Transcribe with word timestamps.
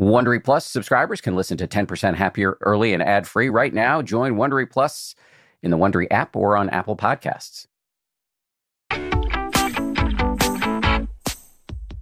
Wondery 0.00 0.42
Plus 0.42 0.64
subscribers 0.64 1.20
can 1.20 1.36
listen 1.36 1.58
to 1.58 1.68
10% 1.68 2.14
Happier 2.14 2.56
early 2.62 2.94
and 2.94 3.02
ad 3.02 3.28
free 3.28 3.50
right 3.50 3.74
now. 3.74 4.00
Join 4.00 4.36
Wondery 4.36 4.68
Plus 4.68 5.14
in 5.62 5.70
the 5.70 5.76
Wondery 5.76 6.06
app 6.10 6.34
or 6.34 6.56
on 6.56 6.70
Apple 6.70 6.96
Podcasts. 6.96 7.66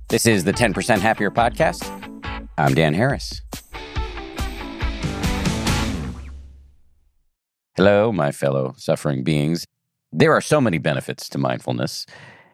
This 0.09 0.27
is 0.27 0.45
the 0.45 0.53
10% 0.53 1.01
Happier 1.01 1.33
podcast. 1.33 1.85
I'm 2.57 2.73
Dan 2.73 2.95
Harris. 2.95 3.43
Hello, 7.77 8.13
my 8.13 8.31
fellow 8.31 8.75
suffering 8.77 9.25
beings. 9.25 9.67
There 10.13 10.33
are 10.33 10.41
so 10.41 10.61
many 10.61 10.79
benefits 10.79 11.29
to 11.31 11.39
mindfulness. 11.39 12.07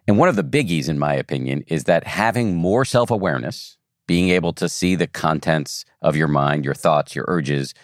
And 0.09 0.17
one 0.17 0.31
of 0.31 0.37
the 0.37 0.43
biggies, 0.43 0.89
in 0.89 0.99
my 0.99 1.13
opinion, 1.13 1.65
is 1.67 1.85
that 1.85 2.07
having 2.07 2.57
more 2.57 2.87
self 2.87 3.11
awareness, 3.11 3.77
being 4.07 4.30
able 4.30 4.52
to 4.55 4.68
see 4.68 4.95
the 4.95 5.07
contents 5.07 5.84
of 6.02 6.16
your 6.16 6.29
mind, 6.29 6.64
your 6.64 6.75
thoughts, 6.75 7.15
your 7.15 7.24
urges, 7.29 7.74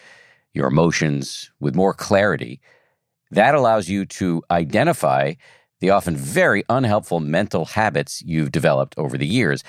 your 0.53 0.67
emotions 0.67 1.51
with 1.59 1.75
more 1.75 1.93
clarity, 1.93 2.61
that 3.31 3.55
allows 3.55 3.89
you 3.89 4.05
to 4.05 4.43
identify 4.51 5.33
the 5.79 5.89
often 5.89 6.15
very 6.15 6.63
unhelpful 6.69 7.19
mental 7.19 7.65
habits 7.65 8.21
you've 8.21 8.51
developed 8.51 8.93
over 8.97 9.17
the 9.17 9.25
years. 9.25 9.63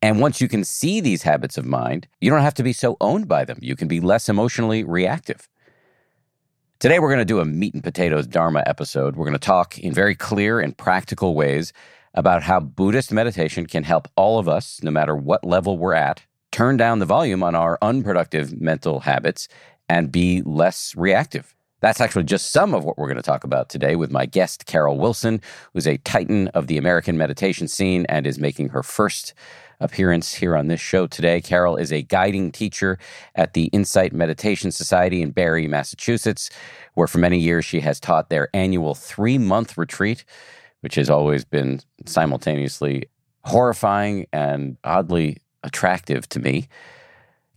And 0.00 0.20
once 0.20 0.40
you 0.40 0.48
can 0.48 0.64
see 0.64 1.00
these 1.00 1.22
habits 1.22 1.56
of 1.56 1.64
mind, 1.64 2.08
you 2.20 2.30
don't 2.30 2.40
have 2.40 2.54
to 2.54 2.64
be 2.64 2.72
so 2.72 2.96
owned 3.00 3.28
by 3.28 3.44
them. 3.44 3.58
You 3.62 3.76
can 3.76 3.86
be 3.86 4.00
less 4.00 4.28
emotionally 4.28 4.82
reactive. 4.82 5.48
Today, 6.80 6.98
we're 6.98 7.10
going 7.10 7.20
to 7.20 7.24
do 7.24 7.38
a 7.38 7.44
meat 7.44 7.74
and 7.74 7.84
potatoes 7.84 8.26
Dharma 8.26 8.64
episode. 8.66 9.14
We're 9.14 9.26
going 9.26 9.38
to 9.38 9.46
talk 9.46 9.78
in 9.78 9.94
very 9.94 10.16
clear 10.16 10.58
and 10.58 10.76
practical 10.76 11.36
ways 11.36 11.72
about 12.14 12.42
how 12.42 12.60
Buddhist 12.60 13.12
meditation 13.12 13.66
can 13.66 13.84
help 13.84 14.08
all 14.16 14.38
of 14.38 14.48
us, 14.48 14.82
no 14.82 14.90
matter 14.90 15.16
what 15.16 15.44
level 15.44 15.78
we're 15.78 15.94
at, 15.94 16.22
turn 16.50 16.76
down 16.76 16.98
the 16.98 17.06
volume 17.06 17.42
on 17.42 17.54
our 17.54 17.78
unproductive 17.82 18.60
mental 18.60 19.00
habits 19.00 19.48
and 19.88 20.12
be 20.12 20.42
less 20.42 20.94
reactive. 20.96 21.54
That's 21.80 22.00
actually 22.00 22.24
just 22.24 22.52
some 22.52 22.74
of 22.74 22.84
what 22.84 22.96
we're 22.96 23.08
going 23.08 23.16
to 23.16 23.22
talk 23.22 23.42
about 23.42 23.68
today 23.68 23.96
with 23.96 24.12
my 24.12 24.24
guest, 24.24 24.66
Carol 24.66 24.98
Wilson, 24.98 25.40
who's 25.72 25.88
a 25.88 25.96
titan 25.98 26.48
of 26.48 26.68
the 26.68 26.78
American 26.78 27.18
meditation 27.18 27.66
scene 27.66 28.06
and 28.08 28.24
is 28.24 28.38
making 28.38 28.68
her 28.68 28.84
first 28.84 29.34
appearance 29.80 30.32
here 30.34 30.56
on 30.56 30.68
this 30.68 30.80
show 30.80 31.08
today. 31.08 31.40
Carol 31.40 31.76
is 31.76 31.92
a 31.92 32.02
guiding 32.02 32.52
teacher 32.52 32.98
at 33.34 33.54
the 33.54 33.64
Insight 33.66 34.12
Meditation 34.12 34.70
Society 34.70 35.22
in 35.22 35.32
Barre, 35.32 35.66
Massachusetts, 35.66 36.50
where 36.94 37.08
for 37.08 37.18
many 37.18 37.38
years 37.38 37.64
she 37.64 37.80
has 37.80 37.98
taught 37.98 38.30
their 38.30 38.48
annual 38.54 38.94
three 38.94 39.38
month 39.38 39.76
retreat 39.76 40.24
which 40.82 40.96
has 40.96 41.08
always 41.08 41.44
been 41.44 41.80
simultaneously 42.06 43.08
horrifying 43.44 44.26
and 44.32 44.76
oddly 44.84 45.38
attractive 45.64 46.28
to 46.28 46.40
me. 46.40 46.68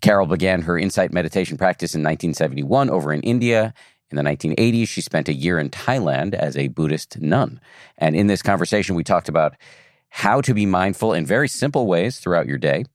Carol 0.01 0.27
began 0.27 0.61
her 0.61 0.77
insight 0.77 1.11
meditation 1.11 1.57
practice 1.57 1.93
in 1.93 2.01
1971 2.01 2.89
over 2.89 3.11
in 3.11 3.21
India. 3.21 3.73
In 4.11 4.17
the 4.17 4.23
1980s, 4.23 4.87
she 4.87 5.01
spent 5.01 5.27
a 5.27 5.33
year 5.33 5.57
in 5.59 5.69
Thailand 5.69 6.35
as 6.35 6.55
a 6.55 6.67
Buddhist 6.67 7.19
nun. 7.19 7.59
And 7.97 8.15
in 8.15 8.27
this 8.27 8.41
conversation, 8.41 8.95
we 8.95 9.03
talked 9.03 9.29
about 9.29 9.55
how 10.09 10.41
to 10.41 10.53
be 10.53 10.65
mindful 10.65 11.13
in 11.13 11.25
very 11.25 11.47
simple 11.47 11.87
ways 11.87 12.19
throughout 12.19 12.45
your 12.47 12.57
day, 12.57 12.85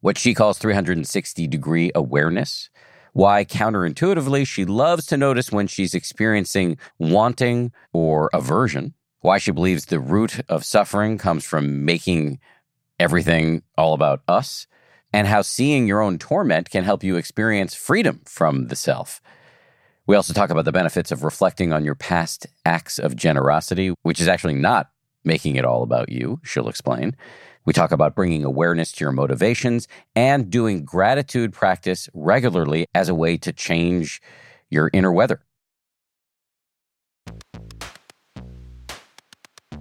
what 0.00 0.18
she 0.18 0.34
calls 0.34 0.58
360 0.58 1.46
degree 1.46 1.90
awareness, 1.94 2.70
why 3.12 3.44
counterintuitively 3.44 4.46
she 4.46 4.64
loves 4.64 5.06
to 5.06 5.16
notice 5.16 5.50
when 5.50 5.66
she's 5.66 5.94
experiencing 5.94 6.76
wanting 6.98 7.72
or 7.92 8.28
aversion, 8.34 8.94
why 9.20 9.38
she 9.38 9.50
believes 9.50 9.86
the 9.86 10.00
root 10.00 10.40
of 10.48 10.64
suffering 10.64 11.18
comes 11.18 11.44
from 11.44 11.84
making 11.84 12.38
everything 12.98 13.62
all 13.76 13.94
about 13.94 14.22
us, 14.28 14.66
and 15.12 15.26
how 15.26 15.42
seeing 15.42 15.86
your 15.86 16.00
own 16.00 16.18
torment 16.18 16.70
can 16.70 16.84
help 16.84 17.02
you 17.02 17.16
experience 17.16 17.74
freedom 17.74 18.20
from 18.26 18.68
the 18.68 18.76
self. 18.76 19.20
We 20.06 20.16
also 20.16 20.32
talk 20.32 20.50
about 20.50 20.64
the 20.64 20.72
benefits 20.72 21.12
of 21.12 21.22
reflecting 21.22 21.72
on 21.72 21.84
your 21.84 21.94
past 21.94 22.46
acts 22.64 22.98
of 22.98 23.16
generosity, 23.16 23.94
which 24.02 24.20
is 24.20 24.28
actually 24.28 24.54
not 24.54 24.90
making 25.24 25.56
it 25.56 25.64
all 25.64 25.82
about 25.82 26.08
you, 26.08 26.40
she'll 26.44 26.68
explain. 26.68 27.14
We 27.64 27.72
talk 27.74 27.92
about 27.92 28.14
bringing 28.14 28.44
awareness 28.44 28.92
to 28.92 29.04
your 29.04 29.12
motivations 29.12 29.86
and 30.16 30.48
doing 30.48 30.84
gratitude 30.84 31.52
practice 31.52 32.08
regularly 32.14 32.86
as 32.94 33.10
a 33.10 33.14
way 33.14 33.36
to 33.38 33.52
change 33.52 34.22
your 34.70 34.90
inner 34.94 35.12
weather. 35.12 35.42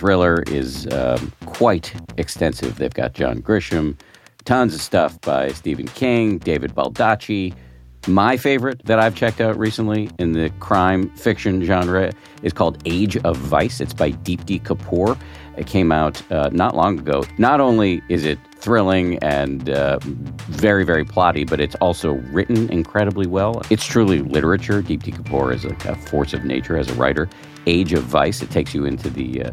thriller 0.00 0.42
is 0.46 0.86
um, 0.92 1.30
quite 1.44 1.92
extensive. 2.16 2.76
They've 2.76 2.92
got 2.92 3.12
John 3.12 3.42
Grisham, 3.42 3.98
tons 4.46 4.74
of 4.74 4.80
stuff 4.80 5.20
by 5.20 5.48
Stephen 5.48 5.86
King, 5.88 6.38
David 6.38 6.74
Baldacci. 6.74 7.54
My 8.06 8.38
favorite 8.38 8.82
that 8.86 8.98
I've 8.98 9.14
checked 9.14 9.42
out 9.42 9.58
recently 9.58 10.08
in 10.18 10.32
the 10.32 10.48
crime 10.58 11.10
fiction 11.16 11.62
genre 11.62 12.12
is 12.42 12.54
called 12.54 12.82
Age 12.86 13.18
of 13.18 13.36
Vice. 13.36 13.78
It's 13.78 13.92
by 13.92 14.12
Deepti 14.12 14.62
Kapoor. 14.62 15.18
It 15.58 15.66
came 15.66 15.92
out 15.92 16.22
uh, 16.32 16.48
not 16.50 16.74
long 16.74 16.98
ago. 16.98 17.22
Not 17.36 17.60
only 17.60 18.00
is 18.08 18.24
it 18.24 18.38
thrilling 18.54 19.18
and 19.18 19.68
uh, 19.68 19.98
very, 20.02 20.82
very 20.82 21.04
plotty, 21.04 21.46
but 21.46 21.60
it's 21.60 21.74
also 21.76 22.12
written 22.32 22.70
incredibly 22.70 23.26
well. 23.26 23.60
It's 23.68 23.84
truly 23.84 24.22
literature. 24.22 24.80
Deepti 24.80 25.14
Kapoor 25.14 25.54
is 25.54 25.66
a, 25.66 25.76
a, 25.90 25.94
force 25.94 26.32
of 26.32 26.44
nature 26.44 26.78
as 26.78 26.88
a 26.88 26.94
writer. 26.94 27.28
Age 27.66 27.92
of 27.92 28.04
Vice, 28.04 28.40
it 28.40 28.50
takes 28.50 28.74
you 28.74 28.86
into 28.86 29.10
the 29.10 29.44
uh, 29.44 29.50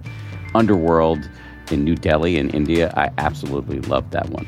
underworld 0.57 1.29
in 1.71 1.83
New 1.83 1.95
Delhi 1.95 2.37
in 2.37 2.49
India. 2.49 2.93
I 2.97 3.11
absolutely 3.17 3.79
love 3.81 4.11
that 4.11 4.29
one. 4.29 4.47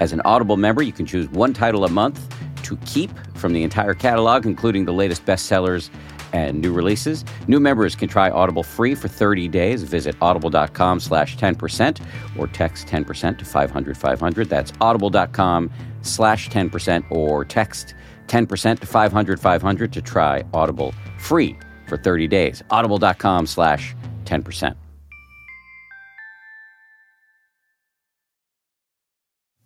As 0.00 0.12
an 0.12 0.20
Audible 0.24 0.56
member, 0.56 0.82
you 0.82 0.92
can 0.92 1.06
choose 1.06 1.28
one 1.28 1.52
title 1.52 1.84
a 1.84 1.88
month 1.88 2.20
to 2.64 2.76
keep 2.78 3.10
from 3.34 3.52
the 3.52 3.62
entire 3.62 3.94
catalog, 3.94 4.46
including 4.46 4.84
the 4.84 4.92
latest 4.92 5.24
bestsellers 5.24 5.90
and 6.32 6.60
new 6.60 6.72
releases. 6.72 7.24
New 7.46 7.60
members 7.60 7.94
can 7.94 8.08
try 8.08 8.30
Audible 8.30 8.62
free 8.62 8.94
for 8.94 9.08
30 9.08 9.48
days. 9.48 9.82
Visit 9.82 10.16
audible.com 10.20 11.00
slash 11.00 11.36
10% 11.36 12.00
or 12.38 12.46
text 12.48 12.86
10% 12.88 13.38
to 13.38 13.44
500 13.44 13.96
500. 13.96 14.48
That's 14.48 14.72
audible.com 14.80 15.70
slash 16.02 16.50
10% 16.50 17.10
or 17.10 17.44
text 17.44 17.94
10% 18.26 18.80
to 18.80 18.86
500 18.86 19.40
500 19.40 19.92
to 19.92 20.02
try 20.02 20.44
Audible 20.52 20.92
free 21.18 21.56
for 21.86 21.96
30 21.96 22.26
days. 22.26 22.62
Audible.com 22.70 23.46
slash 23.46 23.94
10%. 24.24 24.74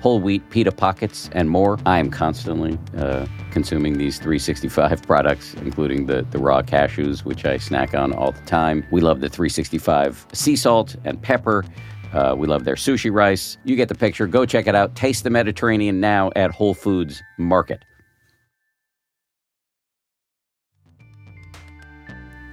whole 0.00 0.20
wheat 0.20 0.48
pita 0.50 0.72
pockets, 0.72 1.28
and 1.32 1.50
more. 1.50 1.78
I 1.86 1.98
am 1.98 2.10
constantly 2.10 2.78
uh, 2.96 3.26
consuming 3.50 3.98
these 3.98 4.18
365 4.18 5.02
products, 5.06 5.54
including 5.54 6.06
the, 6.06 6.26
the 6.30 6.38
raw 6.38 6.62
cashews, 6.62 7.24
which 7.24 7.44
I 7.44 7.56
snack 7.58 7.94
on 7.94 8.12
all 8.12 8.32
the 8.32 8.40
time. 8.42 8.86
We 8.90 9.00
love 9.00 9.20
the 9.20 9.28
365 9.28 10.26
sea 10.32 10.56
salt 10.56 10.96
and 11.04 11.20
pepper. 11.20 11.64
Uh, 12.12 12.34
we 12.36 12.46
love 12.46 12.64
their 12.64 12.74
sushi 12.74 13.12
rice. 13.12 13.58
You 13.64 13.76
get 13.76 13.88
the 13.88 13.94
picture. 13.94 14.26
Go 14.26 14.46
check 14.46 14.66
it 14.66 14.74
out. 14.74 14.94
Taste 14.94 15.24
the 15.24 15.30
Mediterranean 15.30 16.00
now 16.00 16.30
at 16.36 16.50
Whole 16.50 16.74
Foods 16.74 17.22
Market. 17.36 17.84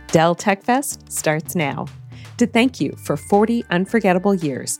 Dell 0.07 0.35
Tech 0.35 0.63
Fest 0.63 1.11
starts 1.11 1.55
now. 1.55 1.85
To 2.37 2.47
thank 2.47 2.81
you 2.81 2.95
for 3.05 3.15
40 3.15 3.63
unforgettable 3.69 4.33
years, 4.35 4.79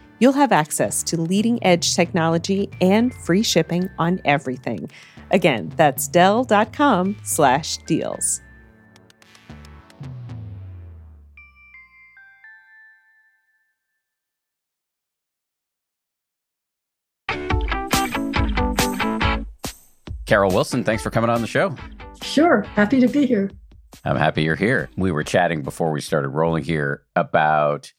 you'll 0.21 0.31
have 0.31 0.53
access 0.53 1.03
to 1.03 1.19
leading 1.19 1.61
edge 1.65 1.95
technology 1.95 2.69
and 2.79 3.13
free 3.13 3.43
shipping 3.43 3.89
on 3.99 4.21
everything. 4.23 4.89
Again, 5.31 5.73
that's 5.75 6.07
Dell.com 6.07 7.17
slash 7.23 7.77
deals. 7.79 8.41
Carol 20.25 20.53
Wilson, 20.53 20.85
thanks 20.85 21.03
for 21.03 21.09
coming 21.09 21.29
on 21.29 21.41
the 21.41 21.47
show. 21.47 21.75
Sure. 22.23 22.61
Happy 22.61 23.01
to 23.01 23.09
be 23.09 23.25
here. 23.25 23.51
I'm 24.05 24.15
happy 24.15 24.43
you're 24.43 24.55
here. 24.55 24.89
We 24.95 25.11
were 25.11 25.25
chatting 25.25 25.61
before 25.61 25.91
we 25.91 25.99
started 25.99 26.29
rolling 26.29 26.63
here 26.63 27.03
about 27.17 27.91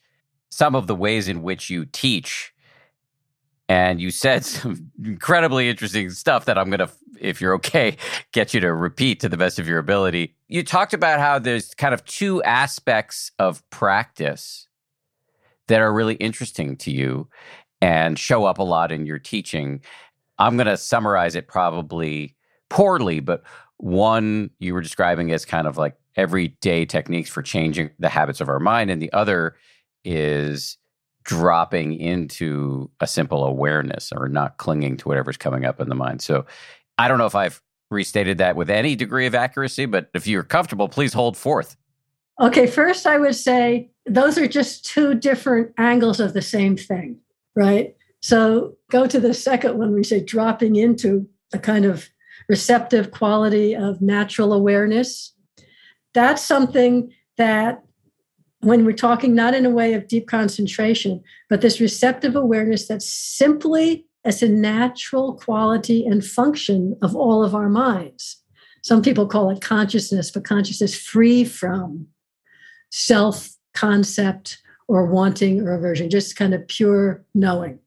some 0.52 0.75
of 0.75 0.87
the 0.87 0.94
ways 0.94 1.28
in 1.28 1.43
which 1.43 1.70
you 1.70 1.87
teach. 1.87 2.52
And 3.70 4.02
you 4.02 4.10
said 4.10 4.44
some 4.44 4.90
incredibly 5.02 5.69
interesting 5.69 6.10
stuff 6.10 6.44
that 6.44 6.58
I'm 6.58 6.69
going 6.69 6.87
to, 6.87 6.90
if 7.19 7.40
you're 7.40 7.54
okay, 7.54 7.96
get 8.32 8.52
you 8.52 8.60
to 8.60 8.72
repeat 8.72 9.19
to 9.20 9.31
the 9.31 9.38
best 9.38 9.58
of 9.58 9.66
your 9.66 9.78
ability. 9.78 10.34
You 10.49 10.62
talked 10.62 10.93
about 10.93 11.20
how 11.20 11.38
there's 11.38 11.72
kind 11.75 11.94
of 11.94 12.04
two 12.04 12.43
aspects 12.43 13.32
of 13.38 13.69
practice 13.70 14.69
that 15.69 15.81
are 15.81 15.93
really 15.93 16.16
interesting 16.16 16.76
to 16.76 16.90
you 16.90 17.28
and 17.81 18.19
show 18.19 18.44
up 18.44 18.58
a 18.58 18.62
lot 18.62 18.93
in 18.93 19.06
your 19.06 19.19
teaching. 19.19 19.81
I'm 20.38 20.56
going 20.56 20.66
to 20.66 20.76
summarize 20.76 21.34
it 21.34 21.48
probably 21.48 22.37
poorly, 22.69 23.20
but 23.20 23.43
one 23.78 24.50
you 24.58 24.75
were 24.75 24.82
describing 24.82 25.32
as 25.32 25.46
kind 25.46 25.66
of 25.66 25.78
like 25.78 25.96
everyday 26.14 26.84
techniques 26.84 27.31
for 27.31 27.40
changing 27.40 27.90
the 27.98 28.10
habits 28.10 28.43
of 28.43 28.50
our 28.50 28.60
mind, 28.60 28.90
and 28.90 29.00
the 29.00 29.12
other 29.14 29.56
is 30.04 30.78
dropping 31.25 31.94
into 31.94 32.90
a 33.00 33.06
simple 33.06 33.44
awareness 33.44 34.12
or 34.14 34.28
not 34.28 34.58
clinging 34.58 34.96
to 34.96 35.08
whatever's 35.08 35.37
coming 35.37 35.64
up 35.64 35.81
in 35.81 35.88
the 35.88 35.94
mind. 35.94 36.20
So 36.20 36.44
I 36.99 37.08
don't 37.08 37.19
know 37.19 37.26
if 37.26 37.34
I've 37.34 37.62
restated 37.90 38.38
that 38.38 38.56
with 38.56 38.70
any 38.70 38.96
degree 38.96 39.26
of 39.26 39.34
accuracy, 39.34 39.87
but 39.87 40.10
if 40.14 40.26
you're 40.26 40.43
comfortable, 40.43 40.88
please 40.88 41.12
hold 41.12 41.37
forth. 41.37 41.76
Okay, 42.40 42.66
first 42.66 43.06
I 43.06 43.19
would 43.19 43.34
say 43.34 43.90
those 44.06 44.38
are 44.38 44.49
just 44.49 44.84
two 44.84 45.14
different 45.14 45.72
angles 45.78 46.19
of 46.19 46.32
the 46.32 46.43
same 46.43 46.76
thing, 46.76 47.19
right? 47.55 47.94
So 48.20 48.75
go 48.90 49.06
to 49.06 49.20
the 49.20 49.34
second 49.34 49.78
one, 49.78 49.93
we 49.93 50.02
say 50.02 50.20
dropping 50.20 50.76
into 50.76 51.28
a 51.52 51.58
kind 51.58 51.84
of 51.84 52.08
receptive 52.48 53.10
quality 53.10 53.75
of 53.76 54.00
natural 54.00 54.52
awareness. 54.52 55.32
That's 56.14 56.43
something 56.43 57.12
that 57.37 57.84
when 58.62 58.85
we're 58.85 58.93
talking 58.93 59.35
not 59.35 59.55
in 59.55 59.67
a 59.67 59.70
way 59.70 59.93
of 59.94 60.06
deep 60.06 60.29
concentration, 60.29 61.23
but 61.50 61.61
this 61.61 61.81
receptive 61.81 62.37
awareness 62.37 62.87
that's 62.87 63.12
simply 63.12 64.06
as 64.25 64.43
a 64.43 64.49
natural 64.49 65.35
quality 65.35 66.06
and 66.06 66.25
function 66.25 66.97
of 67.03 67.14
all 67.17 67.44
of 67.44 67.55
our 67.55 67.69
minds. 67.69 68.41
Some 68.82 69.03
people 69.03 69.26
call 69.26 69.50
it 69.50 69.61
consciousness, 69.61 70.31
but 70.31 70.44
consciousness 70.44 70.97
free 70.97 71.44
from 71.44 72.06
self 72.91 73.50
concept 73.75 74.62
or 74.87 75.06
wanting 75.06 75.61
or 75.61 75.73
aversion, 75.73 76.08
just 76.08 76.37
kind 76.37 76.55
of 76.55 76.67
pure 76.69 77.25
knowing. 77.35 77.79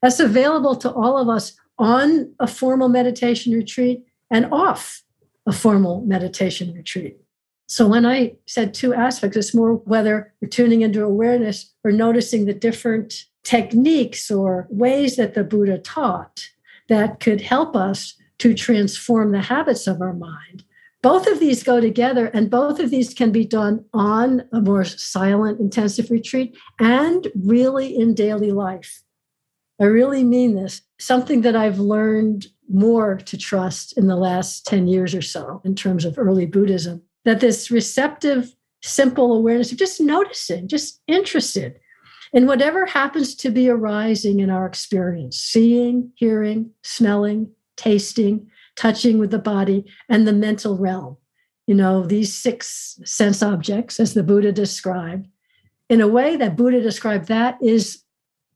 That's 0.00 0.20
available 0.20 0.76
to 0.76 0.92
all 0.92 1.18
of 1.18 1.28
us 1.28 1.56
on 1.78 2.32
a 2.38 2.46
formal 2.46 2.88
meditation 2.88 3.52
retreat 3.52 4.04
and 4.30 4.46
off 4.52 5.02
a 5.46 5.52
formal 5.52 6.02
meditation 6.02 6.72
retreat. 6.72 7.16
So 7.66 7.88
when 7.88 8.04
I 8.04 8.34
said 8.46 8.74
two 8.74 8.92
aspects, 8.92 9.36
it's 9.36 9.54
more 9.54 9.74
whether 9.74 10.32
we're 10.40 10.48
tuning 10.48 10.82
into 10.82 11.02
awareness 11.02 11.72
or 11.82 11.92
noticing 11.92 12.44
the 12.44 12.54
different 12.54 13.24
techniques 13.42 14.30
or 14.30 14.66
ways 14.70 15.16
that 15.16 15.34
the 15.34 15.44
Buddha 15.44 15.78
taught 15.78 16.48
that 16.88 17.20
could 17.20 17.40
help 17.40 17.74
us 17.74 18.14
to 18.38 18.54
transform 18.54 19.32
the 19.32 19.42
habits 19.42 19.86
of 19.86 20.00
our 20.00 20.12
mind. 20.12 20.64
Both 21.02 21.26
of 21.26 21.38
these 21.38 21.62
go 21.62 21.80
together, 21.80 22.26
and 22.28 22.50
both 22.50 22.80
of 22.80 22.90
these 22.90 23.12
can 23.12 23.30
be 23.30 23.44
done 23.44 23.84
on 23.92 24.48
a 24.52 24.60
more 24.60 24.84
silent, 24.84 25.60
intensive 25.60 26.10
retreat 26.10 26.56
and 26.80 27.28
really 27.34 27.94
in 27.94 28.14
daily 28.14 28.52
life. 28.52 29.02
I 29.80 29.84
really 29.84 30.24
mean 30.24 30.54
this. 30.54 30.82
Something 30.98 31.42
that 31.42 31.56
I've 31.56 31.78
learned 31.78 32.46
more 32.70 33.16
to 33.16 33.36
trust 33.36 33.96
in 33.98 34.06
the 34.06 34.16
last 34.16 34.66
10 34.66 34.88
years 34.88 35.14
or 35.14 35.20
so 35.20 35.60
in 35.64 35.74
terms 35.74 36.06
of 36.06 36.18
early 36.18 36.46
Buddhism 36.46 37.02
that 37.24 37.40
this 37.40 37.70
receptive, 37.70 38.54
simple 38.82 39.32
awareness 39.32 39.72
of 39.72 39.78
just 39.78 40.00
noticing, 40.00 40.68
just 40.68 41.00
interested 41.06 41.78
in 42.32 42.46
whatever 42.46 42.84
happens 42.84 43.34
to 43.36 43.50
be 43.50 43.68
arising 43.68 44.40
in 44.40 44.50
our 44.50 44.66
experience 44.66 45.38
seeing, 45.38 46.10
hearing, 46.16 46.70
smelling, 46.82 47.50
tasting, 47.76 48.48
touching 48.76 49.18
with 49.18 49.30
the 49.30 49.38
body, 49.38 49.84
and 50.08 50.26
the 50.26 50.32
mental 50.32 50.76
realm. 50.76 51.16
You 51.66 51.74
know, 51.74 52.04
these 52.04 52.34
six 52.34 52.98
sense 53.04 53.42
objects, 53.42 53.98
as 54.00 54.14
the 54.14 54.22
Buddha 54.22 54.52
described, 54.52 55.28
in 55.88 56.00
a 56.00 56.08
way 56.08 56.36
that 56.36 56.56
Buddha 56.56 56.80
described, 56.80 57.28
that 57.28 57.56
is 57.62 58.02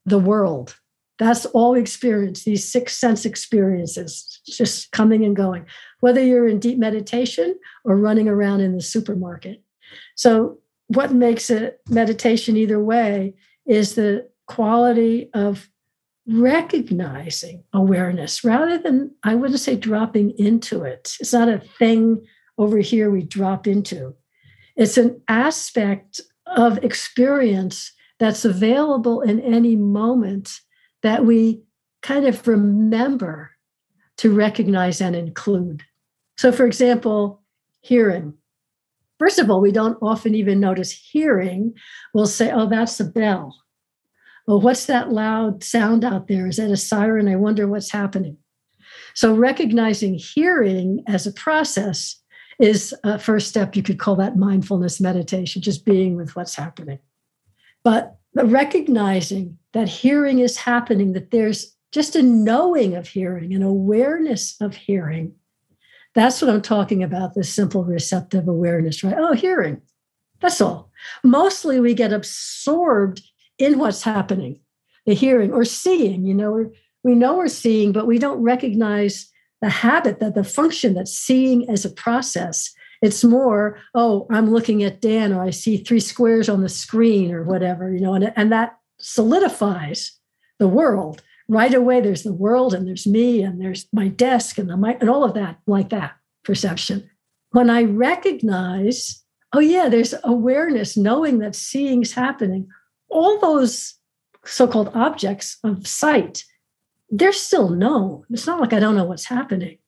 the 0.05 0.19
world 0.19 0.77
that's 1.19 1.47
all 1.47 1.75
experience, 1.75 2.45
these 2.45 2.71
six 2.71 2.97
sense 2.97 3.25
experiences, 3.25 4.41
just 4.47 4.93
coming 4.93 5.25
and 5.25 5.35
going, 5.35 5.67
whether 6.01 6.25
you're 6.25 6.49
in 6.49 6.61
deep 6.61 6.79
meditation 6.79 7.59
or 7.85 7.97
running 7.97 8.29
around 8.29 8.61
in 8.61 8.75
the 8.75 8.83
supermarket. 8.83 9.63
So, 10.15 10.59
what 10.87 11.13
makes 11.13 11.51
it 11.51 11.81
meditation 11.91 12.57
either 12.57 12.83
way 12.83 13.35
is 13.67 13.95
the 13.95 14.29
quality 14.47 15.29
of 15.35 15.69
recognizing 16.27 17.65
awareness 17.73 18.45
rather 18.45 18.79
than, 18.79 19.15
I 19.23 19.35
wouldn't 19.35 19.61
say 19.61 19.77
dropping 19.77 20.31
into 20.39 20.83
it. 20.83 21.17
It's 21.21 21.33
not 21.33 21.49
a 21.49 21.59
thing 21.79 22.25
over 22.57 22.79
here 22.79 23.11
we 23.11 23.23
drop 23.23 23.67
into, 23.67 24.15
it's 24.77 24.97
an 24.97 25.21
aspect 25.29 26.21
of 26.47 26.79
experience 26.85 27.93
that's 28.19 28.45
available 28.45 29.21
in 29.21 29.41
any 29.41 29.77
moment 29.77 30.61
that 31.03 31.25
we 31.25 31.63
kind 32.03 32.27
of 32.27 32.47
remember 32.47 33.51
to 34.19 34.33
recognize 34.33 35.01
and 35.01 35.15
include. 35.15 35.83
So, 36.37 36.53
for 36.53 36.67
example, 36.67 37.43
hearing. 37.81 38.35
First 39.19 39.39
of 39.39 39.51
all, 39.51 39.61
we 39.61 39.73
don't 39.73 39.99
often 40.01 40.35
even 40.35 40.61
notice 40.61 40.93
hearing. 40.93 41.75
We'll 42.15 42.27
say, 42.27 42.53
oh, 42.53 42.69
that's 42.69 43.01
a 43.01 43.05
bell. 43.05 43.57
Well, 44.47 44.61
what's 44.61 44.87
that 44.87 45.13
loud 45.13 45.63
sound 45.63 46.05
out 46.05 46.29
there? 46.29 46.47
Is 46.47 46.57
that 46.57 46.71
a 46.71 46.77
siren? 46.77 47.29
I 47.29 47.37
wonder 47.37 47.67
what's 47.67 47.91
happening. 47.91 48.39
So, 49.15 49.35
recognizing 49.35 50.15
hearing 50.15 51.03
as 51.07 51.27
a 51.27 51.33
process 51.33 52.17
is 52.59 52.95
a 53.05 53.19
first 53.19 53.49
step. 53.49 53.77
You 53.77 53.83
could 53.83 53.99
call 53.99 54.17
that 54.17 54.37
mindfulness 54.37 55.01
meditation, 55.01 55.63
just 55.63 55.85
being 55.85 56.17
with 56.17 56.35
what's 56.35 56.55
happening. 56.55 56.99
But 57.85 58.17
but 58.39 58.53
recognizing 58.53 59.59
that 59.73 59.89
hearing 59.89 60.39
is 60.39 60.57
happening, 60.57 61.13
that 61.13 61.33
there's 61.33 61.75
just 61.91 62.15
a 62.15 62.23
knowing 62.23 62.95
of 62.95 63.09
hearing, 63.09 63.53
an 63.53 63.65
awareness 63.65 64.55
of 64.61 64.77
hearing. 64.77 65.35
That's 66.15 66.41
what 66.41 66.49
I'm 66.49 66.63
talking 66.63 67.03
about 67.03 67.35
this 67.35 67.53
simple 67.53 67.83
receptive 67.83 68.47
awareness, 68.47 69.03
right? 69.03 69.17
Oh, 69.19 69.33
hearing. 69.33 69.83
That's 70.39 70.61
all. 70.61 70.93
Mostly 71.25 71.81
we 71.81 71.95
get 71.95 72.13
absorbed 72.13 73.23
in 73.59 73.77
what's 73.81 74.05
happening, 74.05 74.61
the 75.05 75.15
hearing 75.15 75.53
or 75.53 75.65
seeing. 75.65 76.25
You 76.25 76.35
know, 76.35 76.71
we 77.03 77.17
know 77.17 77.39
we're 77.39 77.49
seeing, 77.49 77.91
but 77.91 78.07
we 78.07 78.21
don't 78.21 78.41
recognize 78.41 79.29
the 79.61 79.69
habit, 79.69 80.21
that 80.21 80.37
the 80.37 80.45
function 80.45 80.95
that 80.95 81.09
seeing 81.09 81.69
as 81.69 81.85
a 81.85 81.91
process 81.91 82.73
it's 83.03 83.23
more, 83.25 83.79
oh, 83.95 84.27
I'm 84.31 84.51
looking 84.51 84.83
at 84.83 85.01
Dan 85.01 85.33
or 85.33 85.43
I 85.43 85.51
see 85.51 85.79
three 85.79 86.01
squares 86.01 86.49
on 86.49 86.63
the 86.63 86.69
screen 86.69 87.33
or 87.33 87.45
whatever, 87.45 87.93
you 87.93 88.01
know, 88.01 88.15
and, 88.15 88.33
and 88.37 88.53
that 88.53 88.79
solidifies 88.99 90.13
the 90.59 90.69
world 90.69 91.23
right 91.49 91.73
away 91.73 92.01
there's 92.01 92.23
the 92.23 92.33
world 92.33 92.75
and 92.75 92.87
there's 92.87 93.07
me 93.07 93.43
and 93.43 93.61
there's 93.61 93.87
my 93.93 94.09
desk 94.09 94.59
and 94.59 94.69
the 94.69 94.77
mic 94.77 94.99
and 95.01 95.09
all 95.09 95.25
of 95.25 95.35
that 95.35 95.59
like 95.67 95.89
that 95.89 96.13
perception. 96.45 97.09
When 97.51 97.71
I 97.71 97.85
recognize, 97.85 99.25
oh 99.55 99.61
yeah, 99.61 99.89
there's 99.89 100.15
awareness, 100.25 100.97
knowing 100.97 101.39
that 101.39 101.57
seeing's 101.57 102.13
happening, 102.13 102.69
all 103.09 103.41
those 103.41 103.95
so-called 104.45 104.91
objects 104.95 105.59
of 105.65 105.87
sight, 105.87 106.45
they're 107.11 107.33
still 107.33 107.71
known. 107.71 108.25
It's 108.31 108.47
not 108.47 108.61
like 108.61 108.75
I 108.75 108.81
don't 108.81 108.95
know 108.95 109.05
what's 109.05 109.25
happening. 109.25 109.79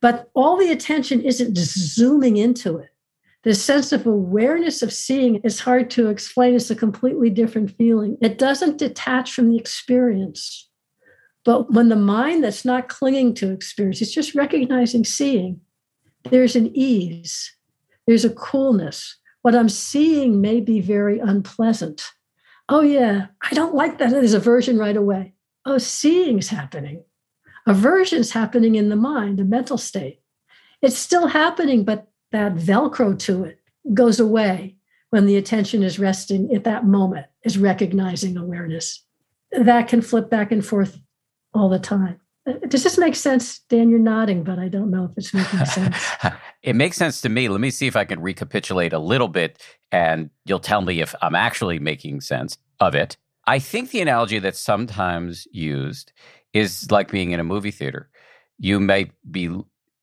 But 0.00 0.30
all 0.34 0.56
the 0.56 0.70
attention 0.70 1.22
isn't 1.22 1.54
just 1.54 1.76
zooming 1.76 2.36
into 2.36 2.78
it. 2.78 2.90
The 3.44 3.54
sense 3.54 3.92
of 3.92 4.06
awareness 4.06 4.82
of 4.82 4.92
seeing 4.92 5.36
is 5.36 5.60
hard 5.60 5.88
to 5.90 6.08
explain. 6.08 6.54
It's 6.54 6.70
a 6.70 6.74
completely 6.74 7.30
different 7.30 7.70
feeling. 7.76 8.18
It 8.20 8.38
doesn't 8.38 8.78
detach 8.78 9.32
from 9.32 9.50
the 9.50 9.56
experience. 9.56 10.68
But 11.44 11.72
when 11.72 11.88
the 11.88 11.96
mind 11.96 12.42
that's 12.42 12.64
not 12.64 12.88
clinging 12.88 13.34
to 13.34 13.52
experience, 13.52 14.02
it's 14.02 14.12
just 14.12 14.34
recognizing 14.34 15.04
seeing, 15.04 15.60
there's 16.30 16.56
an 16.56 16.76
ease, 16.76 17.54
there's 18.06 18.24
a 18.24 18.30
coolness. 18.30 19.16
What 19.42 19.54
I'm 19.54 19.68
seeing 19.68 20.40
may 20.40 20.60
be 20.60 20.80
very 20.80 21.20
unpleasant. 21.20 22.02
Oh, 22.68 22.80
yeah, 22.80 23.26
I 23.40 23.54
don't 23.54 23.76
like 23.76 23.98
that. 23.98 24.10
There's 24.10 24.34
aversion 24.34 24.76
right 24.76 24.96
away. 24.96 25.34
Oh, 25.64 25.78
seeing's 25.78 26.48
happening. 26.48 27.04
Aversion's 27.66 28.30
happening 28.30 28.76
in 28.76 28.88
the 28.88 28.96
mind, 28.96 29.38
the 29.38 29.44
mental 29.44 29.78
state. 29.78 30.20
It's 30.82 30.98
still 30.98 31.26
happening, 31.26 31.84
but 31.84 32.08
that 32.32 32.54
Velcro 32.54 33.18
to 33.20 33.44
it 33.44 33.60
goes 33.92 34.20
away 34.20 34.76
when 35.10 35.26
the 35.26 35.36
attention 35.36 35.82
is 35.82 35.98
resting 35.98 36.54
at 36.54 36.64
that 36.64 36.84
moment, 36.84 37.26
is 37.44 37.58
recognizing 37.58 38.36
awareness. 38.36 39.04
That 39.52 39.88
can 39.88 40.02
flip 40.02 40.28
back 40.28 40.52
and 40.52 40.64
forth 40.64 41.00
all 41.54 41.68
the 41.68 41.78
time. 41.78 42.20
Uh, 42.46 42.54
does 42.68 42.84
this 42.84 42.98
make 42.98 43.14
sense? 43.14 43.60
Dan, 43.70 43.90
you're 43.90 43.98
nodding, 43.98 44.44
but 44.44 44.58
I 44.58 44.68
don't 44.68 44.90
know 44.90 45.04
if 45.04 45.16
it's 45.16 45.32
making 45.32 45.64
sense. 45.64 45.96
it 46.62 46.76
makes 46.76 46.96
sense 46.96 47.20
to 47.22 47.28
me. 47.28 47.48
Let 47.48 47.60
me 47.60 47.70
see 47.70 47.86
if 47.86 47.96
I 47.96 48.04
can 48.04 48.20
recapitulate 48.20 48.92
a 48.92 48.98
little 48.98 49.28
bit 49.28 49.62
and 49.90 50.30
you'll 50.44 50.60
tell 50.60 50.82
me 50.82 51.00
if 51.00 51.14
I'm 51.22 51.34
actually 51.34 51.78
making 51.78 52.20
sense 52.20 52.58
of 52.80 52.94
it. 52.94 53.16
I 53.46 53.58
think 53.60 53.90
the 53.90 54.00
analogy 54.00 54.40
that's 54.40 54.60
sometimes 54.60 55.46
used 55.52 56.12
is 56.58 56.90
like 56.90 57.10
being 57.10 57.32
in 57.32 57.40
a 57.40 57.44
movie 57.44 57.70
theater. 57.70 58.08
You 58.58 58.80
may 58.80 59.10
be 59.30 59.50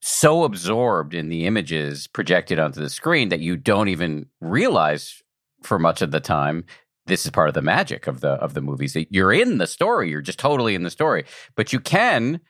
so 0.02 0.44
absorbed 0.44 1.14
in 1.14 1.30
the 1.30 1.46
images 1.46 2.08
projected 2.08 2.60
onto 2.60 2.82
the 2.82 2.90
screen 2.90 3.30
that 3.30 3.40
you 3.40 3.56
don't 3.56 3.88
even 3.88 4.26
realize 4.42 5.22
for 5.62 5.80
much 5.80 6.02
of 6.02 6.12
the 6.12 6.20
time 6.20 6.66
this 7.06 7.26
is 7.26 7.32
part 7.32 7.48
of 7.48 7.54
the 7.54 7.62
magic 7.62 8.06
of 8.06 8.20
the 8.20 8.32
of 8.32 8.54
the 8.54 8.62
movies 8.62 8.94
that 8.94 9.08
you're 9.12 9.32
in 9.32 9.60
the 9.60 9.68
story 9.68 10.10
you're 10.10 10.22
just 10.22 10.40
totally 10.40 10.76
in 10.76 10.84
the 10.84 10.90
story 10.90 11.24
but 11.56 11.72
you 11.72 11.80
can 11.80 12.42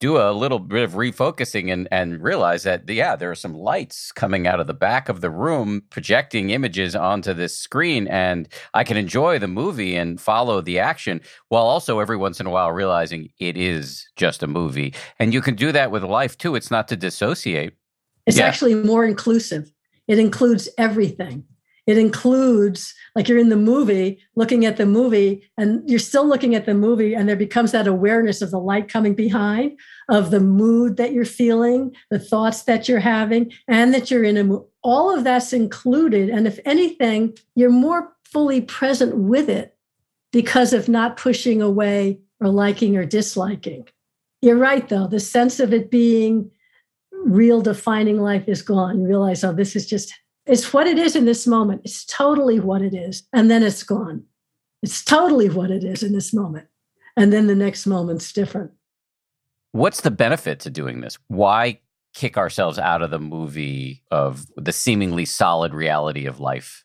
do 0.00 0.18
a 0.18 0.32
little 0.32 0.58
bit 0.58 0.84
of 0.84 0.92
refocusing 0.92 1.72
and, 1.72 1.88
and 1.90 2.22
realize 2.22 2.62
that 2.64 2.88
yeah 2.88 3.16
there 3.16 3.30
are 3.30 3.34
some 3.34 3.54
lights 3.54 4.12
coming 4.12 4.46
out 4.46 4.60
of 4.60 4.66
the 4.66 4.74
back 4.74 5.08
of 5.08 5.20
the 5.20 5.30
room 5.30 5.82
projecting 5.90 6.50
images 6.50 6.94
onto 6.94 7.32
this 7.32 7.56
screen 7.56 8.06
and 8.08 8.48
i 8.74 8.84
can 8.84 8.96
enjoy 8.96 9.38
the 9.38 9.48
movie 9.48 9.96
and 9.96 10.20
follow 10.20 10.60
the 10.60 10.78
action 10.78 11.20
while 11.48 11.64
also 11.64 11.98
every 11.98 12.16
once 12.16 12.40
in 12.40 12.46
a 12.46 12.50
while 12.50 12.72
realizing 12.72 13.30
it 13.38 13.56
is 13.56 14.06
just 14.16 14.42
a 14.42 14.46
movie. 14.46 14.94
And 15.18 15.32
you 15.32 15.40
can 15.40 15.54
do 15.54 15.72
that 15.72 15.90
with 15.90 16.02
life 16.02 16.36
too. 16.38 16.54
It's 16.54 16.70
not 16.70 16.88
to 16.88 16.96
dissociate. 16.96 17.74
It's 18.26 18.38
yeah. 18.38 18.46
actually 18.46 18.74
more 18.74 19.04
inclusive. 19.04 19.72
It 20.08 20.18
includes 20.18 20.68
everything 20.78 21.44
it 21.86 21.96
includes 21.96 22.94
like 23.14 23.28
you're 23.28 23.38
in 23.38 23.48
the 23.48 23.56
movie 23.56 24.20
looking 24.34 24.66
at 24.66 24.76
the 24.76 24.86
movie 24.86 25.48
and 25.56 25.88
you're 25.88 25.98
still 25.98 26.26
looking 26.26 26.54
at 26.54 26.66
the 26.66 26.74
movie 26.74 27.14
and 27.14 27.28
there 27.28 27.36
becomes 27.36 27.72
that 27.72 27.86
awareness 27.86 28.42
of 28.42 28.50
the 28.50 28.58
light 28.58 28.88
coming 28.88 29.14
behind 29.14 29.78
of 30.08 30.30
the 30.30 30.40
mood 30.40 30.96
that 30.96 31.12
you're 31.12 31.24
feeling 31.24 31.94
the 32.10 32.18
thoughts 32.18 32.64
that 32.64 32.88
you're 32.88 32.98
having 32.98 33.52
and 33.68 33.94
that 33.94 34.10
you're 34.10 34.24
in 34.24 34.36
a 34.36 34.58
all 34.82 35.16
of 35.16 35.24
that's 35.24 35.52
included. 35.52 36.28
And 36.28 36.46
if 36.46 36.60
anything 36.64 37.36
you're 37.54 37.70
more 37.70 38.12
fully 38.24 38.60
present 38.60 39.16
with 39.16 39.48
it 39.48 39.76
because 40.32 40.72
of 40.72 40.88
not 40.88 41.16
pushing 41.16 41.62
away 41.62 42.20
or 42.40 42.48
liking 42.48 42.96
or 42.96 43.04
disliking. 43.04 43.88
You're 44.42 44.56
right 44.56 44.88
though. 44.88 45.06
The 45.06 45.20
sense 45.20 45.60
of 45.60 45.72
it 45.72 45.90
being 45.90 46.50
real 47.24 47.62
defining 47.62 48.20
life 48.20 48.44
is 48.46 48.62
gone. 48.62 49.00
You 49.00 49.06
realize 49.06 49.42
oh 49.42 49.52
this 49.52 49.74
is 49.74 49.86
just 49.86 50.12
it's 50.46 50.72
what 50.72 50.86
it 50.86 50.98
is 50.98 51.16
in 51.16 51.24
this 51.24 51.46
moment. 51.46 51.82
It's 51.84 52.04
totally 52.04 52.60
what 52.60 52.82
it 52.82 52.94
is. 52.94 53.26
And 53.32 53.50
then 53.50 53.62
it's 53.62 53.82
gone. 53.82 54.24
It's 54.82 55.04
totally 55.04 55.48
what 55.48 55.70
it 55.70 55.82
is 55.82 56.02
in 56.02 56.12
this 56.12 56.32
moment. 56.32 56.68
And 57.16 57.32
then 57.32 57.46
the 57.46 57.54
next 57.54 57.86
moment's 57.86 58.32
different. 58.32 58.70
What's 59.72 60.02
the 60.02 60.10
benefit 60.10 60.60
to 60.60 60.70
doing 60.70 61.00
this? 61.00 61.18
Why 61.28 61.80
kick 62.14 62.38
ourselves 62.38 62.78
out 62.78 63.02
of 63.02 63.10
the 63.10 63.18
movie 63.18 64.02
of 64.10 64.46
the 64.56 64.72
seemingly 64.72 65.24
solid 65.24 65.74
reality 65.74 66.26
of 66.26 66.40
life? 66.40 66.84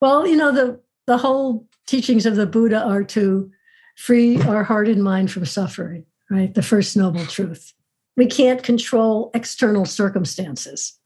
Well, 0.00 0.26
you 0.26 0.36
know, 0.36 0.52
the, 0.52 0.80
the 1.06 1.18
whole 1.18 1.68
teachings 1.86 2.26
of 2.26 2.36
the 2.36 2.46
Buddha 2.46 2.82
are 2.82 3.04
to 3.04 3.50
free 3.96 4.40
our 4.42 4.64
heart 4.64 4.88
and 4.88 5.02
mind 5.02 5.30
from 5.30 5.44
suffering, 5.46 6.04
right? 6.30 6.52
The 6.52 6.62
first 6.62 6.96
noble 6.96 7.24
truth. 7.26 7.72
We 8.16 8.26
can't 8.26 8.62
control 8.62 9.30
external 9.34 9.84
circumstances 9.84 10.99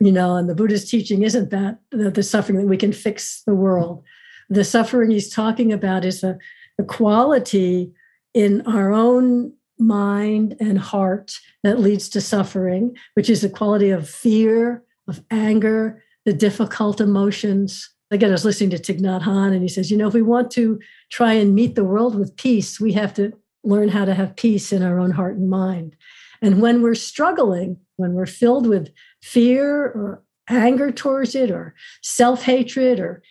you 0.00 0.12
know 0.12 0.36
and 0.36 0.48
the 0.48 0.54
buddha's 0.54 0.88
teaching 0.88 1.22
isn't 1.22 1.50
that 1.50 1.78
the, 1.90 2.10
the 2.10 2.22
suffering 2.22 2.58
that 2.58 2.66
we 2.66 2.76
can 2.76 2.92
fix 2.92 3.42
the 3.46 3.54
world. 3.54 4.02
The 4.48 4.64
suffering 4.64 5.10
he's 5.10 5.32
talking 5.32 5.72
about 5.72 6.04
is 6.04 6.20
the, 6.20 6.38
the 6.78 6.84
quality 6.84 7.92
in 8.34 8.62
our 8.66 8.92
own 8.92 9.52
mind 9.78 10.56
and 10.60 10.78
heart 10.78 11.38
that 11.62 11.80
leads 11.80 12.08
to 12.10 12.20
suffering 12.20 12.96
which 13.14 13.28
is 13.28 13.42
the 13.42 13.50
quality 13.50 13.90
of 13.90 14.08
fear 14.08 14.82
of 15.08 15.22
anger 15.30 16.02
the 16.24 16.32
difficult 16.32 17.00
emotions. 17.00 17.90
Again 18.10 18.30
i 18.30 18.32
was 18.32 18.44
listening 18.44 18.70
to 18.70 18.78
Thich 18.78 19.00
Nhat 19.00 19.22
Hanh 19.22 19.52
and 19.52 19.62
he 19.62 19.68
says 19.68 19.90
you 19.90 19.96
know 19.96 20.08
if 20.08 20.14
we 20.14 20.22
want 20.22 20.50
to 20.52 20.78
try 21.10 21.32
and 21.34 21.54
meet 21.54 21.74
the 21.74 21.84
world 21.84 22.18
with 22.18 22.36
peace 22.36 22.80
we 22.80 22.92
have 22.92 23.12
to 23.14 23.32
learn 23.64 23.88
how 23.88 24.04
to 24.04 24.14
have 24.14 24.36
peace 24.36 24.72
in 24.72 24.82
our 24.82 24.98
own 25.00 25.10
heart 25.10 25.36
and 25.36 25.50
mind. 25.50 25.96
And 26.40 26.62
when 26.62 26.82
we're 26.82 26.94
struggling 26.94 27.78
when 27.96 28.12
we're 28.12 28.26
filled 28.26 28.66
with 28.66 28.92
fear 29.26 29.86
or 29.86 30.22
anger 30.48 30.92
towards 30.92 31.34
it 31.34 31.50
or 31.50 31.74
self 32.02 32.42
hatred 32.42 33.00
or 33.00 33.22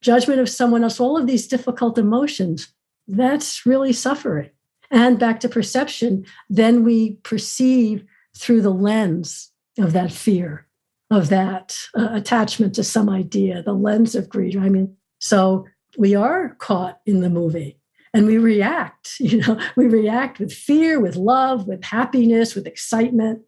judgment 0.00 0.40
of 0.40 0.48
someone 0.48 0.82
else, 0.82 0.98
all 0.98 1.16
of 1.16 1.26
these 1.26 1.46
difficult 1.46 1.98
emotions, 1.98 2.72
that's 3.06 3.66
really 3.66 3.92
suffering. 3.92 4.50
And 4.90 5.18
back 5.18 5.40
to 5.40 5.48
perception, 5.48 6.24
then 6.48 6.84
we 6.84 7.12
perceive 7.22 8.04
through 8.36 8.62
the 8.62 8.70
lens 8.70 9.50
of 9.78 9.92
that 9.92 10.12
fear, 10.12 10.66
of 11.10 11.28
that 11.28 11.76
uh, 11.96 12.08
attachment 12.12 12.74
to 12.76 12.84
some 12.84 13.10
idea, 13.10 13.62
the 13.62 13.72
lens 13.72 14.14
of 14.14 14.28
greed. 14.28 14.56
I 14.56 14.68
mean, 14.68 14.96
so 15.18 15.66
we 15.98 16.14
are 16.14 16.54
caught 16.58 17.00
in 17.06 17.20
the 17.20 17.30
movie 17.30 17.78
and 18.12 18.26
we 18.26 18.38
react, 18.38 19.14
you 19.20 19.40
know, 19.40 19.60
we 19.76 19.86
react 19.88 20.38
with 20.38 20.52
fear, 20.52 21.00
with 21.00 21.16
love, 21.16 21.66
with 21.66 21.84
happiness, 21.84 22.54
with 22.54 22.66
excitement. 22.66 23.42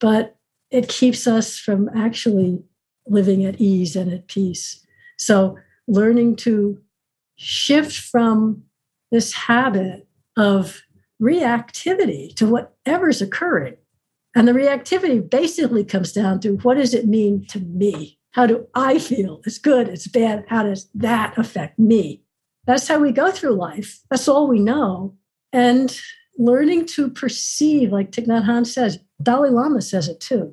But 0.00 0.36
it 0.74 0.88
keeps 0.88 1.28
us 1.28 1.56
from 1.56 1.88
actually 1.94 2.60
living 3.06 3.44
at 3.44 3.60
ease 3.60 3.94
and 3.94 4.12
at 4.12 4.26
peace. 4.26 4.84
So, 5.16 5.56
learning 5.86 6.34
to 6.36 6.80
shift 7.36 7.96
from 7.96 8.64
this 9.12 9.32
habit 9.32 10.08
of 10.36 10.82
reactivity 11.22 12.34
to 12.34 12.46
whatever's 12.46 13.22
occurring. 13.22 13.76
And 14.34 14.48
the 14.48 14.52
reactivity 14.52 15.30
basically 15.30 15.84
comes 15.84 16.12
down 16.12 16.40
to 16.40 16.56
what 16.56 16.76
does 16.76 16.92
it 16.92 17.06
mean 17.06 17.46
to 17.50 17.60
me? 17.60 18.18
How 18.32 18.48
do 18.48 18.66
I 18.74 18.98
feel? 18.98 19.42
It's 19.46 19.58
good, 19.58 19.86
it's 19.88 20.08
bad. 20.08 20.44
How 20.48 20.64
does 20.64 20.90
that 20.94 21.38
affect 21.38 21.78
me? 21.78 22.24
That's 22.66 22.88
how 22.88 22.98
we 22.98 23.12
go 23.12 23.30
through 23.30 23.54
life. 23.54 24.00
That's 24.10 24.26
all 24.26 24.48
we 24.48 24.58
know. 24.58 25.14
And 25.52 25.96
learning 26.36 26.86
to 26.86 27.10
perceive, 27.10 27.92
like 27.92 28.10
Thich 28.10 28.26
Nhat 28.26 28.44
Hanh 28.44 28.66
says, 28.66 28.98
Dalai 29.22 29.50
Lama 29.50 29.80
says 29.80 30.08
it 30.08 30.18
too 30.18 30.52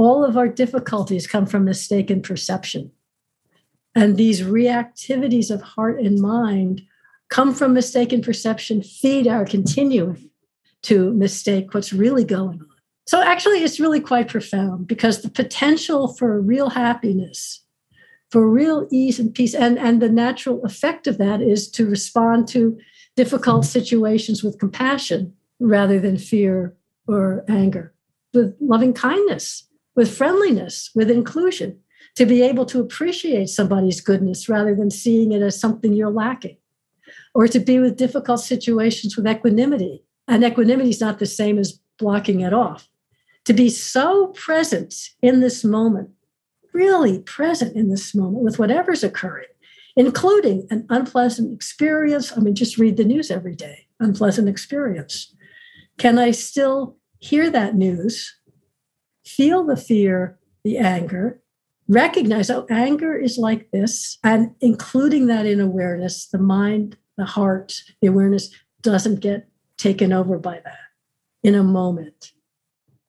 all 0.00 0.24
of 0.24 0.36
our 0.38 0.48
difficulties 0.48 1.26
come 1.26 1.44
from 1.44 1.64
mistaken 1.64 2.22
perception. 2.22 2.90
And 3.94 4.16
these 4.16 4.40
reactivities 4.40 5.50
of 5.50 5.60
heart 5.60 6.00
and 6.00 6.18
mind 6.20 6.80
come 7.28 7.52
from 7.54 7.74
mistaken 7.74 8.22
perception, 8.22 8.82
feed 8.82 9.26
our 9.26 9.44
continuing 9.44 10.30
to 10.84 11.12
mistake 11.12 11.74
what's 11.74 11.92
really 11.92 12.24
going 12.24 12.60
on. 12.60 12.66
So, 13.06 13.20
actually, 13.20 13.58
it's 13.62 13.80
really 13.80 14.00
quite 14.00 14.28
profound 14.28 14.86
because 14.86 15.20
the 15.20 15.28
potential 15.28 16.08
for 16.08 16.40
real 16.40 16.70
happiness, 16.70 17.62
for 18.30 18.48
real 18.48 18.88
ease 18.90 19.18
and 19.18 19.34
peace, 19.34 19.54
and, 19.54 19.78
and 19.78 20.00
the 20.00 20.08
natural 20.08 20.64
effect 20.64 21.08
of 21.08 21.18
that 21.18 21.42
is 21.42 21.70
to 21.72 21.86
respond 21.86 22.48
to 22.48 22.78
difficult 23.16 23.66
situations 23.66 24.42
with 24.42 24.58
compassion 24.58 25.34
rather 25.58 26.00
than 26.00 26.16
fear 26.16 26.74
or 27.06 27.44
anger, 27.48 27.92
with 28.32 28.56
loving 28.60 28.94
kindness 28.94 29.66
with 29.96 30.14
friendliness, 30.14 30.90
with 30.94 31.10
inclusion, 31.10 31.78
to 32.16 32.26
be 32.26 32.42
able 32.42 32.66
to 32.66 32.80
appreciate 32.80 33.48
somebody's 33.48 34.00
goodness 34.00 34.48
rather 34.48 34.74
than 34.74 34.90
seeing 34.90 35.32
it 35.32 35.42
as 35.42 35.58
something 35.58 35.92
you're 35.92 36.10
lacking. 36.10 36.56
or 37.34 37.46
to 37.48 37.60
be 37.60 37.78
with 37.78 37.96
difficult 37.96 38.40
situations 38.40 39.16
with 39.16 39.26
equanimity. 39.26 40.04
And 40.28 40.44
equanimity 40.44 40.90
is 40.90 41.00
not 41.00 41.18
the 41.18 41.26
same 41.26 41.58
as 41.58 41.78
blocking 41.98 42.40
it 42.40 42.52
off. 42.52 42.88
To 43.46 43.52
be 43.52 43.68
so 43.68 44.28
present 44.28 44.94
in 45.22 45.40
this 45.40 45.64
moment, 45.64 46.10
really 46.72 47.20
present 47.20 47.74
in 47.74 47.88
this 47.88 48.14
moment 48.14 48.44
with 48.44 48.58
whatever's 48.58 49.02
occurring, 49.02 49.48
including 49.96 50.66
an 50.70 50.86
unpleasant 50.88 51.52
experience. 51.52 52.36
I 52.36 52.40
mean, 52.40 52.54
just 52.54 52.78
read 52.78 52.96
the 52.96 53.04
news 53.04 53.30
every 53.30 53.56
day, 53.56 53.86
unpleasant 53.98 54.48
experience. 54.48 55.34
Can 55.98 56.18
I 56.18 56.30
still 56.30 56.96
hear 57.18 57.50
that 57.50 57.74
news, 57.74 58.34
feel 59.36 59.64
the 59.64 59.76
fear, 59.76 60.38
the 60.64 60.78
anger, 60.78 61.40
recognize, 61.88 62.50
oh, 62.50 62.66
anger 62.70 63.16
is 63.16 63.38
like 63.38 63.70
this, 63.70 64.18
and 64.22 64.54
including 64.60 65.26
that 65.26 65.46
in 65.46 65.60
awareness, 65.60 66.26
the 66.26 66.38
mind, 66.38 66.96
the 67.16 67.24
heart, 67.24 67.82
the 68.00 68.08
awareness 68.08 68.50
doesn't 68.82 69.20
get 69.20 69.48
taken 69.76 70.12
over 70.12 70.38
by 70.38 70.60
that 70.64 70.78
in 71.42 71.54
a 71.54 71.64
moment. 71.64 72.32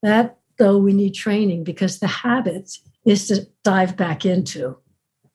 That, 0.02 0.38
though, 0.58 0.78
we 0.78 0.94
need 0.94 1.14
training 1.14 1.64
because 1.64 2.00
the 2.00 2.08
habit 2.08 2.72
is 3.06 3.28
to 3.28 3.48
dive 3.64 3.96
back 3.96 4.26
into 4.26 4.78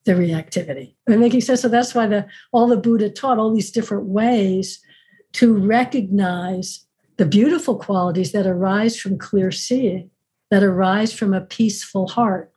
the 0.04 0.12
reactivity. 0.12 0.94
And 1.06 1.20
making 1.20 1.40
sense. 1.40 1.62
So 1.62 1.68
that's 1.68 1.94
why 1.94 2.06
the 2.06 2.26
all 2.52 2.68
the 2.68 2.76
Buddha 2.76 3.10
taught 3.10 3.38
all 3.38 3.52
these 3.52 3.70
different 3.70 4.06
ways 4.06 4.80
to 5.34 5.54
recognize 5.54 6.86
the 7.16 7.26
beautiful 7.26 7.76
qualities 7.76 8.32
that 8.32 8.46
arise 8.46 8.98
from 8.98 9.18
clear 9.18 9.50
seeing, 9.50 10.10
that 10.56 10.64
arise 10.64 11.12
from 11.12 11.34
a 11.34 11.40
peaceful 11.42 12.08
heart, 12.08 12.50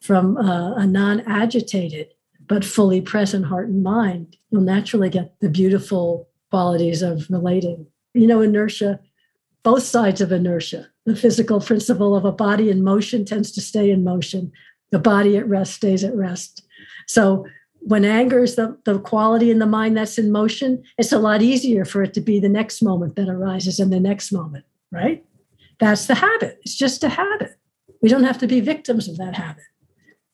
from 0.00 0.36
a, 0.36 0.74
a 0.78 0.86
non-agitated 0.86 2.08
but 2.46 2.64
fully 2.64 3.00
present 3.00 3.44
heart 3.44 3.68
and 3.68 3.82
mind. 3.82 4.36
You'll 4.50 4.62
naturally 4.62 5.10
get 5.10 5.34
the 5.40 5.48
beautiful 5.48 6.28
qualities 6.50 7.02
of 7.02 7.26
relating. 7.28 7.86
You 8.14 8.26
know, 8.26 8.40
inertia, 8.40 9.00
both 9.62 9.82
sides 9.82 10.20
of 10.20 10.32
inertia. 10.32 10.88
The 11.06 11.16
physical 11.16 11.60
principle 11.60 12.16
of 12.16 12.24
a 12.24 12.32
body 12.32 12.70
in 12.70 12.84
motion 12.84 13.24
tends 13.24 13.50
to 13.52 13.60
stay 13.60 13.90
in 13.90 14.04
motion. 14.04 14.52
The 14.90 14.98
body 14.98 15.36
at 15.36 15.48
rest 15.48 15.74
stays 15.74 16.04
at 16.04 16.14
rest 16.14 16.62
so 17.10 17.44
when 17.80 18.04
anger 18.04 18.44
is 18.44 18.54
the, 18.54 18.78
the 18.84 19.00
quality 19.00 19.50
in 19.50 19.58
the 19.58 19.66
mind 19.66 19.96
that's 19.96 20.16
in 20.16 20.30
motion, 20.30 20.84
it's 20.96 21.10
a 21.10 21.18
lot 21.18 21.42
easier 21.42 21.84
for 21.84 22.04
it 22.04 22.14
to 22.14 22.20
be 22.20 22.38
the 22.38 22.48
next 22.48 22.82
moment 22.82 23.16
that 23.16 23.28
arises 23.28 23.80
in 23.80 23.90
the 23.90 23.98
next 23.98 24.30
moment, 24.30 24.64
right? 24.92 25.24
That's 25.80 26.06
the 26.06 26.14
habit. 26.14 26.58
It's 26.62 26.76
just 26.76 27.02
a 27.02 27.08
habit. 27.08 27.56
We 28.02 28.08
don't 28.08 28.24
have 28.24 28.38
to 28.38 28.46
be 28.46 28.60
victims 28.60 29.08
of 29.08 29.16
that 29.16 29.34
habit. 29.34 29.64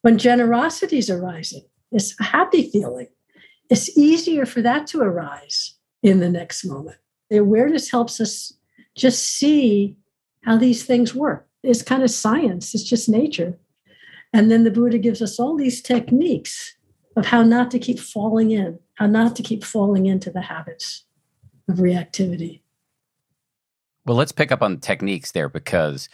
When 0.02 0.18
generosity 0.18 0.98
is 0.98 1.10
arising, 1.10 1.64
it's 1.92 2.14
a 2.20 2.24
happy 2.24 2.70
feeling. 2.70 3.08
It's 3.70 3.96
easier 3.96 4.46
for 4.46 4.62
that 4.62 4.86
to 4.88 5.00
arise 5.00 5.76
in 6.02 6.20
the 6.20 6.28
next 6.28 6.64
moment. 6.64 6.98
The 7.30 7.38
awareness 7.38 7.90
helps 7.90 8.20
us 8.20 8.52
just 8.96 9.22
see 9.22 9.96
how 10.44 10.56
these 10.56 10.84
things 10.84 11.14
work. 11.14 11.48
It's 11.62 11.82
kind 11.82 12.02
of 12.02 12.10
science, 12.10 12.74
it's 12.74 12.84
just 12.84 13.08
nature. 13.08 13.58
And 14.32 14.50
then 14.50 14.64
the 14.64 14.70
Buddha 14.70 14.98
gives 14.98 15.22
us 15.22 15.40
all 15.40 15.56
these 15.56 15.82
techniques 15.82 16.76
of 17.16 17.26
how 17.26 17.42
not 17.42 17.70
to 17.72 17.78
keep 17.78 17.98
falling 17.98 18.50
in, 18.50 18.78
how 18.94 19.06
not 19.06 19.34
to 19.36 19.42
keep 19.42 19.64
falling 19.64 20.06
into 20.06 20.30
the 20.30 20.42
habits 20.42 21.04
of 21.68 21.76
reactivity. 21.76 22.60
Well, 24.06 24.16
let's 24.16 24.32
pick 24.32 24.52
up 24.52 24.62
on 24.62 24.78
techniques 24.78 25.32
there 25.32 25.48
because 25.48 26.08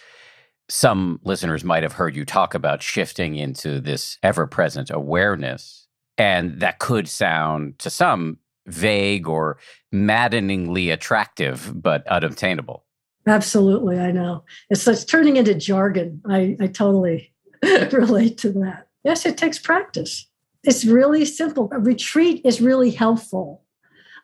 some 0.68 1.20
listeners 1.25 1.62
might 1.62 1.82
have 1.82 1.92
heard 1.92 2.16
you 2.16 2.25
talk 2.25 2.54
about 2.54 2.82
shifting 2.82 3.37
into 3.37 3.80
this 3.80 4.18
ever 4.22 4.46
present 4.46 4.90
awareness. 4.90 5.87
And 6.16 6.61
that 6.61 6.78
could 6.78 7.06
sound 7.06 7.78
to 7.80 7.90
some 7.90 8.38
vague 8.66 9.28
or 9.28 9.58
maddeningly 9.90 10.90
attractive, 10.90 11.70
but 11.75 12.06
unobtainable. 12.06 12.84
Absolutely, 13.26 13.99
I 13.99 14.11
know. 14.11 14.44
It's, 14.70 14.87
it's 14.88 15.04
turning 15.04 15.37
into 15.37 15.54
jargon. 15.54 16.22
I, 16.28 16.56
I 16.61 16.68
totally 16.68 17.32
relate 17.92 18.38
to 18.38 18.50
that. 18.52 18.88
Yes, 19.05 19.26
it 19.26 19.37
takes 19.37 19.59
practice. 19.59 20.26
It's 20.64 20.85
really 20.85 21.24
simple. 21.24 21.68
A 21.72 21.78
retreat 21.78 22.40
is 22.44 22.61
really 22.61 22.90
helpful. 22.90 23.64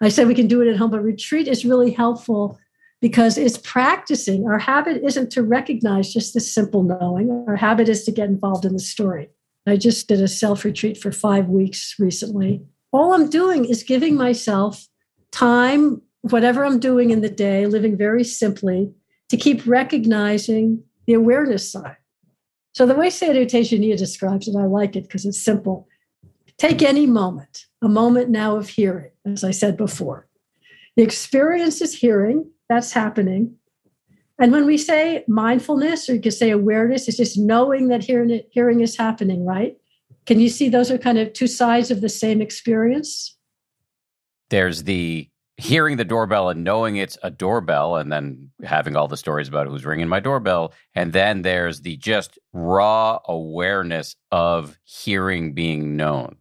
I 0.00 0.08
said 0.08 0.26
we 0.28 0.34
can 0.34 0.46
do 0.46 0.62
it 0.62 0.68
at 0.68 0.76
home, 0.76 0.90
but 0.90 1.02
retreat 1.02 1.48
is 1.48 1.64
really 1.64 1.90
helpful 1.90 2.58
because 3.00 3.38
it's 3.38 3.58
practicing. 3.58 4.46
Our 4.46 4.58
habit 4.58 5.02
isn't 5.04 5.30
to 5.32 5.42
recognize 5.42 6.12
just 6.12 6.34
this 6.34 6.52
simple 6.52 6.82
knowing, 6.82 7.44
our 7.46 7.56
habit 7.56 7.88
is 7.88 8.04
to 8.04 8.12
get 8.12 8.28
involved 8.28 8.64
in 8.64 8.72
the 8.72 8.78
story. 8.78 9.28
I 9.66 9.76
just 9.76 10.08
did 10.08 10.20
a 10.20 10.28
self 10.28 10.64
retreat 10.64 10.96
for 10.96 11.12
five 11.12 11.48
weeks 11.48 11.94
recently. 11.98 12.62
All 12.92 13.12
I'm 13.12 13.28
doing 13.28 13.64
is 13.66 13.82
giving 13.82 14.16
myself 14.16 14.88
time, 15.30 16.00
whatever 16.22 16.64
I'm 16.64 16.80
doing 16.80 17.10
in 17.10 17.20
the 17.20 17.28
day, 17.28 17.66
living 17.66 17.96
very 17.96 18.24
simply, 18.24 18.92
to 19.28 19.36
keep 19.36 19.66
recognizing 19.66 20.82
the 21.06 21.12
awareness 21.12 21.70
side. 21.70 21.96
So 22.74 22.86
the 22.86 22.94
way 22.94 23.08
Tejaniya 23.08 23.96
describes 23.98 24.48
it, 24.48 24.56
I 24.56 24.64
like 24.64 24.96
it 24.96 25.02
because 25.02 25.26
it's 25.26 25.42
simple. 25.42 25.86
Take 26.58 26.82
any 26.82 27.06
moment, 27.06 27.66
a 27.82 27.88
moment 27.88 28.30
now 28.30 28.56
of 28.56 28.68
hearing, 28.68 29.12
as 29.26 29.44
I 29.44 29.50
said 29.50 29.76
before. 29.76 30.26
The 30.96 31.02
experience 31.02 31.80
is 31.80 31.94
hearing, 31.94 32.50
that's 32.68 32.92
happening. 32.92 33.56
And 34.38 34.52
when 34.52 34.66
we 34.66 34.78
say 34.78 35.24
mindfulness, 35.26 36.08
or 36.08 36.14
you 36.14 36.20
could 36.20 36.34
say 36.34 36.50
awareness, 36.50 37.08
it's 37.08 37.16
just 37.16 37.38
knowing 37.38 37.88
that 37.88 38.04
hearing, 38.04 38.40
hearing 38.50 38.80
is 38.80 38.96
happening, 38.96 39.44
right? 39.44 39.76
Can 40.26 40.38
you 40.38 40.48
see 40.48 40.68
those 40.68 40.90
are 40.90 40.98
kind 40.98 41.18
of 41.18 41.32
two 41.32 41.46
sides 41.46 41.90
of 41.90 42.00
the 42.00 42.08
same 42.08 42.40
experience? 42.40 43.36
There's 44.50 44.84
the 44.84 45.28
hearing 45.58 45.96
the 45.96 46.04
doorbell 46.04 46.48
and 46.48 46.62
knowing 46.62 46.96
it's 46.96 47.18
a 47.24 47.30
doorbell 47.30 47.96
and 47.96 48.12
then 48.12 48.48
having 48.62 48.94
all 48.94 49.08
the 49.08 49.16
stories 49.16 49.48
about 49.48 49.66
who's 49.66 49.84
ringing 49.84 50.06
my 50.06 50.20
doorbell 50.20 50.72
and 50.94 51.12
then 51.12 51.42
there's 51.42 51.80
the 51.80 51.96
just 51.96 52.38
raw 52.52 53.18
awareness 53.26 54.14
of 54.30 54.78
hearing 54.84 55.52
being 55.54 55.96
known 55.96 56.36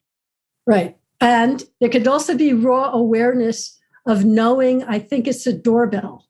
right 0.68 0.96
and 1.20 1.64
there 1.82 1.90
could 1.90 2.08
also 2.08 2.38
be 2.38 2.54
raw 2.54 2.92
awareness 2.92 3.77
of 4.08 4.26
knowing 4.26 4.84
i 4.86 4.98
think 4.98 5.28
it's 5.28 5.46
a 5.46 5.54
doorbell 5.54 6.26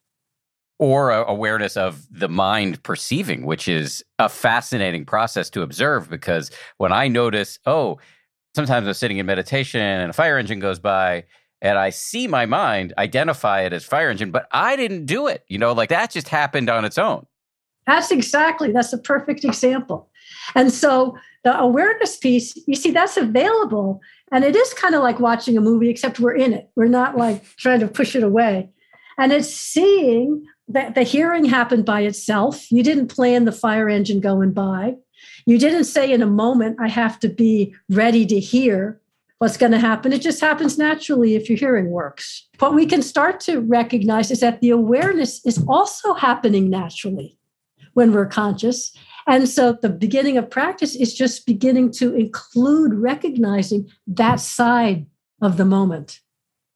or 0.80 1.12
awareness 1.12 1.76
of 1.76 2.06
the 2.12 2.30
mind 2.30 2.82
perceiving 2.84 3.46
which 3.46 3.68
is 3.68 4.04
a 4.20 4.30
fascinating 4.30 5.06
process 5.06 5.50
to 5.50 5.62
observe 5.62 6.10
because 6.10 6.52
when 6.78 6.92
i 6.92 7.08
notice 7.08 7.60
oh 7.66 7.98
sometimes 8.56 8.88
i'm 8.88 8.94
sitting 8.94 9.18
in 9.18 9.26
meditation 9.26 9.82
and 9.82 10.10
a 10.10 10.14
fire 10.14 10.38
engine 10.38 10.60
goes 10.60 10.80
by 10.80 11.24
and 11.62 11.78
I 11.78 11.90
see 11.90 12.28
my 12.28 12.46
mind 12.46 12.94
identify 12.98 13.62
it 13.62 13.74
as 13.74 13.84
fire 13.84 14.10
engine, 14.10 14.32
but 14.32 14.48
I 14.52 14.76
didn't 14.76 15.06
do 15.06 15.28
it. 15.28 15.44
You 15.48 15.58
know, 15.58 15.74
like 15.74 15.90
that 15.90 16.12
just 16.12 16.28
happened 16.28 16.70
on 16.70 16.86
its 16.86 16.98
own. 16.98 17.26
That's 17.86 18.12
exactly, 18.12 18.72
that's 18.72 18.94
a 18.94 18.98
perfect 18.98 19.44
example. 19.44 20.10
And 20.56 20.72
so 20.72 21.18
the 21.44 21.58
awareness 21.58 22.18
piece, 22.18 22.58
you 22.68 22.76
see, 22.76 22.92
that's 22.92 23.18
available. 23.18 24.02
And 24.32 24.44
it 24.44 24.56
is 24.56 24.74
kind 24.74 24.96
of 24.96 25.02
like 25.02 25.20
watching 25.20 25.58
a 25.58 25.62
movie, 25.62 25.90
except 25.90 26.20
we're 26.20 26.36
in 26.36 26.54
it. 26.54 26.70
We're 26.76 26.88
not 26.88 27.18
like 27.18 27.44
trying 27.58 27.80
to 27.80 27.88
push 27.88 28.16
it 28.16 28.24
away. 28.24 28.70
And 29.18 29.32
it's 29.32 29.50
seeing 29.50 30.46
that 30.68 30.96
the 30.96 31.04
hearing 31.04 31.46
happened 31.46 31.86
by 31.86 32.02
itself. 32.02 32.72
You 32.72 32.84
didn't 32.84 33.08
plan 33.08 33.46
the 33.46 33.52
fire 33.52 33.90
engine 33.90 34.20
going 34.20 34.52
by. 34.52 34.96
You 35.46 35.58
didn't 35.58 35.86
say 35.86 36.12
in 36.12 36.22
a 36.22 36.28
moment, 36.28 36.78
I 36.80 36.90
have 36.90 37.20
to 37.22 37.30
be 37.30 37.74
ready 37.90 38.26
to 38.26 38.40
hear 38.40 39.00
what's 39.40 39.58
going 39.58 39.72
to 39.72 39.80
happen. 39.80 40.12
It 40.12 40.22
just 40.22 40.42
happens 40.42 40.78
naturally 40.78 41.36
if 41.36 41.50
your 41.50 41.58
hearing 41.58 41.90
works. 41.90 42.48
What 42.60 42.74
we 42.74 42.86
can 42.86 43.02
start 43.02 43.40
to 43.42 43.62
recognize 43.62 44.30
is 44.32 44.42
that 44.42 44.62
the 44.62 44.72
awareness 44.72 45.46
is 45.46 45.64
also 45.68 46.14
happening 46.14 46.70
naturally 46.70 47.38
when 47.94 48.12
we're 48.12 48.26
conscious. 48.26 48.92
And 49.28 49.48
so 49.48 49.74
the 49.74 49.90
beginning 49.90 50.38
of 50.38 50.50
practice 50.50 50.96
is 50.96 51.14
just 51.14 51.46
beginning 51.46 51.92
to 51.94 52.16
include 52.16 52.94
recognizing 52.94 53.90
that 54.08 54.40
side 54.40 55.06
of 55.42 55.58
the 55.58 55.66
moment. 55.66 56.22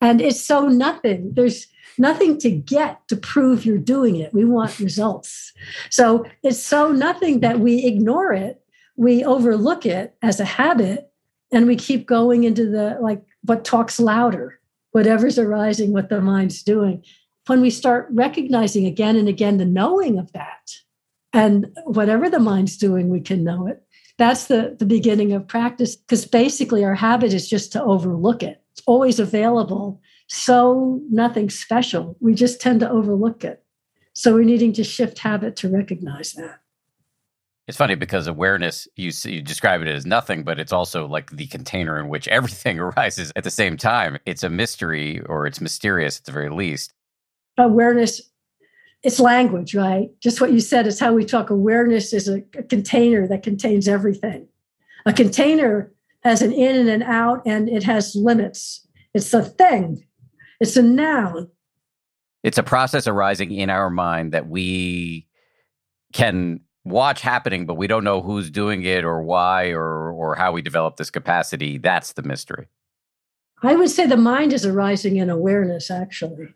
And 0.02 0.20
it's 0.20 0.42
so 0.42 0.68
nothing. 0.68 1.34
There's 1.34 1.68
nothing 1.98 2.38
to 2.40 2.52
get 2.52 3.08
to 3.08 3.16
prove 3.16 3.66
you're 3.66 3.78
doing 3.78 4.18
it. 4.18 4.34
We 4.34 4.46
want 4.46 4.80
results. 4.80 5.54
So 5.90 6.26
it's 6.44 6.60
so 6.60 6.92
nothing 6.92 7.40
that 7.40 7.60
we 7.60 7.86
ignore 7.86 8.34
it, 8.34 8.62
we 8.98 9.24
overlook 9.24 9.86
it 9.86 10.16
as 10.22 10.40
a 10.40 10.46
habit 10.46 11.12
and 11.52 11.68
we 11.68 11.76
keep 11.76 12.06
going 12.06 12.44
into 12.44 12.70
the 12.70 12.98
like 13.02 13.22
what 13.44 13.66
talks 13.66 14.00
louder 14.00 14.60
whatever's 14.92 15.40
arising 15.40 15.94
what 15.94 16.10
the 16.10 16.22
mind's 16.22 16.64
doing 16.64 17.04
when 17.48 17.62
we 17.62 17.70
start 17.70 18.08
recognizing 18.12 18.86
again 18.86 19.16
and 19.16 19.28
again 19.28 19.58
the 19.58 19.66
knowing 19.66 20.18
of 20.18 20.32
that 20.34 20.72
and 21.34 21.68
whatever 21.86 22.30
the 22.30 22.40
mind's 22.40 22.78
doing 22.78 23.10
we 23.10 23.22
can 23.22 23.44
know 23.44 23.68
it. 23.68 23.84
That's 24.18 24.46
the, 24.46 24.76
the 24.78 24.86
beginning 24.86 25.34
of 25.34 25.48
practice 25.48 25.96
because 25.96 26.26
basically 26.26 26.84
our 26.84 26.96
habit 26.96 27.34
is 27.34 27.50
just 27.50 27.72
to 27.74 27.84
overlook 27.84 28.44
it. 28.44 28.62
It's 28.74 28.84
always 28.86 29.20
available 29.20 30.02
so 30.34 31.02
nothing 31.10 31.50
special. 31.50 32.16
We 32.22 32.34
just 32.34 32.62
tend 32.62 32.80
to 32.80 32.90
overlook 32.90 33.44
it. 33.44 33.66
So 34.14 34.34
we're 34.34 34.46
needing 34.46 34.72
to 34.74 34.84
shift 34.84 35.20
habit 35.20 35.58
to 35.58 35.70
recognize 35.70 36.32
that. 36.34 36.62
It's 37.68 37.78
funny 37.78 37.96
because 37.96 38.28
awareness, 38.28 38.88
you, 38.96 39.12
see, 39.12 39.34
you 39.34 39.42
describe 39.42 39.82
it 39.82 39.90
as 39.90 40.06
nothing, 40.06 40.44
but 40.44 40.58
it's 40.58 40.72
also 40.72 41.06
like 41.06 41.32
the 41.32 41.48
container 41.48 42.00
in 42.00 42.08
which 42.08 42.28
everything 42.30 42.80
arises. 42.80 43.34
At 43.36 43.44
the 43.44 43.52
same 43.52 43.76
time. 43.76 44.20
It's 44.26 44.44
a 44.44 44.50
mystery 44.50 45.22
or 45.26 45.48
it's 45.48 45.60
mysterious 45.60 46.20
at 46.20 46.24
the 46.24 46.32
very 46.32 46.50
least. 46.50 46.94
Awareness, 47.58 48.22
it's 49.04 49.20
language, 49.20 49.74
right? 49.74 50.10
Just 50.20 50.42
what 50.42 50.54
you 50.54 50.60
said 50.60 50.86
is 50.86 51.00
how 51.00 51.14
we 51.14 51.26
talk. 51.26 51.50
Awareness 51.50 52.14
is 52.14 52.28
a, 52.28 52.44
a 52.58 52.64
container 52.64 53.28
that 53.28 53.44
contains 53.44 53.88
everything. 53.88 54.48
A 55.06 55.14
container 55.14 55.92
has 56.24 56.42
an 56.42 56.52
in 56.52 56.76
and 56.76 56.90
an 56.90 57.04
out, 57.04 57.42
and 57.46 57.68
it 57.68 57.84
has 57.84 58.16
limits. 58.16 58.88
It's 59.14 59.34
a 59.34 59.44
thing, 59.44 60.06
it's 60.60 60.78
a 60.78 60.84
noun. 60.84 61.50
It's 62.44 62.58
a 62.58 62.64
process 62.64 63.08
arising 63.08 63.52
in 63.52 63.70
our 63.70 63.90
mind 63.90 64.32
that 64.32 64.48
we 64.48 65.28
can 66.14 66.62
watch 66.84 67.22
happening, 67.22 67.66
but 67.66 67.76
we 67.76 67.88
don't 67.88 68.04
know 68.04 68.22
who's 68.22 68.50
doing 68.50 68.84
it 68.84 69.04
or 69.04 69.22
why 69.22 69.70
or 69.70 70.12
or 70.12 70.36
how 70.36 70.52
we 70.52 70.62
develop 70.62 70.98
this 70.98 71.10
capacity. 71.10 71.78
That's 71.78 72.14
the 72.14 72.24
mystery. 72.24 72.68
I 73.64 73.76
would 73.76 73.90
say 73.90 74.08
the 74.08 74.18
mind 74.18 74.54
is 74.54 74.66
arising 74.66 75.18
in 75.18 75.30
awareness, 75.30 75.92
actually. 75.92 76.54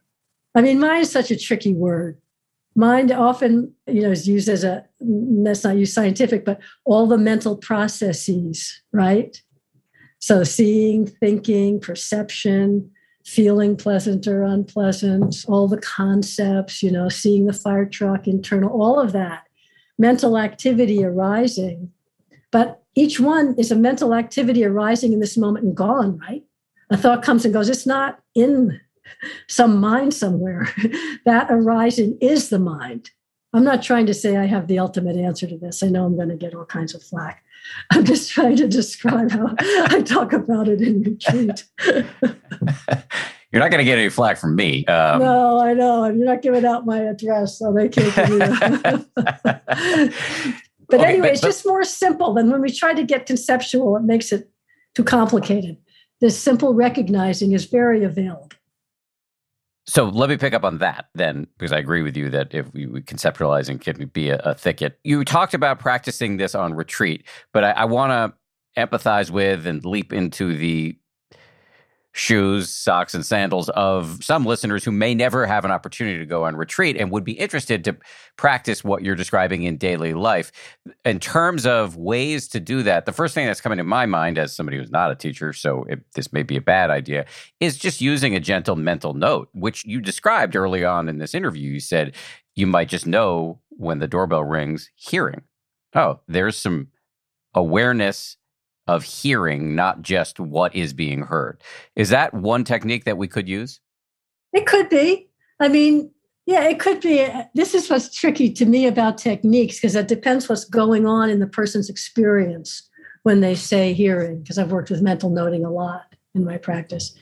I 0.56 0.62
mean, 0.62 0.80
mind 0.80 1.02
is 1.02 1.12
such 1.12 1.30
a 1.30 1.38
tricky 1.38 1.74
word. 1.74 2.20
Mind 2.76 3.12
often, 3.12 3.74
you 3.88 4.02
know, 4.02 4.12
is 4.12 4.28
used 4.28 4.50
as 4.50 4.64
a 4.64 4.86
that's 5.00 5.64
not 5.64 5.78
used 5.78 5.94
scientific, 5.94 6.44
but 6.44 6.60
all 6.84 7.08
the 7.08 7.18
mental 7.18 7.56
processes, 7.56 8.82
right? 8.92 9.42
So 10.20 10.44
seeing, 10.44 11.08
thinking, 11.08 11.80
perception, 11.80 12.92
feeling 13.26 13.76
pleasant 13.76 14.28
or 14.28 14.44
unpleasant, 14.44 15.46
all 15.48 15.68
the 15.68 15.78
concepts, 15.78 16.84
you 16.84 16.92
know, 16.92 17.10
seeing 17.10 17.48
the 17.48 17.54
fire 17.54 17.86
truck, 17.86 18.28
internal, 18.28 18.70
all 18.70 19.00
of 19.00 19.12
that 19.14 19.44
mental 19.98 20.38
activity 20.38 21.04
arising. 21.04 21.92
But 22.52 22.82
each 22.96 23.20
one 23.20 23.56
is 23.58 23.72
a 23.72 23.76
mental 23.76 24.14
activity 24.14 24.64
arising 24.64 25.14
in 25.14 25.20
this 25.20 25.38
moment 25.38 25.66
and 25.66 25.76
gone, 25.76 26.18
right? 26.20 26.44
A 26.90 26.98
thought 26.98 27.24
comes 27.24 27.46
and 27.46 27.54
goes. 27.54 27.70
It's 27.70 27.88
not 27.88 28.20
in 28.36 28.80
some 29.48 29.80
mind 29.80 30.14
somewhere. 30.14 30.70
that 31.26 31.48
arising 31.50 32.18
is 32.22 32.50
the 32.50 32.60
mind. 32.60 33.12
I'm 33.54 33.64
not 33.64 33.82
trying 33.82 34.06
to 34.08 34.14
say 34.14 34.36
I 34.36 34.46
have 34.46 34.68
the 34.68 34.80
ultimate 34.80 35.16
answer 35.16 35.48
to 35.48 35.58
this. 35.58 35.82
I 35.82 35.88
know 35.88 36.06
I'm 36.06 36.18
going 36.18 36.30
to 36.30 36.36
get 36.36 36.54
all 36.54 36.66
kinds 36.66 36.94
of 36.94 37.02
flack. 37.02 37.44
I'm 37.92 38.04
just 38.04 38.30
trying 38.32 38.58
to 38.58 38.68
describe 38.68 39.32
how 39.32 39.56
I 39.60 40.02
talk 40.02 40.34
about 40.34 40.68
it 40.68 40.82
in 40.82 41.02
retreat. 41.04 41.64
You're 43.52 43.62
not 43.62 43.72
going 43.72 43.80
to 43.80 43.86
get 43.86 43.98
any 43.98 44.10
flack 44.10 44.38
from 44.38 44.56
me. 44.56 44.86
Um, 44.88 45.20
no, 45.20 45.60
I 45.62 45.74
know. 45.74 46.06
You're 46.06 46.26
not 46.26 46.42
giving 46.42 46.66
out 46.66 46.86
my 46.86 47.00
address, 47.00 47.58
so 47.60 47.72
they 47.72 47.88
can't 47.88 48.14
give 48.14 48.40
that. 48.40 49.06
but 50.90 51.00
okay, 51.00 51.06
anyway, 51.06 51.28
but, 51.28 51.32
it's 51.32 51.42
just 51.42 51.66
more 51.66 51.86
simple 51.86 52.34
than 52.34 52.52
when 52.52 52.62
we 52.62 52.70
try 52.70 52.94
to 52.94 53.04
get 53.04 53.26
conceptual, 53.26 53.96
it 53.96 54.04
makes 54.04 54.34
it 54.34 54.50
too 54.96 55.06
complicated. 55.06 55.78
This 56.20 56.38
simple 56.38 56.74
recognizing 56.74 57.54
is 57.54 57.66
very 57.66 58.04
available. 58.04 58.50
So 59.88 60.06
let 60.06 60.30
me 60.30 60.38
pick 60.38 60.54
up 60.54 60.64
on 60.64 60.80
that 60.80 61.10
then, 61.14 61.48
because 61.58 61.72
I 61.72 61.78
agree 61.78 62.02
with 62.02 62.18
you 62.18 62.30
that 62.32 62.54
if 62.54 62.74
we, 62.74 62.88
conceptualizing 62.88 63.80
can 63.80 64.08
be 64.08 64.30
a, 64.30 64.38
a, 64.38 64.56
thicket. 64.56 65.00
You 65.04 65.24
talked 65.24 65.54
about 65.54 65.80
practicing 65.80 66.38
this 66.38 66.56
on 66.56 66.74
retreat, 66.74 67.26
but 67.54 67.64
I, 67.64 67.72
I 67.72 67.86
want 67.86 68.12
to 68.12 68.82
empathize 68.82 69.30
with 69.30 69.68
and 69.68 69.86
leap 69.86 70.12
into 70.12 70.56
the 70.58 70.98
shoes, 72.16 72.74
socks, 72.74 73.14
and 73.14 73.26
sandals 73.26 73.68
of 73.72 74.24
some 74.24 74.46
listeners 74.46 74.86
who 74.86 74.92
may 74.92 75.14
never 75.14 75.46
have 75.46 75.66
an 75.66 75.72
opportunity 75.72 76.18
to 76.18 76.26
go 76.26 76.46
on 76.46 76.56
retreat 76.56 76.96
and 76.96 77.12
would 77.12 77.26
be 77.26 77.34
interested 77.34 77.84
to 77.84 77.98
practice 78.38 78.86
what 78.86 79.04
you're 79.04 79.16
describing 79.16 79.64
in 79.64 79.76
daily 79.76 80.14
life. 80.14 80.50
In 81.04 81.20
terms 81.20 81.66
of 81.66 81.98
ways 81.98 82.48
to 82.48 82.62
do 82.62 82.84
that, 82.84 83.06
the 83.06 83.12
first 83.12 83.36
thing 83.36 83.46
that's 83.46 83.60
coming 83.60 83.80
to 83.80 83.84
my 83.84 84.06
mind 84.06 84.38
as 84.38 84.56
somebody 84.56 84.78
who's 84.78 84.90
not 84.90 85.12
a 85.12 85.16
teacher, 85.16 85.52
so 85.52 85.84
it, 85.90 86.00
this 86.14 86.32
may 86.32 86.42
be 86.42 86.56
a 86.56 86.62
bad 86.62 86.90
idea, 86.90 87.26
is 87.60 87.78
just 87.78 88.00
using 88.00 88.34
a 88.34 88.40
gentle 88.40 88.78
mental 88.78 89.14
note, 89.14 89.50
which 89.54 89.84
you 89.84 90.00
described 90.00 90.56
early 90.56 90.86
on 90.86 91.10
in 91.10 91.18
this 91.18 91.36
interview. 91.36 91.70
You 91.70 91.82
said 91.82 92.16
you 92.56 92.66
might 92.66 92.88
just 92.88 93.06
know 93.06 93.60
when 93.72 94.00
the 94.00 94.08
doorbell 94.08 94.46
rings, 94.46 94.90
hearing. 94.96 95.42
Oh, 95.94 96.22
there's 96.30 96.58
some 96.58 96.88
awareness 97.54 98.38
of 98.88 99.04
hearing, 99.04 99.76
not 99.76 100.02
just 100.02 100.40
what 100.40 100.76
is 100.76 100.94
being 100.94 101.24
heard. 101.24 101.62
Is 101.96 102.10
that 102.10 102.34
one 102.34 102.64
technique 102.64 103.06
that 103.06 103.18
we 103.18 103.28
could 103.28 103.50
use? 103.50 103.80
It 104.54 104.66
could 104.66 104.90
be. 104.90 105.30
I 105.60 105.68
mean, 105.68 106.12
yeah, 106.46 106.64
it 106.66 106.80
could 106.80 107.02
be. 107.02 107.28
This 107.56 107.74
is 107.74 107.90
what's 107.90 108.14
tricky 108.14 108.52
to 108.54 108.66
me 108.66 108.86
about 108.86 109.18
techniques 109.18 109.78
because 109.78 109.96
it 109.96 110.08
depends 110.08 110.48
what's 110.48 110.66
going 110.66 111.06
on 111.08 111.30
in 111.30 111.40
the 111.40 111.48
person's 111.48 111.90
experience 111.90 112.88
when 113.24 113.42
they 113.42 113.56
say 113.56 113.94
hearing, 113.94 114.42
because 114.42 114.60
I've 114.60 114.72
worked 114.72 114.92
with 114.92 115.02
mental 115.02 115.32
noting 115.32 115.66
a 115.66 115.72
lot 115.72 116.14
in 116.36 116.46
my 116.46 116.58
practice. 116.58 117.18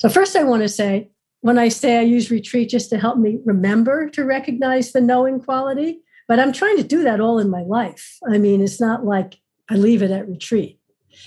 So, 0.00 0.08
first, 0.08 0.34
I 0.34 0.44
want 0.44 0.62
to 0.62 0.68
say 0.68 1.10
when 1.42 1.58
I 1.58 1.68
say 1.68 1.98
I 1.98 2.02
use 2.02 2.30
retreat 2.30 2.70
just 2.70 2.88
to 2.90 2.98
help 2.98 3.18
me 3.18 3.38
remember 3.44 4.08
to 4.10 4.24
recognize 4.24 4.92
the 4.92 5.00
knowing 5.02 5.40
quality, 5.40 6.00
but 6.26 6.40
I'm 6.40 6.52
trying 6.52 6.78
to 6.78 6.82
do 6.82 7.02
that 7.02 7.20
all 7.20 7.38
in 7.38 7.50
my 7.50 7.62
life. 7.62 8.18
I 8.26 8.38
mean, 8.38 8.62
it's 8.62 8.80
not 8.80 9.04
like 9.04 9.38
I 9.68 9.74
leave 9.74 10.02
it 10.02 10.10
at 10.10 10.28
retreat. 10.28 10.78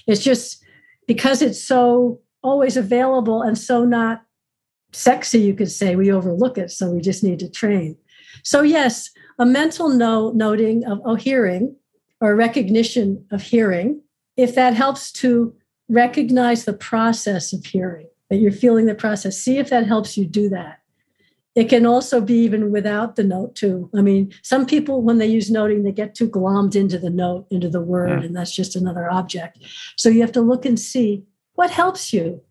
It's 0.08 0.24
just 0.24 0.64
because 1.08 1.42
it's 1.42 1.62
so 1.62 2.20
always 2.44 2.78
available 2.78 3.42
and 3.42 3.58
so 3.58 3.86
not 3.86 4.24
sexy, 4.92 5.40
you 5.40 5.54
could 5.54 5.72
say, 5.72 5.96
we 5.96 6.12
overlook 6.12 6.58
it. 6.58 6.72
So 6.72 6.90
we 6.90 7.02
just 7.02 7.24
need 7.24 7.40
to 7.40 7.50
train. 7.50 7.98
So, 8.44 8.62
yes, 8.62 9.12
a 9.40 9.46
mental 9.46 9.90
no- 9.90 10.32
noting 10.32 10.86
of 10.86 11.02
oh, 11.06 11.16
hearing 11.16 11.76
or 12.22 12.36
recognition 12.36 13.26
of 13.32 13.42
hearing, 13.42 14.02
if 14.38 14.56
that 14.56 14.74
helps 14.74 15.12
to 15.14 15.54
recognize 15.90 16.66
the 16.66 16.74
process 16.74 17.54
of 17.54 17.66
hearing, 17.66 18.08
that 18.30 18.38
you're 18.38 18.52
feeling 18.52 18.86
the 18.86 18.96
process, 18.96 19.38
see 19.38 19.58
if 19.58 19.70
that 19.70 19.86
helps 19.86 20.18
you 20.18 20.26
do 20.26 20.50
that. 20.50 20.80
It 21.56 21.70
can 21.70 21.86
also 21.86 22.20
be 22.20 22.36
even 22.40 22.70
without 22.70 23.16
the 23.16 23.24
note, 23.24 23.56
too. 23.56 23.90
I 23.96 24.02
mean, 24.02 24.34
some 24.44 24.66
people, 24.66 25.02
when 25.02 25.20
they 25.20 25.28
use 25.28 25.50
noting, 25.50 25.84
they 25.84 25.94
get 25.94 26.14
too 26.14 26.30
glommed 26.30 26.76
into 26.76 27.00
the 27.00 27.10
note, 27.10 27.48
into 27.50 27.70
the 27.70 27.82
word, 27.82 28.20
mm. 28.20 28.26
and 28.26 28.36
that's 28.36 28.54
just 28.54 28.76
another 28.76 29.10
object. 29.10 29.60
So 29.96 30.10
you 30.10 30.20
have 30.20 30.34
to 30.34 30.42
look 30.42 30.66
and 30.66 30.78
see 30.78 31.24
what 31.54 31.72
helps 31.72 32.12
you 32.12 32.42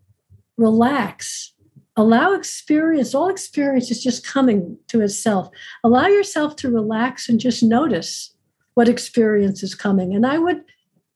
relax. 0.56 1.52
Allow 1.96 2.32
experience, 2.32 3.14
all 3.14 3.28
experience 3.28 3.90
is 3.90 4.02
just 4.02 4.26
coming 4.26 4.78
to 4.88 5.02
itself. 5.02 5.50
Allow 5.84 6.06
yourself 6.06 6.56
to 6.56 6.70
relax 6.70 7.28
and 7.28 7.38
just 7.38 7.62
notice 7.62 8.34
what 8.72 8.88
experience 8.88 9.62
is 9.62 9.74
coming. 9.74 10.14
And 10.14 10.26
I 10.26 10.38
would 10.38 10.64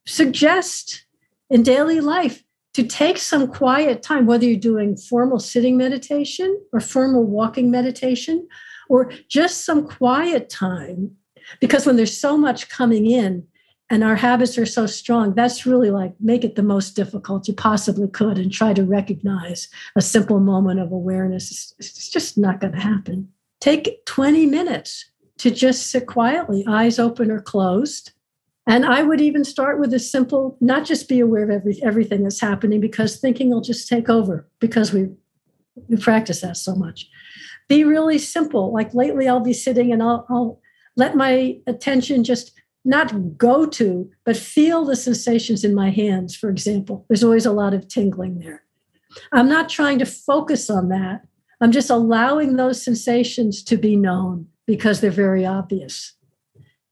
suggest 0.05 1.05
in 1.49 1.63
daily 1.63 1.99
life 1.99 2.43
to 2.73 2.83
take 2.83 3.17
some 3.17 3.47
quiet 3.47 4.03
time, 4.03 4.25
whether 4.25 4.45
you're 4.45 4.59
doing 4.59 4.95
formal 4.95 5.39
sitting 5.39 5.77
meditation 5.77 6.61
or 6.71 6.79
formal 6.79 7.23
walking 7.23 7.71
meditation, 7.71 8.47
or 8.89 9.11
just 9.27 9.65
some 9.65 9.87
quiet 9.87 10.49
time. 10.49 11.11
Because 11.59 11.85
when 11.85 11.95
there's 11.95 12.17
so 12.17 12.37
much 12.37 12.69
coming 12.69 13.09
in 13.09 13.45
and 13.89 14.03
our 14.03 14.15
habits 14.15 14.57
are 14.57 14.67
so 14.67 14.85
strong, 14.85 15.33
that's 15.33 15.65
really 15.65 15.89
like 15.89 16.13
make 16.19 16.43
it 16.43 16.55
the 16.55 16.63
most 16.63 16.95
difficult 16.95 17.47
you 17.47 17.53
possibly 17.53 18.07
could 18.07 18.37
and 18.37 18.51
try 18.51 18.73
to 18.73 18.83
recognize 18.83 19.67
a 19.95 20.01
simple 20.01 20.39
moment 20.39 20.79
of 20.79 20.91
awareness. 20.91 21.73
It's 21.79 22.09
just 22.09 22.37
not 22.37 22.59
going 22.59 22.73
to 22.73 22.79
happen. 22.79 23.29
Take 23.59 24.05
20 24.05 24.45
minutes 24.45 25.09
to 25.39 25.49
just 25.49 25.87
sit 25.87 26.05
quietly, 26.05 26.63
eyes 26.67 26.99
open 26.99 27.31
or 27.31 27.41
closed 27.41 28.11
and 28.69 28.85
I 28.85 29.01
would 29.01 29.19
even 29.19 29.43
start 29.43 29.79
with 29.79 29.91
a 29.95 29.99
simple, 29.99 30.55
not 30.61 30.85
just 30.85 31.09
be 31.09 31.19
aware 31.19 31.43
of 31.43 31.49
every, 31.49 31.81
everything 31.81 32.21
that's 32.21 32.39
happening 32.39 32.79
because 32.79 33.17
thinking 33.17 33.49
will 33.49 33.61
just 33.61 33.89
take 33.89 34.09
over 34.09 34.47
because 34.59 34.93
we, 34.93 35.09
we 35.87 35.97
practice 35.97 36.41
that 36.41 36.55
so 36.55 36.75
much. 36.75 37.09
Be 37.67 37.83
really 37.83 38.19
simple. 38.19 38.71
Like 38.71 38.93
lately, 38.93 39.27
I'll 39.27 39.39
be 39.39 39.53
sitting 39.53 39.91
and 39.91 40.03
I'll, 40.03 40.23
I'll 40.29 40.61
let 40.95 41.15
my 41.15 41.57
attention 41.65 42.23
just 42.23 42.51
not 42.85 43.39
go 43.39 43.65
to, 43.65 44.07
but 44.23 44.37
feel 44.37 44.85
the 44.85 44.95
sensations 44.95 45.63
in 45.63 45.73
my 45.73 45.89
hands, 45.89 46.35
for 46.35 46.51
example. 46.51 47.07
There's 47.09 47.23
always 47.23 47.47
a 47.47 47.51
lot 47.51 47.73
of 47.73 47.87
tingling 47.87 48.37
there. 48.37 48.63
I'm 49.31 49.49
not 49.49 49.69
trying 49.69 49.97
to 49.97 50.05
focus 50.05 50.69
on 50.69 50.89
that. 50.89 51.21
I'm 51.59 51.71
just 51.71 51.89
allowing 51.89 52.55
those 52.55 52.83
sensations 52.83 53.63
to 53.63 53.77
be 53.77 53.95
known 53.95 54.45
because 54.67 55.01
they're 55.01 55.09
very 55.09 55.43
obvious. 55.43 56.13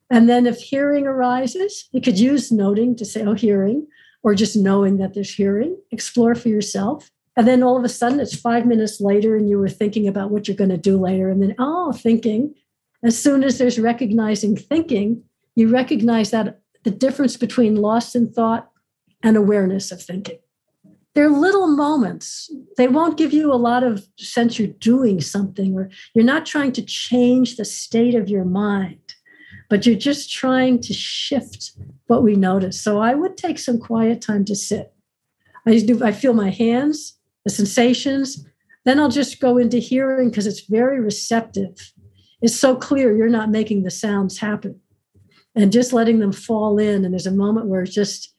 And 0.10 0.30
then 0.30 0.46
if 0.46 0.60
hearing 0.60 1.06
arises, 1.06 1.90
you 1.92 2.02
could 2.02 2.20
use 2.20 2.52
noting 2.52 2.96
to 2.96 3.06
say, 3.06 3.24
oh, 3.24 3.34
hearing, 3.34 3.88
or 4.24 4.36
just 4.36 4.56
knowing 4.56 4.98
that 4.98 5.14
there's 5.14 5.34
hearing, 5.34 5.78
explore 5.92 6.36
for 6.36 6.50
yourself. 6.50 7.12
And 7.36 7.48
then 7.48 7.62
all 7.62 7.78
of 7.78 7.84
a 7.84 7.90
sudden 7.90 8.20
it's 8.20 8.36
five 8.36 8.66
minutes 8.66 9.00
later 9.00 9.36
and 9.36 9.50
you 9.50 9.60
were 9.60 9.70
thinking 9.70 10.08
about 10.08 10.32
what 10.32 10.48
you're 10.48 10.58
going 10.58 10.70
to 10.70 10.78
do 10.78 10.98
later. 10.98 11.30
And 11.30 11.42
then, 11.42 11.56
oh, 11.60 11.92
thinking. 11.92 12.56
As 13.04 13.22
soon 13.22 13.44
as 13.44 13.58
there's 13.58 13.78
recognizing 13.78 14.56
thinking, 14.56 15.24
you 15.56 15.70
recognize 15.70 16.32
that 16.32 16.62
the 16.84 16.90
difference 16.92 17.38
between 17.38 17.76
lost 17.76 18.16
in 18.16 18.32
thought 18.32 18.70
and 19.22 19.38
awareness 19.38 19.92
of 19.92 20.02
thinking. 20.02 20.40
They're 21.14 21.30
little 21.30 21.68
moments. 21.68 22.52
They 22.78 22.88
won't 22.88 23.18
give 23.18 23.34
you 23.34 23.52
a 23.52 23.56
lot 23.56 23.84
of 23.84 24.08
sense 24.18 24.60
you're 24.60 24.68
doing 24.68 25.20
something 25.20 25.76
or 25.76 25.90
you're 26.14 26.24
not 26.24 26.46
trying 26.46 26.72
to 26.74 26.82
change 26.84 27.56
the 27.56 27.66
state 27.66 28.14
of 28.14 28.30
your 28.30 28.46
mind 28.46 29.07
but 29.70 29.86
you're 29.86 29.96
just 29.96 30.32
trying 30.32 30.80
to 30.82 30.94
shift 30.94 31.72
what 32.08 32.24
we 32.24 32.36
notice. 32.36 32.80
So 32.80 33.00
I 33.00 33.14
would 33.14 33.38
take 33.38 33.60
some 33.60 33.80
quiet 33.80 34.22
time 34.22 34.46
to 34.46 34.56
sit. 34.56 34.94
I 35.66 35.80
do 35.80 36.04
I 36.04 36.12
feel 36.12 36.34
my 36.34 36.50
hands, 36.50 37.18
the 37.44 37.52
sensations, 37.52 38.46
then 38.86 39.00
I'll 39.00 39.10
just 39.10 39.42
go 39.42 39.58
into 39.58 39.80
hearing 39.80 40.30
because 40.30 40.48
it's 40.48 40.62
very 40.62 41.02
receptive. 41.02 41.94
It's 42.42 42.56
so 42.56 42.76
clear 42.76 43.16
you're 43.16 43.28
not 43.28 43.50
making 43.50 43.84
the 43.84 43.92
sounds 43.92 44.38
happen. 44.38 44.80
And 45.56 45.74
just 45.74 45.92
letting 45.92 46.20
them 46.20 46.32
fall 46.32 46.78
in. 46.78 47.04
And 47.04 47.14
there's 47.14 47.28
a 47.28 47.32
moment 47.32 47.68
where 47.68 47.82
it's 47.82 47.94
just 47.94 48.34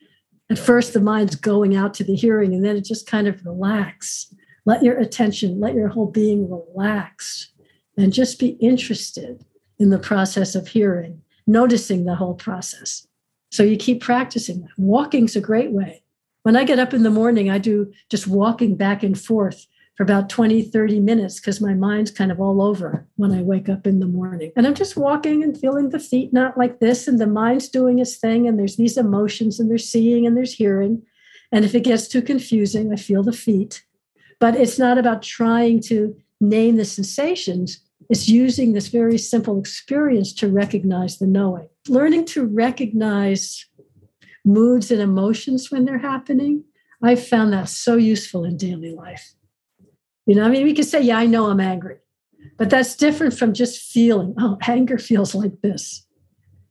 at 0.50 0.58
first 0.58 0.94
the 0.94 1.00
mind's 1.00 1.34
going 1.34 1.76
out 1.76 1.92
to 1.94 2.04
the 2.04 2.14
hearing, 2.14 2.54
and 2.54 2.64
then 2.64 2.76
it 2.76 2.84
just 2.84 3.06
kind 3.06 3.26
of 3.26 3.44
relax. 3.44 4.32
Let 4.64 4.82
your 4.82 4.98
attention, 4.98 5.60
let 5.60 5.74
your 5.74 5.88
whole 5.88 6.10
being 6.10 6.48
relax, 6.48 7.52
and 7.98 8.12
just 8.12 8.38
be 8.38 8.50
interested 8.60 9.44
in 9.78 9.90
the 9.90 9.98
process 9.98 10.54
of 10.54 10.68
hearing, 10.68 11.22
noticing 11.46 12.04
the 12.04 12.14
whole 12.14 12.34
process. 12.34 13.06
So 13.50 13.62
you 13.62 13.76
keep 13.76 14.02
practicing 14.02 14.62
that. 14.62 14.70
Walking's 14.76 15.36
a 15.36 15.40
great 15.40 15.72
way. 15.72 16.02
When 16.42 16.56
I 16.56 16.64
get 16.64 16.78
up 16.78 16.94
in 16.94 17.02
the 17.02 17.10
morning, 17.10 17.50
I 17.50 17.58
do 17.58 17.92
just 18.08 18.26
walking 18.26 18.76
back 18.76 19.02
and 19.02 19.18
forth 19.18 19.66
for 19.96 20.02
about 20.04 20.28
20, 20.28 20.62
30 20.62 21.00
minutes 21.00 21.40
because 21.40 21.60
my 21.60 21.74
mind's 21.74 22.10
kind 22.10 22.30
of 22.30 22.40
all 22.40 22.62
over 22.62 23.06
when 23.16 23.32
I 23.32 23.42
wake 23.42 23.68
up 23.68 23.86
in 23.86 23.98
the 23.98 24.06
morning. 24.06 24.52
And 24.54 24.66
I'm 24.66 24.74
just 24.74 24.96
walking 24.96 25.42
and 25.42 25.58
feeling 25.58 25.90
the 25.90 25.98
feet 25.98 26.32
not 26.32 26.56
like 26.56 26.78
this, 26.78 27.08
and 27.08 27.18
the 27.18 27.26
mind's 27.26 27.68
doing 27.68 27.98
its 27.98 28.16
thing, 28.16 28.46
and 28.46 28.58
there's 28.58 28.76
these 28.76 28.96
emotions, 28.96 29.58
and 29.58 29.68
there's 29.68 29.88
seeing 29.88 30.24
and 30.24 30.36
there's 30.36 30.54
hearing. 30.54 31.02
And 31.50 31.64
if 31.64 31.74
it 31.74 31.84
gets 31.84 32.06
too 32.06 32.22
confusing, 32.22 32.92
I 32.92 32.96
feel 32.96 33.22
the 33.22 33.32
feet. 33.32 33.84
But 34.38 34.54
it's 34.54 34.78
not 34.78 34.98
about 34.98 35.22
trying 35.22 35.80
to 35.82 36.16
name 36.40 36.76
the 36.76 36.84
sensations, 36.84 37.80
it's 38.08 38.28
using 38.28 38.72
this 38.72 38.88
very 38.88 39.18
simple 39.18 39.58
experience 39.58 40.32
to 40.34 40.48
recognize 40.48 41.18
the 41.18 41.26
knowing. 41.26 41.68
Learning 41.88 42.24
to 42.26 42.46
recognize 42.46 43.66
moods 44.44 44.90
and 44.90 45.00
emotions 45.00 45.70
when 45.70 45.84
they're 45.84 45.98
happening, 45.98 46.64
I've 47.02 47.24
found 47.24 47.52
that 47.52 47.68
so 47.68 47.96
useful 47.96 48.44
in 48.44 48.56
daily 48.56 48.92
life. 48.92 49.34
You 50.26 50.34
know, 50.34 50.44
I 50.44 50.48
mean, 50.48 50.64
we 50.64 50.74
can 50.74 50.84
say, 50.84 51.02
yeah, 51.02 51.18
I 51.18 51.26
know 51.26 51.50
I'm 51.50 51.60
angry, 51.60 51.96
but 52.56 52.70
that's 52.70 52.96
different 52.96 53.34
from 53.34 53.54
just 53.54 53.80
feeling, 53.80 54.34
oh, 54.38 54.58
anger 54.66 54.98
feels 55.10 55.34
like 55.34 55.60
this. 55.62 56.06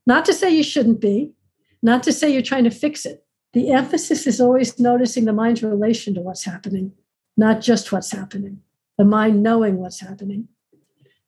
Not 0.06 0.26
to 0.26 0.34
say 0.34 0.56
you 0.56 0.64
shouldn't 0.64 1.02
be, 1.02 1.34
not 1.82 2.04
to 2.04 2.14
say 2.14 2.32
you're 2.32 2.42
trying 2.42 2.64
to 2.64 2.72
fix 2.72 3.06
it. 3.06 3.26
The 3.54 3.72
emphasis 3.72 4.28
is 4.28 4.42
always 4.42 4.80
noticing 4.80 5.26
the 5.26 5.34
mind's 5.34 5.64
relation 5.64 6.14
to 6.16 6.22
what's 6.22 6.46
happening, 6.46 6.94
not 7.36 7.62
just 7.62 7.92
what's 7.92 8.12
happening, 8.12 8.62
the 8.98 9.06
mind 9.06 9.42
knowing 9.42 9.78
what's 9.78 10.00
happening. 10.00 10.48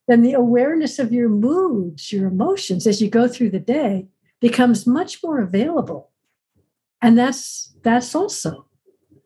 Then 0.09 0.23
the 0.23 0.33
awareness 0.33 0.97
of 0.97 1.13
your 1.13 1.29
moods, 1.29 2.11
your 2.11 2.27
emotions 2.27 2.87
as 2.87 2.99
you 2.99 3.11
go 3.11 3.27
through 3.27 3.51
the 3.51 3.59
day 3.59 4.07
becomes 4.41 4.87
much 4.87 5.19
more 5.23 5.39
available. 5.39 6.09
And 6.99 7.15
that's 7.15 7.75
that's 7.83 8.15
also 8.15 8.65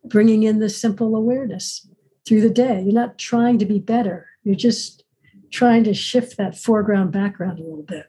bringing 0.03 0.43
in 0.43 0.59
the 0.59 0.69
simple 0.69 1.15
awareness 1.15 1.87
through 2.27 2.41
the 2.41 2.49
day. 2.49 2.81
You're 2.81 2.93
not 2.93 3.17
trying 3.17 3.59
to 3.59 3.65
be 3.65 3.79
better. 3.79 4.27
You're 4.43 4.55
just 4.55 5.05
trying 5.51 5.85
to 5.85 5.93
shift 5.93 6.35
that 6.35 6.57
foreground 6.57 7.13
background 7.13 7.59
a 7.59 7.63
little 7.63 7.83
bit. 7.83 8.07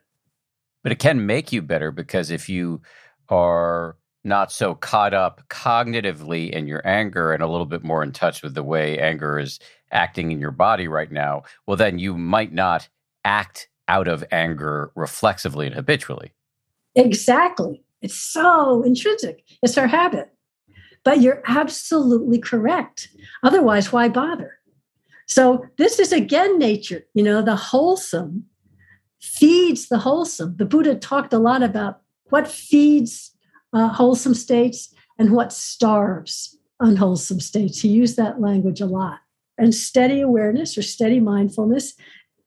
But 0.83 0.91
it 0.91 0.99
can 0.99 1.27
make 1.27 1.53
you 1.53 1.63
better 1.63 1.93
because 1.93 2.33
if 2.33 2.49
you 2.49 2.83
are 3.29 3.97
not 4.25 4.51
so 4.51 4.75
caught 4.75 5.15
up 5.15 5.43
cognitively 5.49 6.51
in 6.51 6.67
your 6.67 6.85
anger 6.85 7.33
and 7.33 7.43
a 7.43 7.47
little 7.47 7.67
bit 7.67 7.85
more 7.85 8.03
in 8.03 8.11
touch 8.11 8.43
with 8.43 8.55
the 8.55 8.65
way 8.65 8.99
anger 8.99 9.39
is 9.39 9.61
acting 9.95 10.33
in 10.33 10.41
your 10.41 10.51
body 10.51 10.89
right 10.89 11.11
now, 11.11 11.45
well, 11.67 11.77
then 11.77 11.99
you 11.99 12.17
might 12.17 12.53
not 12.53 12.89
act 13.25 13.69
out 13.89 14.09
of 14.09 14.25
anger 14.31 14.91
reflexively 14.95 15.67
and 15.67 15.75
habitually. 15.75 16.33
Exactly. 16.95 17.83
It's 18.03 18.15
so 18.15 18.83
intrinsic, 18.83 19.45
it's 19.63 19.79
our 19.79 19.87
habit. 19.87 20.31
But 21.05 21.21
you're 21.21 21.43
absolutely 21.47 22.39
correct. 22.39 23.09
Otherwise, 23.43 23.93
why 23.93 24.09
bother? 24.09 24.59
So, 25.27 25.67
this 25.79 25.99
is 25.99 26.13
again 26.13 26.59
nature, 26.59 27.05
you 27.15 27.23
know, 27.23 27.43
the 27.43 27.57
wholesome 27.57 28.45
feeds 29.21 29.89
the 29.89 29.99
wholesome. 29.99 30.57
The 30.57 30.67
Buddha 30.67 30.95
talked 30.95 31.33
a 31.33 31.39
lot 31.39 31.63
about 31.63 32.01
what 32.25 32.47
feeds 32.47 33.33
uh, 33.73 33.89
wholesome 33.89 34.35
states 34.35 34.95
and 35.19 35.33
what 35.33 35.53
starves 35.53 36.59
unwholesome 36.81 37.41
states. 37.41 37.81
He 37.81 37.89
used 37.89 38.17
that 38.17 38.41
language 38.41 38.81
a 38.81 38.87
lot. 38.87 39.21
And 39.59 39.75
steady 39.75 40.21
awareness 40.21 40.77
or 40.77 40.83
steady 40.83 41.21
mindfulness 41.21 41.95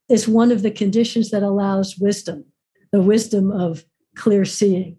is 0.08 0.28
one 0.28 0.52
of 0.52 0.62
the 0.62 0.70
conditions 0.70 1.30
that 1.30 1.42
allows 1.42 1.98
wisdom 1.98 2.44
the 2.90 3.02
wisdom 3.02 3.50
of 3.50 3.84
clear 4.16 4.46
seeing, 4.46 4.96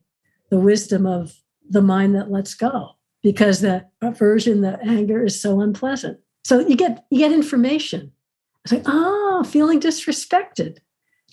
the 0.52 0.60
wisdom 0.60 1.08
of 1.08 1.34
the 1.68 1.82
mind 1.82 2.14
that 2.14 2.30
lets 2.30 2.54
go 2.54 2.92
because 3.24 3.62
the 3.62 3.84
aversion, 4.04 4.62
the 4.62 4.80
anger 4.84 5.26
is 5.26 5.42
so 5.42 5.60
unpleasant. 5.60 6.20
So 6.44 6.60
you 6.60 6.76
get 6.76 7.04
you 7.10 7.18
get 7.18 7.32
information. 7.32 8.12
It's 8.64 8.74
like, 8.74 8.84
oh, 8.86 9.44
feeling 9.44 9.80
disrespected 9.80 10.78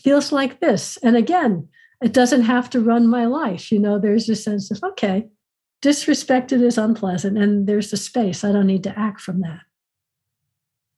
feels 0.07 0.33
like 0.33 0.61
this. 0.61 0.97
And 1.03 1.17
again, 1.17 1.69
it 2.01 2.12
doesn't 2.12 2.43
have 2.43 2.71
to 2.71 2.81
run 2.81 3.09
my 3.09 3.27
life. 3.27 3.73
You 3.73 3.79
know, 3.79 3.99
there's 3.99 4.29
a 4.29 4.37
sense 4.37 4.71
of, 4.71 4.81
okay, 4.85 5.27
disrespected 5.83 6.62
is 6.62 6.79
unpleasant, 6.79 7.37
and 7.39 7.67
there's 7.67 7.91
the 7.91 7.97
space. 7.97 8.45
I 8.45 8.53
don't 8.53 8.67
need 8.67 8.85
to 8.85 8.99
act 8.99 9.21
from 9.21 9.41
that. 9.41 9.61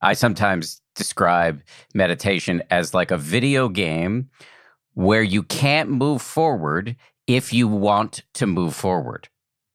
I 0.01 0.13
sometimes 0.13 0.81
describe 0.95 1.61
meditation 1.93 2.63
as 2.69 2.93
like 2.93 3.11
a 3.11 3.17
video 3.17 3.69
game 3.69 4.29
where 4.93 5.23
you 5.23 5.43
can't 5.43 5.89
move 5.89 6.21
forward 6.21 6.95
if 7.27 7.53
you 7.53 7.67
want 7.67 8.23
to 8.33 8.47
move 8.47 8.75
forward. 8.75 9.29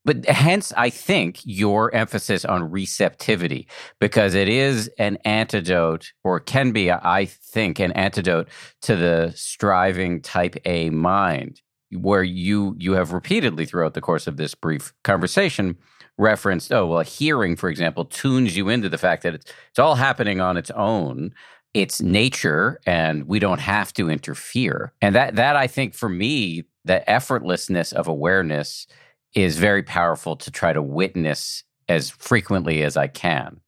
But 0.04 0.26
hence, 0.26 0.72
I 0.76 0.90
think 0.90 1.40
your 1.44 1.94
emphasis 1.94 2.44
on 2.44 2.70
receptivity, 2.70 3.66
because 4.00 4.34
it 4.34 4.50
is 4.50 4.90
an 4.98 5.16
antidote, 5.24 6.12
or 6.24 6.40
can 6.40 6.72
be, 6.72 6.92
I 6.92 7.24
think, 7.24 7.78
an 7.78 7.92
antidote 7.92 8.48
to 8.82 8.96
the 8.96 9.32
striving 9.34 10.20
type 10.20 10.56
A 10.66 10.90
mind, 10.90 11.62
where 11.90 12.22
you 12.22 12.74
you 12.78 12.92
have 12.92 13.12
repeatedly 13.12 13.64
throughout 13.64 13.94
the 13.94 14.02
course 14.02 14.26
of 14.26 14.36
this 14.36 14.54
brief 14.54 14.92
conversation 15.04 15.78
referenced, 16.18 16.72
oh 16.72 16.86
well, 16.86 17.02
hearing, 17.02 17.56
for 17.56 17.68
example, 17.68 18.04
tunes 18.04 18.56
you 18.56 18.68
into 18.68 18.88
the 18.88 18.98
fact 18.98 19.22
that 19.22 19.34
it's 19.34 19.52
it's 19.70 19.78
all 19.78 19.94
happening 19.94 20.40
on 20.40 20.56
its 20.56 20.70
own. 20.72 21.32
It's 21.72 22.00
nature, 22.00 22.80
and 22.86 23.26
we 23.26 23.40
don't 23.40 23.60
have 23.60 23.92
to 23.94 24.08
interfere. 24.08 24.92
And 25.02 25.14
that 25.14 25.36
that 25.36 25.56
I 25.56 25.66
think 25.66 25.94
for 25.94 26.08
me, 26.08 26.64
the 26.84 27.02
effortlessness 27.08 27.92
of 27.92 28.06
awareness 28.06 28.86
is 29.34 29.58
very 29.58 29.82
powerful 29.82 30.36
to 30.36 30.50
try 30.50 30.72
to 30.72 30.82
witness 30.82 31.64
as 31.88 32.10
frequently 32.10 32.82
as 32.82 32.96
I 32.96 33.08
can. 33.08 33.60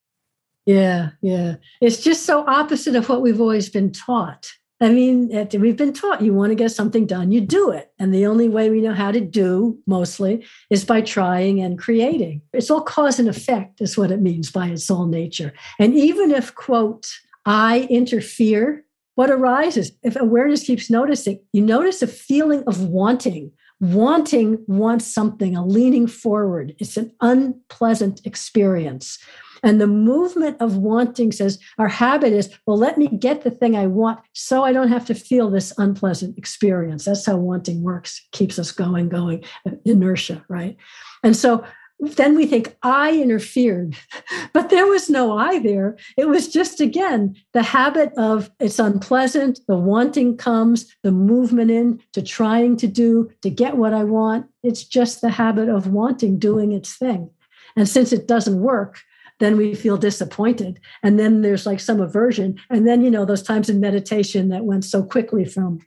Yeah, 0.65 1.11
yeah. 1.23 1.57
It's 1.81 2.03
just 2.03 2.25
so 2.25 2.45
opposite 2.47 2.97
of 2.97 3.09
what 3.09 3.23
we've 3.23 3.41
always 3.41 3.69
been 3.69 3.93
taught. 3.93 4.51
I 4.81 4.91
mean, 4.91 5.49
we've 5.59 5.77
been 5.77 5.95
taught 5.95 6.21
you 6.21 6.35
want 6.35 6.51
to 6.51 6.55
get 6.55 6.71
something 6.71 7.07
done, 7.07 7.33
you 7.33 7.41
do 7.41 7.71
it. 7.71 7.93
And 7.99 8.13
the 8.13 8.27
only 8.27 8.49
way 8.49 8.69
we 8.69 8.83
know 8.83 8.93
how 8.93 9.11
to 9.11 9.21
do 9.21 9.79
mostly 9.87 10.45
is 10.69 10.85
by 10.85 11.01
trying 11.01 11.61
and 11.61 11.79
creating. 11.79 12.43
It's 12.53 12.71
all 12.71 12.83
cause 12.83 13.19
and 13.19 13.29
effect, 13.29 13.81
is 13.81 13.97
what 13.97 14.11
it 14.11 14.21
means 14.21 14.51
by 14.51 14.69
its 14.69 14.91
all 14.91 15.07
nature. 15.07 15.55
And 15.79 15.95
even 15.95 16.31
if, 16.31 16.55
quote, 16.55 17.11
I 17.47 17.87
interfere, 17.89 18.85
what 19.15 19.31
arises? 19.31 19.93
If 20.03 20.15
awareness 20.17 20.65
keeps 20.65 20.91
noticing, 20.91 21.41
you 21.55 21.63
notice 21.63 22.03
a 22.03 22.07
feeling 22.07 22.63
of 22.67 22.83
wanting 22.83 23.53
Wanting 23.79 24.65
wants 24.67 25.07
something, 25.07 25.55
a 25.55 25.65
leaning 25.65 26.07
forward. 26.07 26.75
It's 26.79 26.97
an 26.97 27.13
unpleasant 27.21 28.23
experience. 28.25 29.19
And 29.67 29.81
the 29.81 29.89
movement 29.89 30.59
of 30.61 30.77
wanting 30.77 31.33
says 31.33 31.59
our 31.77 31.89
habit 31.89 32.33
is, 32.33 32.57
well, 32.67 32.79
let 32.79 32.97
me 32.97 33.09
get 33.09 33.43
the 33.43 33.51
thing 33.51 33.77
I 33.77 33.89
want 33.89 34.21
so 34.33 34.63
I 34.63 34.73
don't 34.73 34.91
have 34.91 35.05
to 35.07 35.15
feel 35.15 35.51
this 35.51 35.73
unpleasant 35.77 36.39
experience. 36.39 37.05
That's 37.05 37.27
how 37.27 37.37
wanting 37.37 37.83
works, 37.83 38.25
keeps 38.31 38.61
us 38.61 38.71
going, 38.71 39.09
going, 39.09 39.43
uh, 39.67 39.73
inertia, 39.85 40.45
right? 40.49 40.77
And 41.25 41.35
so 41.35 41.65
then 41.99 42.37
we 42.37 42.47
think 42.47 42.77
I 42.85 43.21
interfered, 43.21 43.97
but 44.53 44.71
there 44.71 44.87
was 44.87 45.11
no 45.11 45.37
I 45.37 45.59
there. 45.59 45.97
It 46.17 46.29
was 46.29 46.47
just, 46.47 46.81
again, 46.81 47.35
the 47.53 47.65
habit 47.65 48.13
of 48.17 48.49
it's 48.61 48.79
unpleasant, 48.79 49.59
the 49.67 49.77
wanting 49.77 50.37
comes, 50.37 50.95
the 51.03 51.11
movement 51.11 51.73
in 51.73 52.01
to 52.13 52.23
trying 52.23 52.77
to 52.77 52.87
do, 52.87 53.33
to 53.43 53.51
get 53.51 53.77
what 53.77 53.95
I 53.95 54.05
want. 54.05 54.47
It's 54.63 54.85
just 54.85 55.23
the 55.23 55.31
habit 55.31 55.69
of 55.69 55.89
wanting 55.89 56.39
doing 56.39 56.71
its 56.71 56.95
thing. 56.95 57.31
And 57.75 57.89
since 57.89 58.13
it 58.13 58.29
doesn't 58.29 58.61
work, 58.61 59.01
then 59.39 59.57
we 59.57 59.75
feel 59.75 59.97
disappointed. 59.97 60.81
And 61.03 61.19
then 61.19 61.43
there's 61.43 61.67
like 61.67 61.81
some 61.81 62.01
aversion. 62.01 62.59
And 62.71 62.87
then, 62.87 63.03
you 63.03 63.11
know, 63.11 63.25
those 63.25 63.43
times 63.43 63.69
in 63.69 63.81
meditation 63.81 64.49
that 64.49 64.65
went 64.65 64.85
so 64.85 65.03
quickly 65.03 65.45
from, 65.45 65.81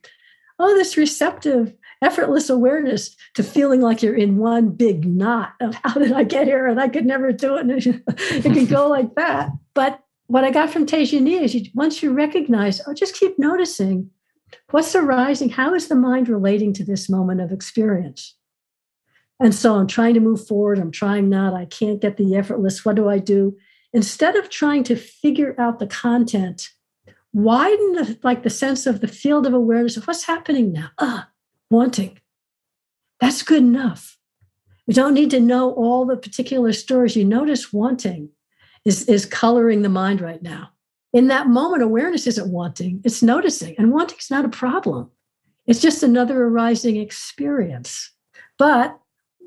oh, 0.59 0.75
this 0.75 0.97
receptive 0.97 1.73
effortless 2.01 2.49
awareness 2.49 3.15
to 3.33 3.43
feeling 3.43 3.81
like 3.81 4.01
you're 4.01 4.15
in 4.15 4.37
one 4.37 4.69
big 4.69 5.05
knot 5.05 5.53
of 5.59 5.75
how 5.83 5.93
did 5.95 6.13
I 6.13 6.23
get 6.23 6.47
here 6.47 6.67
and 6.67 6.79
I 6.79 6.87
could 6.87 7.05
never 7.05 7.31
do 7.31 7.57
it. 7.57 7.61
And 7.61 7.71
it 8.07 8.43
can 8.43 8.65
go 8.65 8.87
like 8.87 9.15
that. 9.15 9.49
But 9.73 10.01
what 10.27 10.43
I 10.43 10.51
got 10.51 10.69
from 10.69 10.85
Tejaniya 10.85 11.41
is 11.41 11.55
you, 11.55 11.65
once 11.73 12.01
you 12.01 12.13
recognize, 12.13 12.81
oh, 12.87 12.93
just 12.93 13.15
keep 13.15 13.37
noticing 13.39 14.11
What's 14.71 14.95
arising? 14.95 15.49
How 15.49 15.73
is 15.73 15.87
the 15.87 15.95
mind 15.95 16.29
relating 16.29 16.73
to 16.73 16.83
this 16.83 17.09
moment 17.09 17.41
of 17.41 17.51
experience? 17.51 18.35
And 19.39 19.55
so 19.55 19.75
I'm 19.75 19.87
trying 19.87 20.13
to 20.15 20.19
move 20.19 20.45
forward. 20.45 20.79
I'm 20.79 20.91
trying 20.91 21.29
not. 21.29 21.53
I 21.53 21.65
can't 21.65 22.01
get 22.01 22.17
the 22.17 22.35
effortless. 22.35 22.83
What 22.83 22.95
do 22.95 23.07
I 23.07 23.19
do? 23.19 23.57
Instead 23.93 24.35
of 24.35 24.49
trying 24.49 24.83
to 24.83 24.95
figure 24.95 25.55
out 25.57 25.79
the 25.79 25.87
content, 25.87 26.69
widen 27.33 27.93
the, 27.93 28.19
like 28.23 28.43
the 28.43 28.49
sense 28.49 28.85
of 28.85 29.01
the 29.01 29.07
field 29.07 29.47
of 29.47 29.53
awareness 29.53 29.97
of 29.97 30.05
what's 30.05 30.25
happening 30.25 30.71
now. 30.73 30.89
Ah, 30.99 31.29
wanting. 31.69 32.19
That's 33.21 33.43
good 33.43 33.63
enough. 33.63 34.17
We 34.87 34.93
don't 34.93 35.13
need 35.13 35.29
to 35.31 35.39
know 35.39 35.73
all 35.73 36.05
the 36.05 36.17
particular 36.17 36.73
stories. 36.73 37.15
You 37.15 37.25
notice 37.25 37.71
wanting 37.71 38.29
is, 38.85 39.07
is 39.07 39.25
coloring 39.25 39.81
the 39.81 39.89
mind 39.89 40.21
right 40.21 40.41
now. 40.41 40.71
In 41.13 41.27
that 41.27 41.47
moment, 41.47 41.83
awareness 41.83 42.27
isn't 42.27 42.51
wanting, 42.51 43.01
it's 43.03 43.23
noticing. 43.23 43.75
And 43.77 43.91
wanting 43.91 44.17
is 44.19 44.31
not 44.31 44.45
a 44.45 44.49
problem. 44.49 45.09
It's 45.65 45.81
just 45.81 46.03
another 46.03 46.43
arising 46.43 46.97
experience. 46.97 48.11
But 48.57 48.99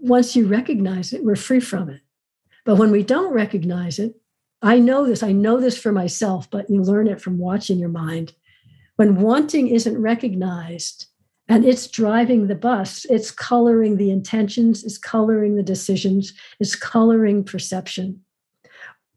once 0.02 0.34
you 0.34 0.46
recognize 0.46 1.12
it, 1.12 1.24
we're 1.24 1.36
free 1.36 1.60
from 1.60 1.88
it. 1.88 2.00
But 2.64 2.76
when 2.76 2.90
we 2.90 3.02
don't 3.02 3.32
recognize 3.32 3.98
it, 3.98 4.14
I 4.60 4.78
know 4.78 5.06
this, 5.06 5.22
I 5.22 5.32
know 5.32 5.60
this 5.60 5.78
for 5.78 5.92
myself, 5.92 6.50
but 6.50 6.68
you 6.68 6.82
learn 6.82 7.06
it 7.06 7.20
from 7.20 7.38
watching 7.38 7.78
your 7.78 7.88
mind. 7.88 8.32
When 8.96 9.20
wanting 9.20 9.68
isn't 9.68 10.00
recognized 10.00 11.06
and 11.48 11.64
it's 11.64 11.86
driving 11.86 12.46
the 12.46 12.54
bus, 12.54 13.04
it's 13.06 13.30
coloring 13.30 13.96
the 13.96 14.10
intentions, 14.10 14.84
it's 14.84 14.98
coloring 14.98 15.56
the 15.56 15.62
decisions, 15.62 16.32
it's 16.60 16.76
coloring 16.76 17.44
perception. 17.44 18.20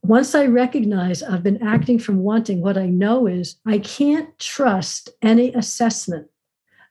Once 0.04 0.36
I 0.36 0.45
recognize 0.45 1.24
I've 1.24 1.43
been 1.43 1.62
acting 1.63 1.98
from 1.98 2.19
wanting, 2.19 2.62
what 2.62 2.78
I 2.78 2.88
know 2.88 3.26
is 3.26 3.56
I 3.65 3.80
can't 3.80 4.38
trust 4.38 5.10
any 5.21 5.52
assessment 5.54 6.28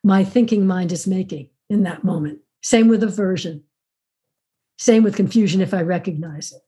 my 0.02 0.22
thinking 0.22 0.66
mind 0.66 0.92
is 0.92 1.06
making 1.06 1.48
in 1.70 1.84
that 1.84 2.04
moment. 2.04 2.40
Same 2.60 2.88
with 2.88 3.02
aversion. 3.02 3.62
Same 4.78 5.02
with 5.02 5.16
confusion 5.16 5.60
if 5.60 5.72
I 5.72 5.82
recognize 5.82 6.52
it. 6.52 6.62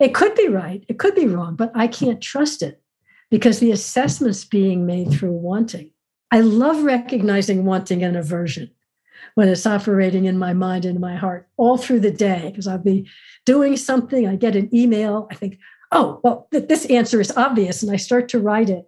It 0.00 0.14
could 0.14 0.34
be 0.34 0.48
right, 0.48 0.84
it 0.88 0.98
could 0.98 1.14
be 1.14 1.26
wrong, 1.26 1.54
but 1.54 1.70
I 1.74 1.86
can't 1.86 2.20
trust 2.20 2.62
it 2.62 2.82
because 3.30 3.60
the 3.60 3.70
assessment's 3.70 4.44
being 4.44 4.86
made 4.86 5.12
through 5.12 5.32
wanting. 5.32 5.90
I 6.30 6.40
love 6.40 6.82
recognizing 6.82 7.64
wanting 7.64 8.02
and 8.02 8.16
aversion 8.16 8.70
when 9.34 9.48
it's 9.48 9.66
operating 9.66 10.24
in 10.24 10.38
my 10.38 10.52
mind 10.52 10.84
and 10.84 11.00
my 11.00 11.16
heart 11.16 11.48
all 11.56 11.76
through 11.76 12.00
the 12.00 12.10
day 12.10 12.48
because 12.50 12.66
I'll 12.66 12.78
be 12.78 13.08
doing 13.46 13.76
something, 13.76 14.26
I 14.26 14.36
get 14.36 14.56
an 14.56 14.74
email, 14.74 15.28
I 15.30 15.34
think, 15.34 15.58
oh, 15.92 16.20
well, 16.22 16.48
th- 16.52 16.68
this 16.68 16.86
answer 16.86 17.20
is 17.20 17.32
obvious, 17.36 17.82
and 17.82 17.92
I 17.92 17.96
start 17.96 18.28
to 18.30 18.40
write 18.40 18.68
it. 18.68 18.86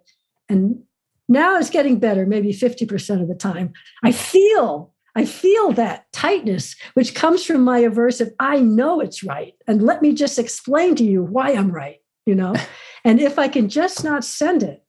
And 0.49 0.83
now 1.27 1.57
it's 1.57 1.69
getting 1.69 1.99
better, 1.99 2.25
maybe 2.25 2.53
50% 2.53 3.21
of 3.21 3.27
the 3.27 3.35
time. 3.35 3.73
I 4.03 4.11
feel 4.11 4.93
I 5.17 5.25
feel 5.25 5.71
that 5.71 6.05
tightness, 6.13 6.75
which 6.93 7.15
comes 7.15 7.43
from 7.43 7.61
my 7.63 7.81
aversive, 7.81 8.29
I 8.39 8.59
know 8.59 8.99
it's 8.99 9.23
right. 9.23 9.55
And 9.67 9.81
let 9.81 10.03
me 10.03 10.13
just 10.13 10.37
explain 10.37 10.93
to 10.93 11.03
you 11.03 11.23
why 11.23 11.53
I'm 11.53 11.71
right, 11.71 11.97
you 12.27 12.35
know? 12.35 12.53
and 13.03 13.19
if 13.19 13.39
I 13.39 13.47
can 13.47 13.67
just 13.67 14.03
not 14.03 14.23
send 14.23 14.61
it, 14.61 14.83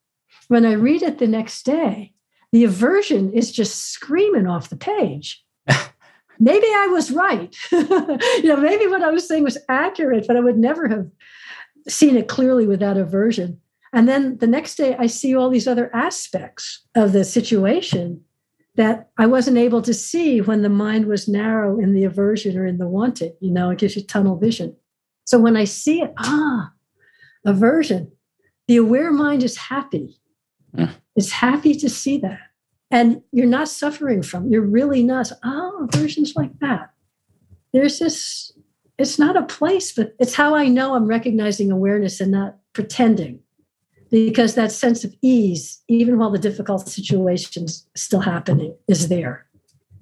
when 0.48 0.66
I 0.66 0.72
read 0.72 1.02
it 1.02 1.16
the 1.16 1.26
next 1.26 1.64
day, 1.64 2.12
the 2.52 2.64
aversion 2.64 3.32
is 3.32 3.50
just 3.50 3.90
screaming 3.90 4.46
off 4.46 4.68
the 4.68 4.76
page. 4.76 5.42
maybe 6.38 6.66
I 6.66 6.88
was 6.88 7.10
right. 7.10 7.56
you 7.72 8.44
know, 8.44 8.58
maybe 8.58 8.86
what 8.86 9.02
I 9.02 9.10
was 9.10 9.26
saying 9.26 9.44
was 9.44 9.56
accurate, 9.70 10.26
but 10.26 10.36
I 10.36 10.40
would 10.40 10.58
never 10.58 10.88
have 10.88 11.10
seen 11.88 12.18
it 12.18 12.28
clearly 12.28 12.66
without 12.66 12.98
aversion. 12.98 13.62
And 13.94 14.06
then 14.06 14.36
the 14.36 14.46
next 14.46 14.74
day, 14.74 14.94
I 14.98 15.06
see 15.06 15.34
all 15.34 15.48
these 15.48 15.66
other 15.66 15.90
aspects 15.94 16.84
of 16.94 17.12
the 17.12 17.24
situation 17.24 18.24
that 18.78 19.10
I 19.18 19.26
wasn't 19.26 19.58
able 19.58 19.82
to 19.82 19.92
see 19.92 20.40
when 20.40 20.62
the 20.62 20.68
mind 20.68 21.06
was 21.06 21.26
narrow 21.26 21.80
in 21.80 21.94
the 21.94 22.04
aversion 22.04 22.56
or 22.56 22.64
in 22.64 22.78
the 22.78 22.86
wanted. 22.86 23.32
You 23.40 23.50
know, 23.50 23.70
it 23.70 23.78
gives 23.78 23.96
you 23.96 24.02
tunnel 24.02 24.36
vision. 24.36 24.76
So 25.24 25.36
when 25.40 25.56
I 25.56 25.64
see 25.64 26.00
it, 26.00 26.14
ah, 26.16 26.70
aversion, 27.44 28.12
the 28.68 28.76
aware 28.76 29.10
mind 29.10 29.42
is 29.42 29.56
happy. 29.56 30.20
Mm. 30.76 30.90
It's 31.16 31.32
happy 31.32 31.74
to 31.74 31.90
see 31.90 32.18
that. 32.18 32.38
And 32.88 33.20
you're 33.32 33.46
not 33.46 33.68
suffering 33.68 34.22
from 34.22 34.46
it. 34.46 34.52
You're 34.52 34.62
really 34.62 35.02
not. 35.02 35.32
Oh, 35.44 35.88
aversion's 35.92 36.36
like 36.36 36.56
that. 36.60 36.90
There's 37.72 37.98
this, 37.98 38.52
it's 38.96 39.18
not 39.18 39.36
a 39.36 39.42
place, 39.42 39.90
but 39.92 40.14
it's 40.20 40.36
how 40.36 40.54
I 40.54 40.68
know 40.68 40.94
I'm 40.94 41.08
recognizing 41.08 41.72
awareness 41.72 42.20
and 42.20 42.30
not 42.30 42.56
pretending 42.74 43.40
because 44.10 44.54
that 44.54 44.72
sense 44.72 45.04
of 45.04 45.14
ease, 45.22 45.82
even 45.88 46.18
while 46.18 46.30
the 46.30 46.38
difficult 46.38 46.88
situation's 46.88 47.86
still 47.94 48.20
happening, 48.20 48.74
is 48.88 49.08
there. 49.08 49.46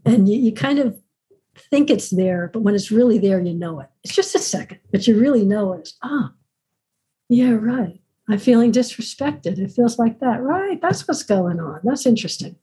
And 0.04 0.28
you, 0.28 0.38
you 0.38 0.52
kind 0.52 0.78
of 0.78 0.98
think 1.70 1.90
it's 1.90 2.10
there, 2.10 2.50
but 2.52 2.60
when 2.60 2.74
it's 2.74 2.90
really 2.90 3.18
there, 3.18 3.40
you 3.40 3.54
know 3.54 3.80
it. 3.80 3.88
It's 4.04 4.14
just 4.14 4.34
a 4.34 4.38
second, 4.38 4.78
but 4.92 5.06
you 5.06 5.18
really 5.18 5.44
know 5.44 5.72
it. 5.72 5.90
Ah, 6.02 6.32
yeah, 7.28 7.50
right. 7.50 8.00
I'm 8.28 8.38
feeling 8.38 8.72
disrespected. 8.72 9.58
It 9.58 9.72
feels 9.72 9.98
like 9.98 10.20
that. 10.20 10.42
Right. 10.42 10.80
That's 10.80 11.06
what's 11.06 11.22
going 11.22 11.60
on. 11.60 11.80
That's 11.84 12.06
interesting. 12.06 12.56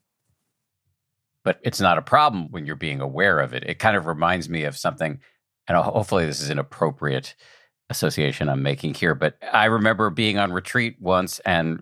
But 1.43 1.60
it's 1.62 1.82
not 1.82 1.97
a 1.97 2.01
problem 2.01 2.49
when 2.51 2.65
you're 2.65 2.75
being 2.75 3.01
aware 3.01 3.39
of 3.39 3.53
it. 3.53 3.63
It 3.65 3.79
kind 3.79 3.97
of 3.97 4.06
reminds 4.06 4.49
me 4.49 4.63
of 4.63 4.77
something, 4.77 5.19
and 5.67 5.77
hopefully 5.77 6.25
this 6.25 6.41
is 6.41 6.49
an 6.49 6.60
appropriate 6.60 7.36
association 7.93 8.49
I'm 8.49 8.63
making 8.63 8.95
here, 8.95 9.15
but 9.15 9.38
I 9.53 9.65
remember 9.65 10.10
being 10.10 10.38
on 10.38 10.51
retreat 10.51 10.97
once 10.99 11.39
and 11.39 11.82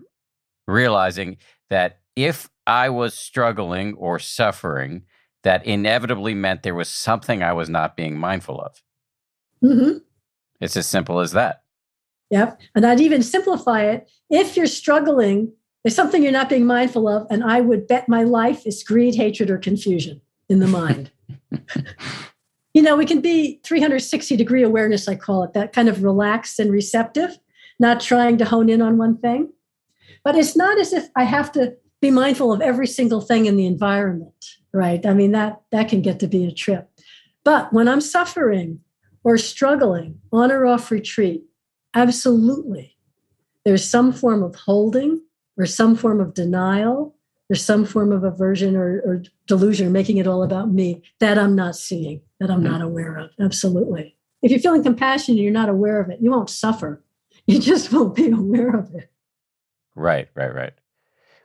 realizing 0.66 1.38
that 1.70 2.00
if 2.14 2.48
I 2.66 2.90
was 2.90 3.14
struggling 3.14 3.94
or 3.94 4.18
suffering, 4.18 5.04
that 5.42 5.66
inevitably 5.66 6.34
meant 6.34 6.62
there 6.62 6.74
was 6.74 6.88
something 6.88 7.42
I 7.42 7.52
was 7.52 7.68
not 7.68 7.96
being 7.96 8.16
mindful 8.16 8.60
of. 8.60 8.82
Mm-hmm. 9.64 9.98
It's 10.60 10.76
as 10.76 10.86
simple 10.86 11.20
as 11.20 11.32
that. 11.32 11.62
Yep. 12.30 12.60
And 12.74 12.86
I'd 12.86 13.00
even 13.00 13.22
simplify 13.22 13.82
it. 13.82 14.08
If 14.30 14.56
you're 14.56 14.66
struggling, 14.66 15.52
there's 15.82 15.96
something 15.96 16.22
you're 16.22 16.32
not 16.32 16.48
being 16.48 16.64
mindful 16.64 17.08
of, 17.08 17.26
and 17.30 17.42
I 17.42 17.60
would 17.60 17.88
bet 17.88 18.08
my 18.08 18.22
life 18.22 18.66
is 18.66 18.84
greed, 18.84 19.16
hatred, 19.16 19.50
or 19.50 19.58
confusion 19.58 20.20
in 20.48 20.60
the 20.60 20.68
mind. 20.68 21.10
you 22.74 22.82
know, 22.82 22.96
we 22.96 23.06
can 23.06 23.20
be 23.20 23.60
360 23.64 24.36
degree 24.36 24.62
awareness, 24.62 25.08
I 25.08 25.14
call 25.14 25.44
it, 25.44 25.52
that 25.52 25.72
kind 25.72 25.88
of 25.88 26.02
relaxed 26.02 26.58
and 26.58 26.72
receptive, 26.72 27.38
not 27.78 28.00
trying 28.00 28.38
to 28.38 28.44
hone 28.44 28.70
in 28.70 28.80
on 28.80 28.96
one 28.96 29.18
thing. 29.18 29.52
But 30.24 30.36
it's 30.36 30.56
not 30.56 30.78
as 30.78 30.92
if 30.92 31.08
I 31.16 31.24
have 31.24 31.52
to 31.52 31.76
be 32.00 32.10
mindful 32.10 32.52
of 32.52 32.60
every 32.60 32.86
single 32.86 33.20
thing 33.20 33.46
in 33.46 33.56
the 33.56 33.66
environment, 33.66 34.56
right? 34.72 35.04
I 35.04 35.14
mean, 35.14 35.32
that 35.32 35.60
that 35.70 35.88
can 35.88 36.00
get 36.00 36.20
to 36.20 36.26
be 36.26 36.44
a 36.44 36.52
trip. 36.52 36.88
But 37.44 37.72
when 37.72 37.88
I'm 37.88 38.00
suffering 38.00 38.80
or 39.24 39.36
struggling 39.36 40.20
on 40.32 40.50
or 40.50 40.66
off 40.66 40.90
retreat, 40.90 41.44
absolutely. 41.94 42.96
There's 43.64 43.88
some 43.88 44.12
form 44.12 44.42
of 44.42 44.54
holding 44.54 45.22
or 45.56 45.66
some 45.66 45.94
form 45.94 46.20
of 46.20 46.34
denial 46.34 47.14
there's 47.52 47.66
some 47.66 47.84
form 47.84 48.12
of 48.12 48.24
aversion 48.24 48.76
or, 48.76 49.02
or 49.04 49.22
delusion 49.46 49.86
or 49.86 49.90
making 49.90 50.16
it 50.16 50.26
all 50.26 50.42
about 50.42 50.70
me 50.70 51.02
that 51.20 51.36
I'm 51.36 51.54
not 51.54 51.76
seeing, 51.76 52.22
that 52.42 52.50
I'm 52.50 52.62
not 52.62 52.82
aware 52.82 53.16
of. 53.16 53.30
Absolutely. 53.40 54.16
If 54.42 54.50
you're 54.50 54.58
feeling 54.58 54.82
compassion 54.82 55.36
and 55.36 55.42
you're 55.42 55.52
not 55.52 55.68
aware 55.68 56.00
of 56.00 56.10
it, 56.10 56.18
you 56.20 56.30
won't 56.30 56.50
suffer. 56.50 57.02
You 57.46 57.58
just 57.58 57.92
won't 57.92 58.14
be 58.14 58.30
aware 58.30 58.76
of 58.76 58.94
it. 58.94 59.10
Right, 59.96 60.28
right, 60.36 60.54
right. 60.54 60.72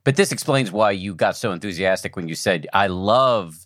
But 0.04 0.16
this 0.16 0.32
explains 0.32 0.72
why 0.72 0.92
you 0.92 1.16
got 1.16 1.36
so 1.36 1.52
enthusiastic 1.52 2.16
when 2.16 2.28
you 2.28 2.36
said, 2.36 2.68
I 2.72 2.86
love 2.86 3.66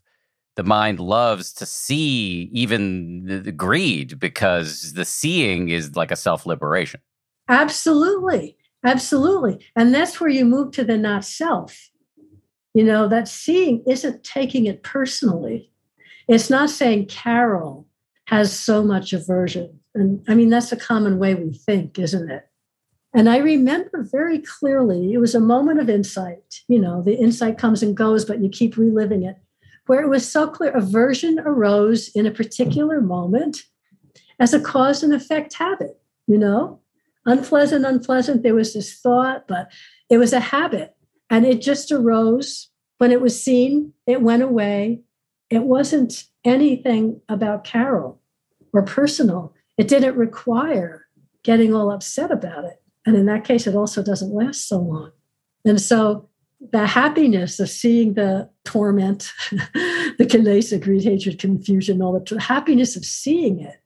the 0.56 0.63
mind 0.63 1.00
loves 1.00 1.52
to 1.54 1.65
see 1.65 2.50
even 2.54 3.26
the, 3.26 3.39
the 3.39 3.52
greed 3.52 4.17
because 4.17 4.94
the 4.94 5.04
seeing 5.04 5.70
is 5.70 5.96
like 5.98 6.12
a 6.12 6.15
self 6.15 6.46
liberation. 6.46 7.02
Absolutely. 7.50 8.56
Absolutely. 8.84 9.65
And 9.76 9.94
that's 9.94 10.22
where 10.22 10.30
you 10.30 10.46
move 10.46 10.72
to 10.74 10.86
the 10.86 10.98
not 10.98 11.26
self. 11.26 11.89
You 12.74 12.84
know, 12.86 13.10
that 13.10 13.28
seeing 13.28 13.84
isn't 13.88 14.24
taking 14.24 14.67
it 14.67 14.84
personally. 14.84 15.70
It's 16.32 16.50
not 16.50 16.70
saying 16.70 17.08
Carol 17.08 17.89
has 18.28 18.58
so 18.58 18.86
much 18.86 19.12
aversion. 19.12 19.82
And 19.94 20.24
I 20.30 20.34
mean, 20.34 20.50
that's 20.50 20.72
a 20.72 20.78
common 20.78 21.20
way 21.20 21.36
we 21.36 21.52
think, 21.52 22.00
isn't 22.00 22.32
it? 22.32 22.48
And 23.13 23.28
I 23.28 23.39
remember 23.39 24.08
very 24.10 24.40
clearly, 24.40 25.12
it 25.12 25.17
was 25.17 25.36
a 25.36 25.42
moment 25.42 25.82
of 25.82 25.90
insight. 25.90 26.62
You 26.69 26.79
know, 26.79 27.02
the 27.02 27.17
insight 27.17 27.58
comes 27.58 27.84
and 27.84 27.98
goes, 27.98 28.23
but 28.23 28.42
you 28.42 28.48
keep 28.48 28.77
reliving 28.77 29.23
it, 29.23 29.36
where 29.88 30.02
it 30.02 30.08
was 30.08 30.25
so 30.25 30.48
clear 30.48 30.71
aversion 30.71 31.38
arose 31.40 32.08
in 32.15 32.25
a 32.25 32.32
particular 32.32 33.02
moment 33.02 33.63
as 34.40 34.54
a 34.54 34.62
cause 34.62 35.04
and 35.04 35.13
effect 35.13 35.54
habit, 35.56 36.00
you 36.27 36.38
know? 36.38 36.79
Unpleasant, 37.25 37.86
unpleasant. 37.86 38.42
There 38.42 38.56
was 38.56 38.73
this 38.73 38.98
thought, 39.02 39.50
but 39.50 39.69
it 40.10 40.17
was 40.17 40.32
a 40.32 40.40
habit. 40.40 40.96
And 41.29 41.46
it 41.46 41.60
just 41.62 41.92
arose 41.92 42.69
when 43.00 43.12
it 43.12 43.19
was 43.19 43.44
seen, 43.44 43.92
it 44.08 44.21
went 44.21 44.44
away. 44.44 45.02
It 45.52 45.63
wasn't 45.63 46.23
anything 46.45 47.21
about 47.27 47.65
Carol 47.65 48.21
or 48.73 48.83
personal. 48.83 49.54
It 49.77 49.89
didn't 49.89 50.15
require 50.15 51.06
getting 51.43 51.75
all 51.75 51.91
upset 51.91 52.31
about 52.31 52.63
it. 52.63 52.81
And 53.06 53.17
in 53.17 53.25
that 53.25 53.43
case, 53.43 53.67
it 53.67 53.75
also 53.75 54.02
doesn't 54.02 54.33
last 54.33 54.67
so 54.67 54.79
long. 54.79 55.12
And 55.65 55.79
so 55.79 56.29
the 56.71 56.87
happiness 56.87 57.60
of 57.60 57.69
seeing 57.69 58.13
the 58.13 58.49
torment, 58.63 59.31
the 59.52 60.25
kilesa, 60.25 60.81
greed, 60.81 61.04
hatred, 61.04 61.37
confusion, 61.37 62.02
all 62.02 62.17
the 62.17 62.39
happiness 62.39 62.95
of 62.95 63.04
seeing 63.04 63.60
it, 63.60 63.81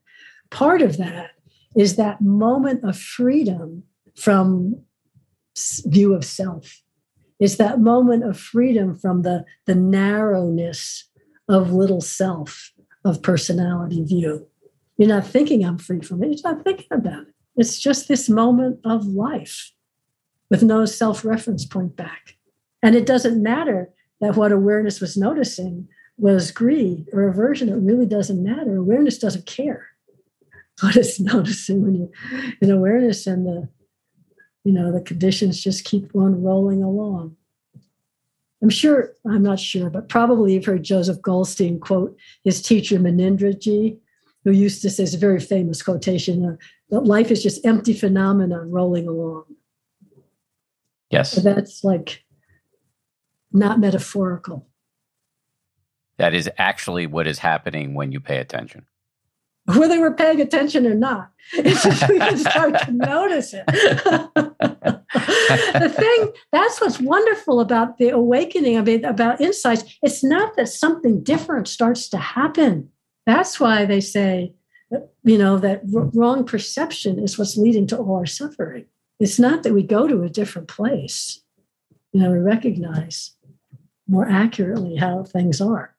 part 0.50 0.82
of 0.82 0.98
that 0.98 1.30
is 1.76 1.96
that 1.96 2.20
moment 2.20 2.84
of 2.84 2.96
freedom 2.96 3.82
from 4.14 4.80
view 5.86 6.14
of 6.14 6.24
self. 6.24 6.82
Is 7.40 7.56
that 7.56 7.80
moment 7.80 8.24
of 8.24 8.38
freedom 8.38 8.94
from 8.94 9.22
the, 9.22 9.44
the 9.66 9.74
narrowness 9.74 11.04
of 11.48 11.72
little 11.72 12.00
self, 12.00 12.72
of 13.04 13.22
personality 13.22 14.02
view. 14.04 14.46
You're 14.96 15.08
not 15.08 15.26
thinking 15.26 15.64
I'm 15.64 15.78
free 15.78 16.00
from 16.00 16.22
it. 16.22 16.28
You're 16.28 16.54
not 16.54 16.64
thinking 16.64 16.86
about 16.90 17.22
it. 17.22 17.34
It's 17.56 17.78
just 17.78 18.08
this 18.08 18.28
moment 18.28 18.80
of 18.84 19.06
life 19.06 19.72
with 20.50 20.62
no 20.62 20.84
self 20.84 21.24
reference 21.24 21.64
point 21.64 21.96
back. 21.96 22.36
And 22.82 22.94
it 22.94 23.06
doesn't 23.06 23.42
matter 23.42 23.90
that 24.20 24.36
what 24.36 24.52
awareness 24.52 25.00
was 25.00 25.16
noticing 25.16 25.88
was 26.18 26.50
greed 26.50 27.06
or 27.12 27.28
aversion. 27.28 27.68
It 27.68 27.74
really 27.74 28.06
doesn't 28.06 28.42
matter. 28.42 28.76
Awareness 28.76 29.18
doesn't 29.18 29.46
care 29.46 29.88
what 30.80 30.96
it's 30.96 31.20
noticing 31.20 31.82
when 31.82 31.94
you're 31.94 32.56
in 32.60 32.70
awareness 32.70 33.26
and 33.26 33.46
the 33.46 33.68
you 34.64 34.72
know 34.72 34.90
the 34.90 35.00
conditions 35.00 35.62
just 35.62 35.84
keep 35.84 36.14
on 36.14 36.42
rolling 36.42 36.82
along 36.82 37.36
i'm 38.62 38.70
sure 38.70 39.12
i'm 39.28 39.42
not 39.42 39.58
sure 39.58 39.90
but 39.90 40.08
probably 40.08 40.54
you've 40.54 40.64
heard 40.64 40.82
joseph 40.82 41.20
goldstein 41.22 41.78
quote 41.78 42.16
his 42.44 42.62
teacher 42.62 42.98
munindraji 42.98 43.98
who 44.44 44.50
used 44.50 44.82
to 44.82 44.90
say 44.90 45.02
it's 45.02 45.14
a 45.14 45.18
very 45.18 45.40
famous 45.40 45.82
quotation 45.82 46.44
uh, 46.44 46.56
that 46.90 47.00
life 47.00 47.30
is 47.30 47.42
just 47.42 47.64
empty 47.66 47.92
phenomena 47.92 48.62
rolling 48.64 49.08
along 49.08 49.44
yes 51.10 51.32
so 51.32 51.40
that's 51.40 51.84
like 51.84 52.24
not 53.52 53.80
metaphorical 53.80 54.66
that 56.18 56.32
is 56.32 56.48
actually 56.56 57.06
what 57.06 57.26
is 57.26 57.38
happening 57.38 57.94
when 57.94 58.12
you 58.12 58.20
pay 58.20 58.38
attention 58.38 58.86
whether 59.74 60.00
we're 60.00 60.14
paying 60.14 60.40
attention 60.40 60.86
or 60.86 60.94
not. 60.94 61.30
It's 61.52 61.82
just 61.82 62.08
we 62.08 62.18
can 62.18 62.38
start 62.38 62.78
to 62.82 62.92
notice 62.92 63.52
it. 63.52 63.64
the 65.26 65.92
thing 65.94 66.32
that's 66.52 66.80
what's 66.80 67.00
wonderful 67.00 67.60
about 67.60 67.98
the 67.98 68.10
awakening 68.10 68.76
of 68.76 68.88
it, 68.88 69.04
about 69.04 69.40
insights. 69.40 69.84
It's 70.02 70.22
not 70.22 70.56
that 70.56 70.68
something 70.68 71.22
different 71.22 71.68
starts 71.68 72.08
to 72.10 72.18
happen. 72.18 72.90
That's 73.26 73.58
why 73.58 73.84
they 73.84 74.00
say, 74.00 74.54
you 75.24 75.38
know, 75.38 75.58
that 75.58 75.80
hmm. 75.82 76.08
wrong 76.14 76.44
perception 76.44 77.18
is 77.18 77.38
what's 77.38 77.56
leading 77.56 77.86
to 77.88 77.98
all 77.98 78.16
our 78.16 78.26
suffering. 78.26 78.86
It's 79.18 79.38
not 79.38 79.62
that 79.62 79.72
we 79.72 79.82
go 79.82 80.06
to 80.06 80.22
a 80.22 80.28
different 80.28 80.68
place. 80.68 81.40
You 82.12 82.20
know, 82.20 82.30
we 82.30 82.38
recognize 82.38 83.32
more 84.06 84.28
accurately 84.28 84.96
how 84.96 85.24
things 85.24 85.60
are. 85.60 85.95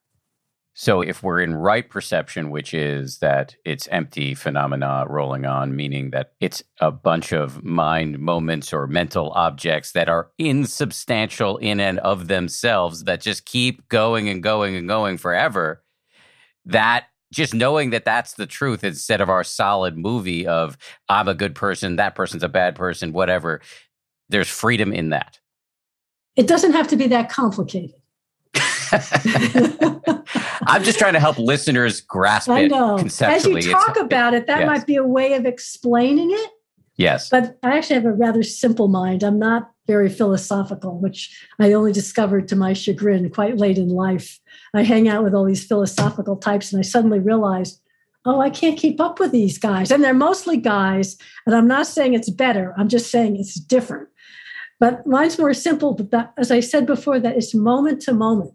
So 0.80 1.02
if 1.02 1.24
we're 1.24 1.42
in 1.42 1.56
right 1.56 1.90
perception, 1.90 2.52
which 2.52 2.72
is 2.72 3.18
that 3.18 3.56
it's 3.66 3.88
empty 3.88 4.36
phenomena 4.36 5.06
rolling 5.10 5.44
on, 5.44 5.76
meaning 5.76 6.12
that 6.12 6.34
it's 6.40 6.62
a 6.80 6.92
bunch 6.92 7.34
of 7.34 7.64
mind 7.64 8.20
moments 8.20 8.72
or 8.72 8.86
mental 8.86 9.32
objects 9.32 9.94
that 9.94 10.08
are 10.08 10.30
insubstantial 10.38 11.58
in 11.58 11.80
and 11.80 11.98
of 12.02 12.28
themselves 12.28 13.06
that 13.06 13.22
just 13.22 13.46
keep 13.46 13.90
going 13.90 14.30
and 14.30 14.44
going 14.44 14.76
and 14.76 14.88
going 14.88 15.18
forever, 15.18 15.82
that 16.66 17.06
just 17.34 17.56
knowing 17.56 17.90
that 17.90 18.06
that's 18.06 18.34
the 18.34 18.46
truth 18.46 18.84
instead 18.84 19.20
of 19.20 19.32
our 19.32 19.44
solid 19.44 19.98
movie 19.98 20.46
of 20.46 20.78
I'm 21.10 21.28
a 21.28 21.34
good 21.34 21.56
person, 21.56 21.96
that 21.96 22.14
person's 22.14 22.44
a 22.44 22.50
bad 22.50 22.76
person, 22.76 23.14
whatever, 23.14 23.62
there's 24.30 24.48
freedom 24.48 24.94
in 24.94 25.10
that. 25.10 25.40
It 26.36 26.46
doesn't 26.46 26.74
have 26.74 26.88
to 26.90 26.96
be 26.96 27.08
that 27.08 27.32
complicated. 27.32 27.96
I'm 30.68 30.84
just 30.84 31.00
trying 31.00 31.14
to 31.14 31.20
help 31.20 31.38
listeners 31.38 32.02
grasp 32.02 32.50
I 32.50 32.68
know. 32.68 32.96
it 32.96 33.00
conceptually. 33.00 33.60
As 33.60 33.66
you 33.66 33.72
talk 33.72 33.92
it's, 33.92 34.02
about 34.02 34.34
it, 34.34 34.48
that 34.48 34.60
yes. 34.60 34.68
might 34.68 34.86
be 34.86 34.96
a 34.96 35.04
way 35.04 35.34
of 35.34 35.46
explaining 35.46 36.32
it. 36.32 36.52
Yes. 36.98 37.30
But 37.30 37.58
I 37.64 37.78
actually 37.78 37.96
have 37.96 38.06
a 38.06 38.14
rather 38.14 38.44
simple 38.44 38.88
mind. 38.88 39.24
I'm 39.24 39.40
not 39.40 39.72
very 39.86 40.10
philosophical, 40.10 41.00
which 41.00 41.46
I 41.60 41.74
only 41.74 41.94
discovered 41.94 42.48
to 42.50 42.56
my 42.56 42.74
chagrin 42.74 43.30
quite 43.30 43.58
late 43.58 43.78
in 43.78 43.90
life. 43.90 44.40
I 44.74 44.84
hang 44.84 45.08
out 45.08 45.24
with 45.24 45.34
all 45.34 45.46
these 45.46 45.66
philosophical 45.66 46.36
types, 46.36 46.74
and 46.74 46.80
I 46.80 46.84
suddenly 46.84 47.20
realized, 47.20 47.80
oh, 48.26 48.42
I 48.42 48.50
can't 48.50 48.78
keep 48.78 49.00
up 49.00 49.20
with 49.20 49.32
these 49.32 49.58
guys. 49.58 49.90
And 49.90 50.04
they're 50.04 50.14
mostly 50.14 50.58
guys. 50.58 51.18
And 51.46 51.56
I'm 51.56 51.68
not 51.68 51.88
saying 51.88 52.14
it's 52.14 52.30
better, 52.30 52.74
I'm 52.78 52.90
just 52.90 53.10
saying 53.10 53.38
it's 53.38 53.56
different. 53.56 54.10
But 54.80 55.08
mine's 55.08 55.40
more 55.40 55.54
simple. 55.54 55.94
But 55.94 56.12
that, 56.12 56.34
as 56.38 56.52
I 56.52 56.60
said 56.60 56.86
before, 56.86 57.20
that 57.20 57.36
it's 57.36 57.56
moment 57.56 58.02
to 58.04 58.14
moment. 58.14 58.54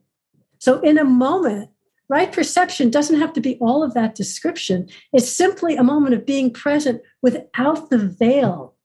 So, 0.62 0.78
in 0.78 0.96
a 0.96 1.02
moment, 1.02 1.70
right 2.08 2.30
perception 2.30 2.88
doesn't 2.88 3.18
have 3.18 3.32
to 3.32 3.40
be 3.40 3.58
all 3.58 3.82
of 3.82 3.94
that 3.94 4.14
description. 4.14 4.88
It's 5.12 5.28
simply 5.28 5.74
a 5.74 5.82
moment 5.82 6.14
of 6.14 6.24
being 6.24 6.52
present 6.52 7.02
without 7.20 7.90
the 7.90 7.98
veil 7.98 8.76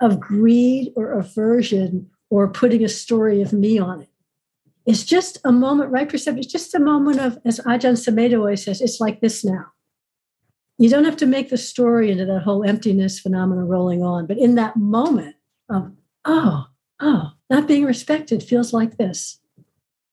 of 0.00 0.18
greed 0.18 0.94
or 0.96 1.12
aversion 1.12 2.08
or 2.30 2.48
putting 2.48 2.82
a 2.82 2.88
story 2.88 3.42
of 3.42 3.52
me 3.52 3.78
on 3.78 4.00
it. 4.00 4.08
It's 4.86 5.04
just 5.04 5.36
a 5.44 5.52
moment, 5.52 5.90
right 5.90 6.08
perception. 6.08 6.38
It's 6.38 6.50
just 6.50 6.74
a 6.74 6.80
moment 6.80 7.20
of, 7.20 7.38
as 7.44 7.60
Ajahn 7.60 7.98
Sumedho 7.98 8.38
always 8.38 8.64
says, 8.64 8.80
it's 8.80 8.98
like 8.98 9.20
this 9.20 9.44
now. 9.44 9.66
You 10.78 10.88
don't 10.88 11.04
have 11.04 11.18
to 11.18 11.26
make 11.26 11.50
the 11.50 11.58
story 11.58 12.10
into 12.10 12.24
that 12.24 12.40
whole 12.40 12.64
emptiness 12.64 13.20
phenomena 13.20 13.66
rolling 13.66 14.02
on, 14.02 14.26
but 14.26 14.38
in 14.38 14.54
that 14.54 14.78
moment 14.78 15.36
of, 15.68 15.92
oh, 16.24 16.68
oh, 17.00 17.32
not 17.50 17.68
being 17.68 17.84
respected 17.84 18.42
feels 18.42 18.72
like 18.72 18.96
this 18.96 19.40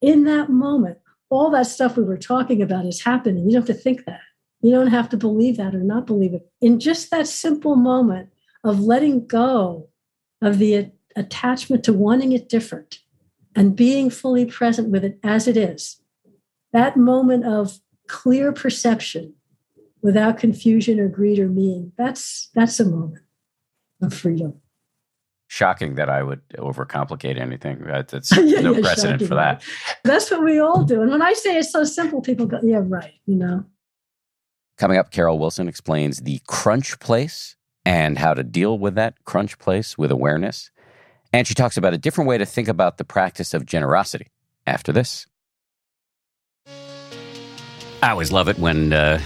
in 0.03 0.25
that 0.25 0.49
moment, 0.49 0.97
all 1.29 1.49
that 1.49 1.65
stuff 1.65 1.95
we 1.95 2.03
were 2.03 2.17
talking 2.17 2.61
about 2.61 2.85
is 2.85 3.01
happening. 3.01 3.45
You 3.45 3.53
don't 3.53 3.65
have 3.65 3.75
to 3.75 3.81
think 3.81 4.05
that. 4.05 4.19
You 4.61 4.71
don't 4.71 4.87
have 4.87 5.07
to 5.09 5.17
believe 5.17 5.55
that 5.57 5.73
or 5.73 5.79
not 5.79 6.05
believe 6.05 6.33
it. 6.33 6.45
In 6.61 6.79
just 6.79 7.09
that 7.09 7.25
simple 7.25 7.77
moment 7.77 8.29
of 8.65 8.81
letting 8.81 9.25
go 9.25 9.87
of 10.41 10.59
the 10.59 10.91
attachment 11.15 11.85
to 11.85 11.93
wanting 11.93 12.33
it 12.33 12.49
different 12.49 12.99
and 13.55 13.77
being 13.77 14.09
fully 14.09 14.45
present 14.45 14.89
with 14.89 15.05
it 15.05 15.19
as 15.23 15.47
it 15.47 15.55
is, 15.55 16.01
that 16.73 16.97
moment 16.97 17.45
of 17.45 17.79
clear 18.07 18.51
perception 18.51 19.33
without 20.01 20.37
confusion 20.37 20.99
or 20.99 21.07
greed 21.07 21.39
or 21.39 21.47
meaning, 21.47 21.93
that's, 21.97 22.49
that's 22.53 22.79
a 22.79 22.85
moment 22.85 23.23
of 24.01 24.13
freedom 24.13 24.59
shocking 25.53 25.93
that 25.93 26.09
I 26.09 26.23
would 26.23 26.41
overcomplicate 26.57 27.39
anything. 27.39 27.83
That's 27.85 28.35
yeah, 28.37 28.61
no 28.61 28.73
yeah, 28.73 28.81
precedent 28.81 29.21
for 29.21 29.35
that. 29.35 29.63
That's 30.03 30.31
what 30.31 30.43
we 30.43 30.59
all 30.59 30.83
do. 30.83 31.03
And 31.03 31.11
when 31.11 31.21
I 31.21 31.33
say 31.33 31.59
it's 31.59 31.71
so 31.71 31.83
simple, 31.83 32.21
people 32.21 32.47
go, 32.47 32.59
yeah, 32.63 32.81
right, 32.81 33.13
you 33.27 33.35
know. 33.35 33.63
Coming 34.79 34.97
up, 34.97 35.11
Carol 35.11 35.37
Wilson 35.37 35.67
explains 35.67 36.21
the 36.21 36.41
crunch 36.47 36.99
place 36.99 37.55
and 37.85 38.17
how 38.17 38.33
to 38.33 38.41
deal 38.41 38.79
with 38.79 38.95
that 38.95 39.23
crunch 39.25 39.59
place 39.59 39.95
with 39.95 40.11
awareness. 40.11 40.71
And 41.31 41.45
she 41.45 41.53
talks 41.53 41.77
about 41.77 41.93
a 41.93 41.99
different 41.99 42.27
way 42.27 42.39
to 42.39 42.47
think 42.47 42.67
about 42.67 42.97
the 42.97 43.03
practice 43.03 43.53
of 43.53 43.67
generosity 43.67 44.31
after 44.65 44.91
this. 44.91 45.27
I 48.01 48.09
always 48.09 48.31
love 48.31 48.49
it 48.49 48.57
when 48.57 48.91
uh, 48.91 49.21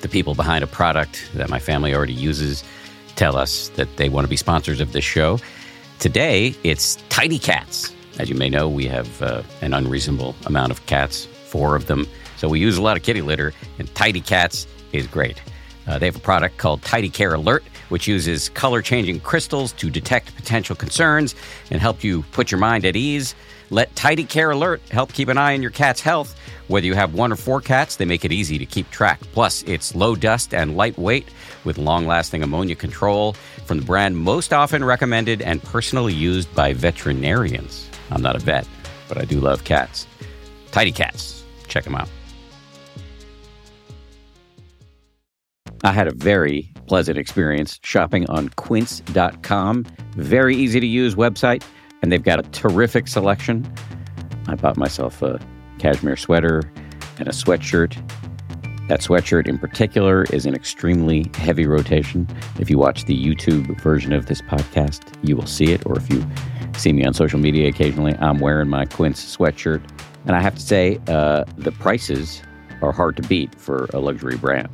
the 0.00 0.08
people 0.08 0.34
behind 0.34 0.64
a 0.64 0.66
product 0.66 1.30
that 1.34 1.48
my 1.48 1.60
family 1.60 1.94
already 1.94 2.12
uses 2.12 2.64
tell 3.16 3.36
us 3.36 3.68
that 3.70 3.96
they 3.96 4.08
want 4.08 4.24
to 4.24 4.28
be 4.28 4.36
sponsors 4.36 4.80
of 4.80 4.92
this 4.92 5.04
show. 5.04 5.38
Today, 5.98 6.54
it's 6.64 6.96
Tidy 7.08 7.38
Cats. 7.38 7.94
As 8.18 8.28
you 8.28 8.34
may 8.36 8.48
know, 8.48 8.68
we 8.68 8.86
have 8.86 9.22
uh, 9.22 9.42
an 9.60 9.74
unreasonable 9.74 10.34
amount 10.46 10.70
of 10.70 10.84
cats, 10.86 11.26
four 11.46 11.76
of 11.76 11.86
them. 11.86 12.06
So 12.36 12.48
we 12.48 12.60
use 12.60 12.76
a 12.76 12.82
lot 12.82 12.96
of 12.96 13.02
kitty 13.02 13.22
litter, 13.22 13.52
and 13.78 13.92
Tidy 13.94 14.20
Cats 14.20 14.66
is 14.92 15.06
great. 15.06 15.42
Uh, 15.86 15.98
they 15.98 16.06
have 16.06 16.16
a 16.16 16.20
product 16.20 16.58
called 16.58 16.82
Tidy 16.82 17.10
Care 17.10 17.34
Alert, 17.34 17.64
which 17.88 18.08
uses 18.08 18.48
color 18.50 18.82
changing 18.82 19.20
crystals 19.20 19.72
to 19.72 19.90
detect 19.90 20.34
potential 20.36 20.74
concerns 20.74 21.34
and 21.70 21.80
help 21.80 22.02
you 22.02 22.22
put 22.32 22.50
your 22.50 22.58
mind 22.58 22.84
at 22.84 22.96
ease. 22.96 23.34
Let 23.70 23.94
Tidy 23.96 24.24
Care 24.24 24.50
Alert 24.50 24.82
help 24.90 25.12
keep 25.12 25.28
an 25.28 25.38
eye 25.38 25.54
on 25.54 25.62
your 25.62 25.70
cat's 25.70 26.00
health. 26.00 26.38
Whether 26.68 26.86
you 26.86 26.94
have 26.94 27.14
one 27.14 27.32
or 27.32 27.36
four 27.36 27.60
cats, 27.60 27.96
they 27.96 28.04
make 28.04 28.24
it 28.24 28.32
easy 28.32 28.58
to 28.58 28.66
keep 28.66 28.90
track. 28.90 29.20
Plus, 29.32 29.62
it's 29.64 29.94
low 29.94 30.14
dust 30.16 30.54
and 30.54 30.76
lightweight 30.76 31.28
with 31.64 31.78
long 31.78 32.06
lasting 32.06 32.42
ammonia 32.42 32.74
control 32.74 33.34
from 33.66 33.78
the 33.78 33.84
brand 33.84 34.16
most 34.16 34.52
often 34.52 34.84
recommended 34.84 35.42
and 35.42 35.62
personally 35.62 36.14
used 36.14 36.54
by 36.54 36.72
veterinarians. 36.72 37.88
I'm 38.10 38.22
not 38.22 38.36
a 38.36 38.38
vet, 38.38 38.66
but 39.08 39.18
I 39.18 39.24
do 39.24 39.40
love 39.40 39.64
cats. 39.64 40.06
Tidy 40.70 40.92
Cats. 40.92 41.44
Check 41.68 41.84
them 41.84 41.94
out. 41.94 42.08
I 45.84 45.92
had 45.92 46.08
a 46.08 46.14
very 46.14 46.72
pleasant 46.86 47.18
experience 47.18 47.78
shopping 47.82 48.28
on 48.30 48.48
quince.com. 48.50 49.84
Very 50.12 50.56
easy 50.56 50.80
to 50.80 50.86
use 50.86 51.14
website, 51.14 51.62
and 52.04 52.12
they've 52.12 52.22
got 52.22 52.38
a 52.38 52.48
terrific 52.50 53.08
selection. 53.08 53.66
I 54.46 54.54
bought 54.54 54.76
myself 54.76 55.22
a 55.22 55.40
cashmere 55.78 56.16
sweater 56.16 56.62
and 57.18 57.26
a 57.26 57.32
sweatshirt 57.32 57.96
that 58.88 59.00
sweatshirt 59.00 59.48
in 59.48 59.58
particular 59.58 60.24
is 60.24 60.44
an 60.44 60.54
extremely 60.54 61.30
heavy 61.36 61.66
rotation. 61.66 62.28
If 62.60 62.68
you 62.68 62.76
watch 62.76 63.06
the 63.06 63.16
YouTube 63.16 63.80
version 63.80 64.12
of 64.12 64.26
this 64.26 64.42
podcast, 64.42 65.00
you 65.22 65.36
will 65.36 65.46
see 65.46 65.72
it, 65.72 65.86
or 65.86 65.96
if 65.96 66.12
you 66.12 66.22
See 66.76 66.92
me 66.92 67.04
on 67.04 67.14
social 67.14 67.38
media 67.38 67.68
occasionally. 67.68 68.14
I'm 68.18 68.38
wearing 68.38 68.68
my 68.68 68.84
Quince 68.84 69.36
sweatshirt. 69.36 69.82
And 70.26 70.34
I 70.34 70.40
have 70.40 70.56
to 70.56 70.60
say, 70.60 71.00
uh, 71.06 71.44
the 71.56 71.72
prices 71.72 72.42
are 72.82 72.92
hard 72.92 73.16
to 73.16 73.22
beat 73.22 73.54
for 73.54 73.88
a 73.94 74.00
luxury 74.00 74.36
brand. 74.36 74.68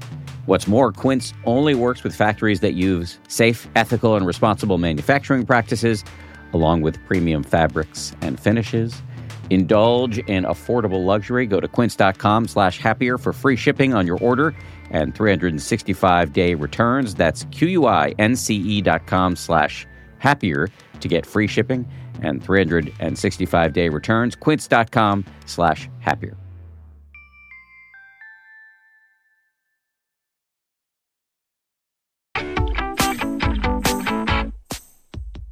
What's 0.46 0.66
more, 0.66 0.92
Quince 0.92 1.34
only 1.44 1.74
works 1.74 2.02
with 2.02 2.14
factories 2.14 2.60
that 2.60 2.74
use 2.74 3.18
safe, 3.28 3.68
ethical, 3.76 4.16
and 4.16 4.26
responsible 4.26 4.78
manufacturing 4.78 5.44
practices, 5.44 6.04
along 6.52 6.82
with 6.82 7.04
premium 7.06 7.42
fabrics 7.42 8.14
and 8.20 8.38
finishes. 8.38 9.02
Indulge 9.50 10.18
in 10.18 10.44
affordable 10.44 11.04
luxury. 11.04 11.46
Go 11.46 11.60
to 11.60 11.68
quince.com 11.68 12.46
slash 12.48 12.78
happier 12.78 13.18
for 13.18 13.32
free 13.32 13.56
shipping 13.56 13.94
on 13.94 14.06
your 14.06 14.18
order 14.18 14.54
and 14.90 15.14
365-day 15.14 16.54
returns. 16.54 17.14
That's 17.14 17.44
Q-U-I-N-C-E 17.50 18.80
dot 18.82 19.06
com 19.06 19.36
slash 19.36 19.86
happier 20.18 20.68
to 21.00 21.08
get 21.08 21.26
free 21.26 21.46
shipping 21.46 21.88
and 22.22 22.42
365-day 22.42 23.88
returns. 23.88 24.36
Quince.com 24.36 25.24
slash 25.46 25.88
happier. 25.98 26.36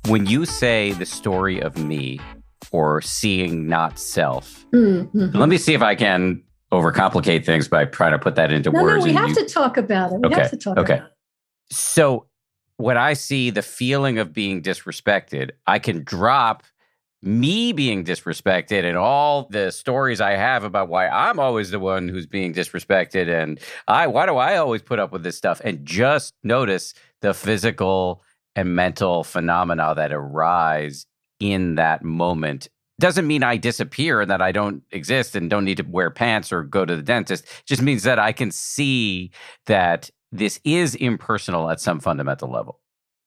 When 0.09 0.25
you 0.25 0.47
say 0.47 0.93
the 0.93 1.05
story 1.05 1.61
of 1.61 1.77
me 1.77 2.19
or 2.73 3.03
seeing 3.03 3.69
not 3.69 3.99
self, 3.99 4.65
mm-hmm. 4.73 5.37
let 5.37 5.51
me 5.51 5.59
see 5.59 5.75
if 5.75 5.83
I 5.83 5.95
can 5.95 6.43
overcomplicate 6.73 7.45
things 7.45 7.69
by 7.69 7.85
trying 7.85 8.13
to 8.13 8.19
put 8.19 8.35
that 8.37 8.51
into 8.51 8.71
no, 8.71 8.83
words. 8.83 9.05
No, 9.05 9.11
we 9.11 9.17
have 9.17 9.29
you... 9.29 9.35
to 9.35 9.45
talk 9.45 9.77
about 9.77 10.13
it. 10.13 10.21
We 10.21 10.29
okay. 10.29 10.41
have 10.41 10.51
to 10.51 10.57
talk 10.57 10.79
okay. 10.79 10.95
about 10.95 11.09
it. 11.09 11.13
So 11.71 12.27
when 12.79 12.97
I 12.97 13.13
see 13.13 13.51
the 13.51 13.61
feeling 13.61 14.19
of 14.19 14.33
being 14.33 14.63
disrespected, 14.63 15.51
I 15.67 15.79
can 15.79 16.05
drop 16.05 16.63
me 17.21 17.73
being 17.73 18.05
disrespected 18.05 18.85
and 18.85 18.97
all 18.97 19.49
the 19.51 19.73
stories 19.73 20.21
I 20.21 20.33
have 20.33 20.65
about 20.65 20.89
why 20.89 21.09
I'm 21.09 21.39
always 21.39 21.71
the 21.71 21.81
one 21.81 22.09
who's 22.09 22.27
being 22.27 22.55
disrespected 22.55 23.29
and 23.29 23.59
I 23.89 24.07
why 24.07 24.25
do 24.25 24.37
I 24.37 24.57
always 24.57 24.83
put 24.83 25.01
up 25.01 25.11
with 25.11 25.25
this 25.25 25.37
stuff 25.37 25.61
and 25.65 25.85
just 25.85 26.33
notice 26.45 26.95
the 27.21 27.35
physical 27.35 28.23
and 28.59 28.75
mental 28.75 29.23
phenomena 29.23 29.95
that 29.95 30.13
arise 30.13 31.07
in 31.39 31.77
that 31.77 32.03
moment 32.03 32.69
doesn't 32.99 33.29
mean 33.29 33.45
I 33.45 33.57
disappear 33.57 34.23
and 34.23 34.31
that 34.33 34.43
I 34.43 34.51
don't 34.51 34.83
exist 34.91 35.37
and 35.37 35.49
don't 35.49 35.65
need 35.65 35.77
to 35.77 35.85
wear 35.85 36.11
pants 36.11 36.53
or 36.53 36.65
go 36.65 36.85
to 36.85 36.97
the 36.97 37.03
dentist. 37.03 37.45
It 37.45 37.67
just 37.67 37.83
means 37.83 38.03
that 38.03 38.19
I 38.19 38.33
can 38.33 38.51
see 38.51 39.31
that 39.67 40.11
this 40.33 40.59
is 40.65 40.97
impersonal 40.97 41.71
at 41.71 41.81
some 41.81 42.01
fundamental 42.01 42.51
level. 42.51 42.81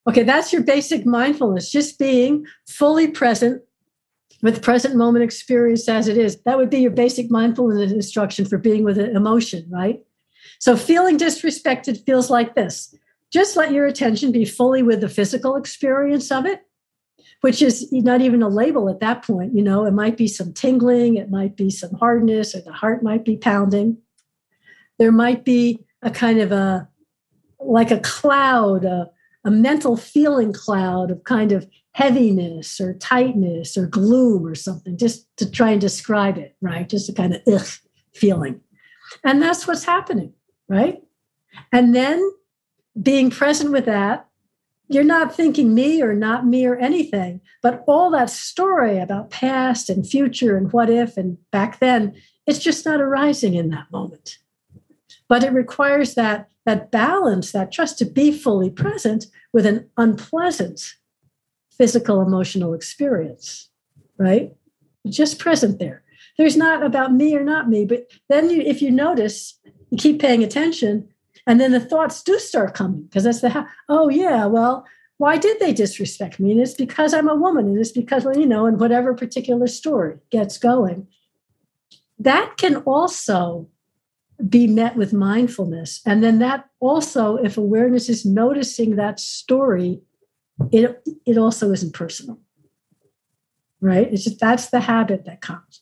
Okay, 0.06 0.24
that's 0.24 0.52
your 0.52 0.64
basic 0.64 1.06
mindfulness, 1.06 1.72
just 1.72 1.98
being 1.98 2.46
fully 2.68 3.08
present 3.08 3.62
with 4.42 4.62
present 4.62 4.98
moment 4.98 5.24
experience 5.24 5.88
as 5.88 6.10
it 6.10 6.18
is. 6.18 6.42
That 6.42 6.58
would 6.58 6.70
be 6.70 6.80
your 6.80 6.92
basic 6.92 7.32
mindfulness 7.32 7.94
instruction 7.94 8.44
for 8.44 8.58
being 8.58 8.84
with 8.84 8.98
an 8.98 9.16
emotion, 9.16 9.66
right? 9.72 10.04
So 10.60 10.76
feeling 10.76 11.18
disrespected 11.18 12.06
feels 12.06 12.30
like 12.30 12.56
this. 12.56 12.94
Just 13.32 13.56
let 13.56 13.72
your 13.72 13.86
attention 13.86 14.32
be 14.32 14.46
fully 14.46 14.84
with 14.84 15.02
the 15.02 15.10
physical 15.10 15.56
experience 15.56 16.32
of 16.32 16.46
it, 16.46 16.62
which 17.42 17.62
is 17.62 17.92
not 17.92 18.22
even 18.22 18.42
a 18.42 18.50
label 18.50 18.90
at 18.90 19.00
that 19.00 19.24
point. 19.24 19.56
You 19.56 19.64
know, 19.64 19.86
it 19.86 19.94
might 19.94 20.18
be 20.18 20.28
some 20.28 20.54
tingling, 20.54 21.16
it 21.16 21.30
might 21.30 21.56
be 21.56 21.70
some 21.70 21.94
hardness, 21.94 22.54
or 22.56 22.62
the 22.62 22.74
heart 22.74 23.04
might 23.04 23.24
be 23.24 23.38
pounding. 23.38 23.98
There 25.00 25.12
might 25.12 25.46
be 25.46 25.86
a 26.02 26.12
kind 26.12 26.40
of 26.40 26.52
a 26.52 26.88
like 27.60 27.92
a 27.92 28.00
cloud, 28.00 28.86
a, 28.86 29.10
a 29.46 29.52
mental 29.52 29.96
feeling 29.96 30.52
cloud 30.52 31.12
of 31.12 31.24
kind 31.24 31.52
of 31.52 31.68
heaviness 31.92 32.80
or 32.82 32.94
tightness 32.96 33.78
or 33.78 33.86
gloom 33.86 34.46
or 34.46 34.56
something, 34.56 34.98
just 34.98 35.28
to 35.38 35.50
try 35.50 35.72
and 35.72 35.82
describe 35.82 36.38
it, 36.38 36.56
right? 36.62 36.90
Just 36.90 37.10
a 37.10 37.14
kind 37.14 37.36
of 37.36 37.42
ugh 37.48 37.68
feeling. 38.14 38.60
And 39.24 39.42
that's 39.42 39.68
what's 39.68 39.84
happening, 39.84 40.34
right? 40.68 41.02
And 41.72 41.94
then 41.94 42.32
being 43.00 43.30
present 43.30 43.72
with 43.72 43.86
that, 43.86 44.28
you're 44.88 45.04
not 45.04 45.34
thinking 45.34 45.74
me 45.74 46.02
or 46.02 46.14
not 46.14 46.46
me 46.46 46.66
or 46.66 46.76
anything, 46.76 47.40
but 47.62 47.84
all 47.88 48.12
that 48.12 48.30
story 48.30 49.00
about 49.00 49.30
past 49.30 49.90
and 49.90 50.08
future 50.08 50.58
and 50.58 50.74
what 50.74 50.90
if 50.90 51.16
and 51.16 51.38
back 51.52 51.80
then, 51.80 52.14
it's 52.46 52.60
just 52.60 52.86
not 52.86 53.00
arising 53.00 53.54
in 53.54 53.70
that 53.70 53.90
moment. 53.92 54.38
But 55.30 55.44
it 55.44 55.54
requires 55.54 56.16
that 56.16 56.50
that 56.66 56.92
balance, 56.92 57.54
that 57.54 57.72
trust 57.72 57.98
to 57.98 58.06
be 58.06 58.32
fully 58.32 58.70
present 58.70 59.26
with 59.52 59.66
an 59.66 59.90
unpleasant 59.98 60.96
physical 61.72 62.22
emotional 62.22 62.74
experience, 62.74 63.70
right? 64.18 64.54
Just 65.10 65.40
present 65.40 65.80
there. 65.80 66.04
There's 66.38 66.58
not 66.58 66.84
about 66.84 67.14
me 67.14 67.36
or 67.36 67.44
not 67.44 67.70
me, 67.70 67.86
but 67.86 68.08
then 68.30 68.50
you, 68.50 68.62
if 68.62 68.82
you 68.82 68.92
notice, 68.92 69.60
you 69.90 69.98
keep 69.98 70.22
paying 70.22 70.44
attention, 70.44 71.10
and 71.48 71.60
then 71.60 71.72
the 71.72 71.80
thoughts 71.80 72.22
do 72.24 72.38
start 72.40 72.74
coming 72.74 73.04
because 73.04 73.24
that's 73.24 73.42
the 73.42 73.68
oh 73.90 74.10
yeah, 74.10 74.46
well, 74.46 74.86
why 75.18 75.38
did 75.38 75.60
they 75.60 75.74
disrespect 75.74 76.40
me? 76.40 76.52
And 76.52 76.60
it's 76.60 76.74
because 76.74 77.14
I'm 77.14 77.30
a 77.30 77.36
woman, 77.36 77.68
and 77.68 77.78
it's 77.78 77.92
because 77.92 78.26
well, 78.26 78.38
you 78.38 78.46
know, 78.46 78.66
and 78.66 78.80
whatever 78.80 79.14
particular 79.14 79.68
story 79.68 80.18
gets 80.30 80.58
going. 80.58 81.08
That 82.20 82.58
can 82.58 82.78
also 82.78 83.68
be 84.48 84.68
met 84.68 84.96
with 84.96 85.14
mindfulness. 85.14 86.02
And 86.06 86.24
then 86.24 86.40
that 86.40 86.70
also, 86.80 87.36
if 87.38 87.58
awareness 87.58 88.10
is 88.10 88.26
noticing 88.26 88.96
that 88.96 89.20
story, 89.20 90.02
it, 90.72 91.02
it 91.26 91.38
also 91.38 91.72
isn't 91.72 91.94
personal. 91.94 92.40
Right? 93.80 94.12
It's 94.12 94.24
just 94.24 94.40
that's 94.40 94.70
the 94.70 94.80
habit 94.80 95.26
that 95.26 95.42
comes. 95.42 95.82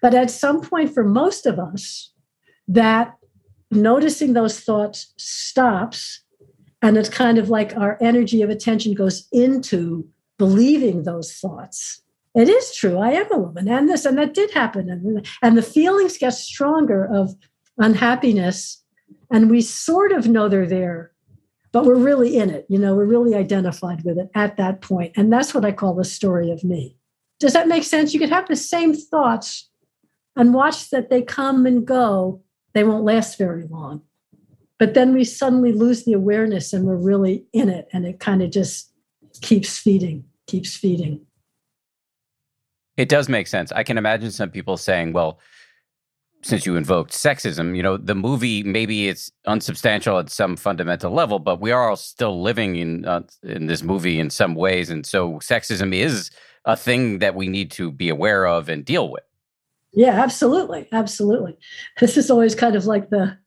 But 0.00 0.14
at 0.14 0.30
some 0.30 0.60
point, 0.60 0.92
for 0.94 1.04
most 1.04 1.46
of 1.46 1.58
us, 1.58 2.12
that 2.68 3.14
noticing 3.70 4.32
those 4.32 4.60
thoughts 4.60 5.12
stops. 5.16 6.20
And 6.80 6.96
it's 6.96 7.08
kind 7.08 7.38
of 7.38 7.48
like 7.48 7.76
our 7.76 7.98
energy 8.00 8.42
of 8.42 8.50
attention 8.50 8.94
goes 8.94 9.26
into 9.32 10.08
believing 10.38 11.02
those 11.02 11.32
thoughts. 11.32 12.02
It 12.34 12.48
is 12.48 12.74
true. 12.74 12.98
I 12.98 13.10
am 13.12 13.32
a 13.32 13.38
woman, 13.38 13.68
and 13.68 13.88
this, 13.88 14.04
and 14.04 14.16
that 14.18 14.34
did 14.34 14.52
happen. 14.52 14.88
And, 14.88 15.26
and 15.42 15.58
the 15.58 15.62
feelings 15.62 16.18
get 16.18 16.34
stronger 16.34 17.04
of 17.04 17.34
unhappiness 17.78 18.82
and 19.30 19.50
we 19.50 19.60
sort 19.60 20.12
of 20.12 20.28
know 20.28 20.48
they're 20.48 20.66
there 20.66 21.12
but 21.72 21.84
we're 21.84 21.96
really 21.96 22.36
in 22.36 22.50
it 22.50 22.66
you 22.68 22.78
know 22.78 22.94
we're 22.94 23.04
really 23.04 23.34
identified 23.34 24.02
with 24.04 24.18
it 24.18 24.28
at 24.34 24.56
that 24.56 24.80
point 24.80 25.12
and 25.16 25.32
that's 25.32 25.54
what 25.54 25.64
i 25.64 25.72
call 25.72 25.94
the 25.94 26.04
story 26.04 26.50
of 26.50 26.64
me 26.64 26.96
does 27.38 27.52
that 27.52 27.68
make 27.68 27.84
sense 27.84 28.12
you 28.12 28.20
could 28.20 28.28
have 28.28 28.48
the 28.48 28.56
same 28.56 28.94
thoughts 28.94 29.70
and 30.36 30.54
watch 30.54 30.90
that 30.90 31.08
they 31.08 31.22
come 31.22 31.66
and 31.66 31.86
go 31.86 32.42
they 32.78 32.84
won't 32.84 33.04
last 33.04 33.36
very 33.36 33.64
long. 33.64 34.02
But 34.78 34.94
then 34.94 35.12
we 35.12 35.24
suddenly 35.24 35.72
lose 35.72 36.04
the 36.04 36.12
awareness 36.12 36.72
and 36.72 36.84
we're 36.86 36.94
really 36.94 37.44
in 37.52 37.68
it 37.68 37.88
and 37.92 38.06
it 38.06 38.20
kind 38.20 38.40
of 38.40 38.52
just 38.52 38.92
keeps 39.40 39.78
feeding 39.78 40.24
keeps 40.46 40.76
feeding. 40.76 41.20
It 42.96 43.08
does 43.08 43.28
make 43.28 43.46
sense. 43.46 43.70
I 43.72 43.82
can 43.82 43.98
imagine 43.98 44.30
some 44.30 44.50
people 44.50 44.76
saying 44.76 45.12
well 45.12 45.40
since 46.42 46.64
you 46.64 46.76
invoked 46.76 47.12
sexism, 47.12 47.76
you 47.76 47.82
know, 47.82 47.96
the 47.96 48.14
movie 48.14 48.62
maybe 48.62 49.08
it's 49.08 49.32
unsubstantial 49.46 50.20
at 50.20 50.30
some 50.30 50.56
fundamental 50.56 51.12
level, 51.12 51.40
but 51.40 51.60
we 51.60 51.72
are 51.72 51.90
all 51.90 51.96
still 51.96 52.40
living 52.40 52.76
in 52.76 53.04
uh, 53.04 53.22
in 53.42 53.66
this 53.66 53.82
movie 53.82 54.20
in 54.20 54.30
some 54.30 54.54
ways, 54.54 54.88
and 54.88 55.04
so 55.04 55.34
sexism 55.40 55.92
is 55.92 56.30
a 56.64 56.76
thing 56.76 57.18
that 57.18 57.34
we 57.34 57.48
need 57.48 57.72
to 57.72 57.90
be 57.90 58.08
aware 58.08 58.46
of 58.46 58.68
and 58.68 58.84
deal 58.84 59.10
with. 59.10 59.27
Yeah, 59.92 60.22
absolutely, 60.22 60.88
absolutely. 60.92 61.56
This 62.00 62.16
is 62.16 62.30
always 62.30 62.54
kind 62.54 62.76
of 62.76 62.86
like 62.86 63.10
the 63.10 63.38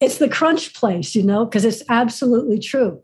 it's 0.00 0.18
the 0.18 0.28
crunch 0.28 0.74
place, 0.74 1.14
you 1.14 1.24
know, 1.24 1.44
because 1.44 1.64
it's 1.64 1.82
absolutely 1.88 2.60
true. 2.60 3.02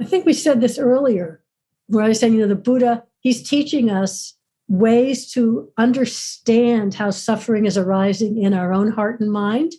I 0.00 0.04
think 0.04 0.26
we 0.26 0.32
said 0.32 0.60
this 0.60 0.78
earlier, 0.78 1.42
where 1.86 2.04
I 2.04 2.08
was 2.08 2.18
saying, 2.18 2.34
you 2.34 2.40
know, 2.40 2.48
the 2.48 2.56
Buddha, 2.56 3.04
he's 3.20 3.48
teaching 3.48 3.90
us 3.90 4.34
ways 4.68 5.30
to 5.32 5.70
understand 5.76 6.94
how 6.94 7.10
suffering 7.10 7.66
is 7.66 7.76
arising 7.76 8.42
in 8.42 8.54
our 8.54 8.72
own 8.72 8.90
heart 8.90 9.20
and 9.20 9.30
mind. 9.30 9.72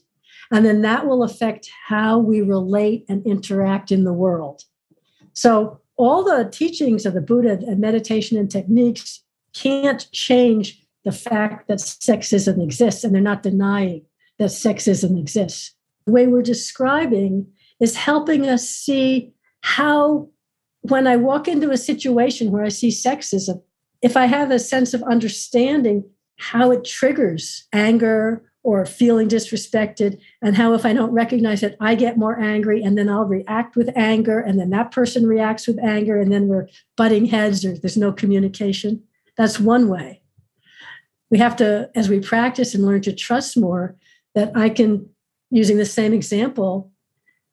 And 0.51 0.65
then 0.65 0.81
that 0.83 1.07
will 1.07 1.23
affect 1.23 1.69
how 1.87 2.19
we 2.19 2.41
relate 2.41 3.05
and 3.09 3.25
interact 3.25 3.91
in 3.91 4.03
the 4.03 4.13
world. 4.13 4.61
So, 5.33 5.79
all 5.95 6.23
the 6.23 6.49
teachings 6.51 7.05
of 7.05 7.13
the 7.13 7.21
Buddha 7.21 7.59
and 7.67 7.79
meditation 7.79 8.37
and 8.37 8.49
techniques 8.49 9.21
can't 9.53 10.09
change 10.11 10.82
the 11.03 11.11
fact 11.11 11.67
that 11.67 11.79
sexism 11.79 12.63
exists, 12.63 13.03
and 13.03 13.13
they're 13.13 13.21
not 13.21 13.43
denying 13.43 14.05
that 14.39 14.49
sexism 14.49 15.19
exists. 15.19 15.75
The 16.05 16.11
way 16.11 16.27
we're 16.27 16.41
describing 16.41 17.47
is 17.79 17.95
helping 17.95 18.47
us 18.47 18.67
see 18.67 19.33
how, 19.61 20.29
when 20.81 21.07
I 21.07 21.17
walk 21.17 21.47
into 21.47 21.71
a 21.71 21.77
situation 21.77 22.51
where 22.51 22.63
I 22.63 22.69
see 22.69 22.89
sexism, 22.89 23.61
if 24.01 24.17
I 24.17 24.25
have 24.25 24.51
a 24.51 24.59
sense 24.59 24.93
of 24.93 25.03
understanding 25.03 26.03
how 26.37 26.71
it 26.71 26.83
triggers 26.83 27.67
anger 27.71 28.49
or 28.63 28.85
feeling 28.85 29.27
disrespected, 29.27 30.19
and 30.41 30.55
how 30.55 30.73
if 30.73 30.85
I 30.85 30.93
don't 30.93 31.11
recognize 31.11 31.63
it, 31.63 31.75
I 31.81 31.95
get 31.95 32.17
more 32.17 32.39
angry 32.39 32.81
and 32.81 32.97
then 32.97 33.09
I'll 33.09 33.25
react 33.25 33.75
with 33.75 33.89
anger, 33.95 34.39
and 34.39 34.57
then 34.57 34.69
that 34.69 34.91
person 34.91 35.27
reacts 35.27 35.67
with 35.67 35.77
anger, 35.79 36.19
and 36.19 36.31
then 36.31 36.47
we're 36.47 36.69
butting 36.95 37.25
heads 37.25 37.65
or 37.65 37.77
there's 37.77 37.97
no 37.97 38.13
communication. 38.13 39.03
That's 39.37 39.59
one 39.59 39.89
way. 39.89 40.22
We 41.29 41.37
have 41.39 41.55
to, 41.57 41.89
as 41.95 42.09
we 42.09 42.19
practice 42.19 42.75
and 42.75 42.85
learn 42.85 43.01
to 43.01 43.13
trust 43.13 43.57
more, 43.57 43.95
that 44.35 44.51
I 44.55 44.69
can, 44.69 45.09
using 45.49 45.77
the 45.77 45.85
same 45.85 46.13
example, 46.13 46.91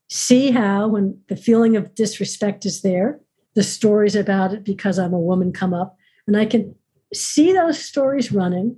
see 0.08 0.50
how 0.50 0.88
when 0.88 1.20
the 1.28 1.36
feeling 1.36 1.76
of 1.76 1.94
disrespect 1.94 2.66
is 2.66 2.82
there, 2.82 3.20
the 3.54 3.62
stories 3.62 4.16
about 4.16 4.52
it 4.52 4.64
because 4.64 4.98
I'm 4.98 5.12
a 5.12 5.18
woman 5.18 5.52
come 5.52 5.74
up, 5.74 5.96
and 6.26 6.36
I 6.36 6.46
can 6.46 6.74
see 7.12 7.52
those 7.52 7.78
stories 7.82 8.32
running, 8.32 8.76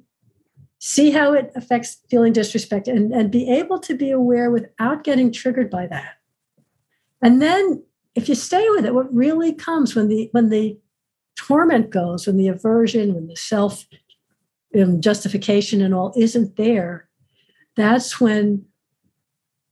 see 0.78 1.10
how 1.10 1.32
it 1.32 1.52
affects 1.54 1.98
feeling 2.10 2.32
disrespect, 2.32 2.88
and, 2.88 3.12
and 3.12 3.30
be 3.30 3.50
able 3.50 3.78
to 3.80 3.94
be 3.94 4.10
aware 4.10 4.50
without 4.50 5.04
getting 5.04 5.32
triggered 5.32 5.70
by 5.70 5.86
that. 5.86 6.14
And 7.20 7.40
then 7.40 7.82
if 8.14 8.28
you 8.28 8.34
stay 8.34 8.68
with 8.70 8.84
it, 8.84 8.94
what 8.94 9.12
really 9.14 9.52
comes 9.52 9.94
when 9.94 10.08
the 10.08 10.28
when 10.32 10.50
the 10.50 10.78
torment 11.36 11.90
goes, 11.90 12.26
when 12.26 12.36
the 12.36 12.48
aversion, 12.48 13.14
when 13.14 13.26
the 13.26 13.36
self 13.36 13.86
um, 14.80 15.00
justification 15.00 15.82
and 15.82 15.94
all 15.94 16.12
isn't 16.16 16.56
there, 16.56 17.08
that's 17.76 18.20
when 18.20 18.64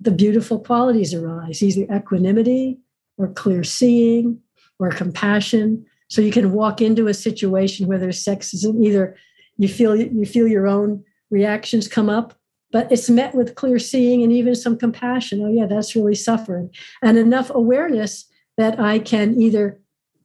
the 0.01 0.11
beautiful 0.11 0.59
qualities 0.59 1.13
arise, 1.13 1.63
either 1.63 1.93
equanimity 1.95 2.79
or 3.19 3.29
clear 3.29 3.63
seeing 3.63 4.41
or 4.79 4.91
compassion. 4.91 5.85
So 6.09 6.23
you 6.23 6.33
can 6.33 6.53
walk 6.53 6.81
into 6.81 7.07
a 7.07 7.15
situation 7.15 7.87
where 7.87 7.99
there's 7.99 8.25
sexism, 8.25 8.83
either 8.85 9.17
you 9.59 9.69
feel 9.69 9.95
you 9.95 10.25
feel 10.25 10.49
your 10.49 10.67
own 10.67 11.05
reactions 11.31 11.87
come 11.87 12.09
up, 12.09 12.35
but 12.73 12.91
it's 12.91 13.11
met 13.11 13.35
with 13.35 13.55
clear 13.55 13.79
seeing 13.79 14.23
and 14.23 14.33
even 14.33 14.55
some 14.55 14.77
compassion. 14.77 15.43
Oh 15.43 15.51
yeah, 15.51 15.67
that's 15.67 15.95
really 15.95 16.15
suffering. 16.15 16.71
And 17.03 17.19
enough 17.19 17.51
awareness 17.51 18.25
that 18.57 18.81
I 18.81 18.99
can 18.99 19.41
either 19.41 19.81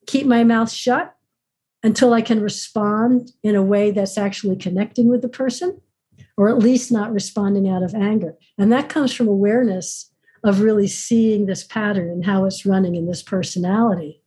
keep 0.07 0.26
my 0.26 0.43
mouth 0.43 0.71
shut 0.71 1.14
until 1.86 2.15
I 2.15 2.21
can 2.23 2.41
respond 2.41 3.31
in 3.43 3.55
a 3.55 3.61
way 3.61 3.91
that's 3.91 4.17
actually 4.17 4.55
connecting 4.55 5.07
with 5.07 5.21
the 5.21 5.29
person, 5.29 5.79
or 6.36 6.49
at 6.49 6.57
least 6.57 6.91
not 6.91 7.13
responding 7.13 7.69
out 7.69 7.83
of 7.83 7.93
anger. 7.93 8.33
And 8.57 8.71
that 8.71 8.89
comes 8.89 9.13
from 9.13 9.27
awareness 9.27 10.09
of 10.43 10.61
really 10.61 10.88
seeing 10.88 11.45
this 11.45 11.63
pattern 11.63 12.09
and 12.09 12.25
how 12.25 12.45
it's 12.45 12.65
running 12.65 12.95
in 12.95 13.05
this 13.05 13.21
personality. 13.21 14.19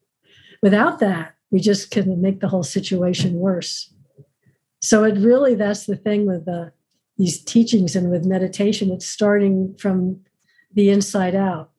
Without 0.62 1.00
that, 1.00 1.34
we 1.50 1.58
just 1.58 1.90
can 1.90 2.22
make 2.22 2.38
the 2.38 2.46
whole 2.46 2.62
situation 2.62 3.34
worse. 3.34 3.92
So 4.80 5.02
it 5.02 5.18
really 5.18 5.56
that's 5.56 5.86
the 5.86 5.96
thing 5.96 6.26
with 6.26 6.44
the, 6.44 6.72
these 7.16 7.42
teachings 7.42 7.96
and 7.96 8.08
with 8.08 8.24
meditation. 8.24 8.92
It's 8.92 9.08
starting 9.08 9.74
from 9.80 10.20
the 10.72 10.90
inside 10.90 11.34
out. 11.34 11.72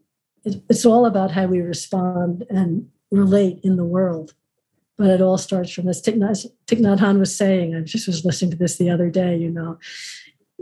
It, 0.43 0.61
it's 0.69 0.85
all 0.85 1.05
about 1.05 1.31
how 1.31 1.45
we 1.45 1.61
respond 1.61 2.45
and 2.49 2.89
relate 3.11 3.61
in 3.63 3.77
the 3.77 3.85
world. 3.85 4.33
But 4.99 5.09
it 5.09 5.21
all 5.21 5.37
starts 5.39 5.71
from 5.71 5.85
this. 5.85 6.01
Thich 6.01 6.19
Nhat 6.69 6.99
Hanh 6.99 7.19
was 7.19 7.35
saying, 7.35 7.73
I 7.73 7.81
just 7.81 8.05
was 8.05 8.25
listening 8.25 8.51
to 8.51 8.57
this 8.57 8.77
the 8.77 8.91
other 8.91 9.09
day, 9.09 9.37
you 9.37 9.49
know, 9.49 9.79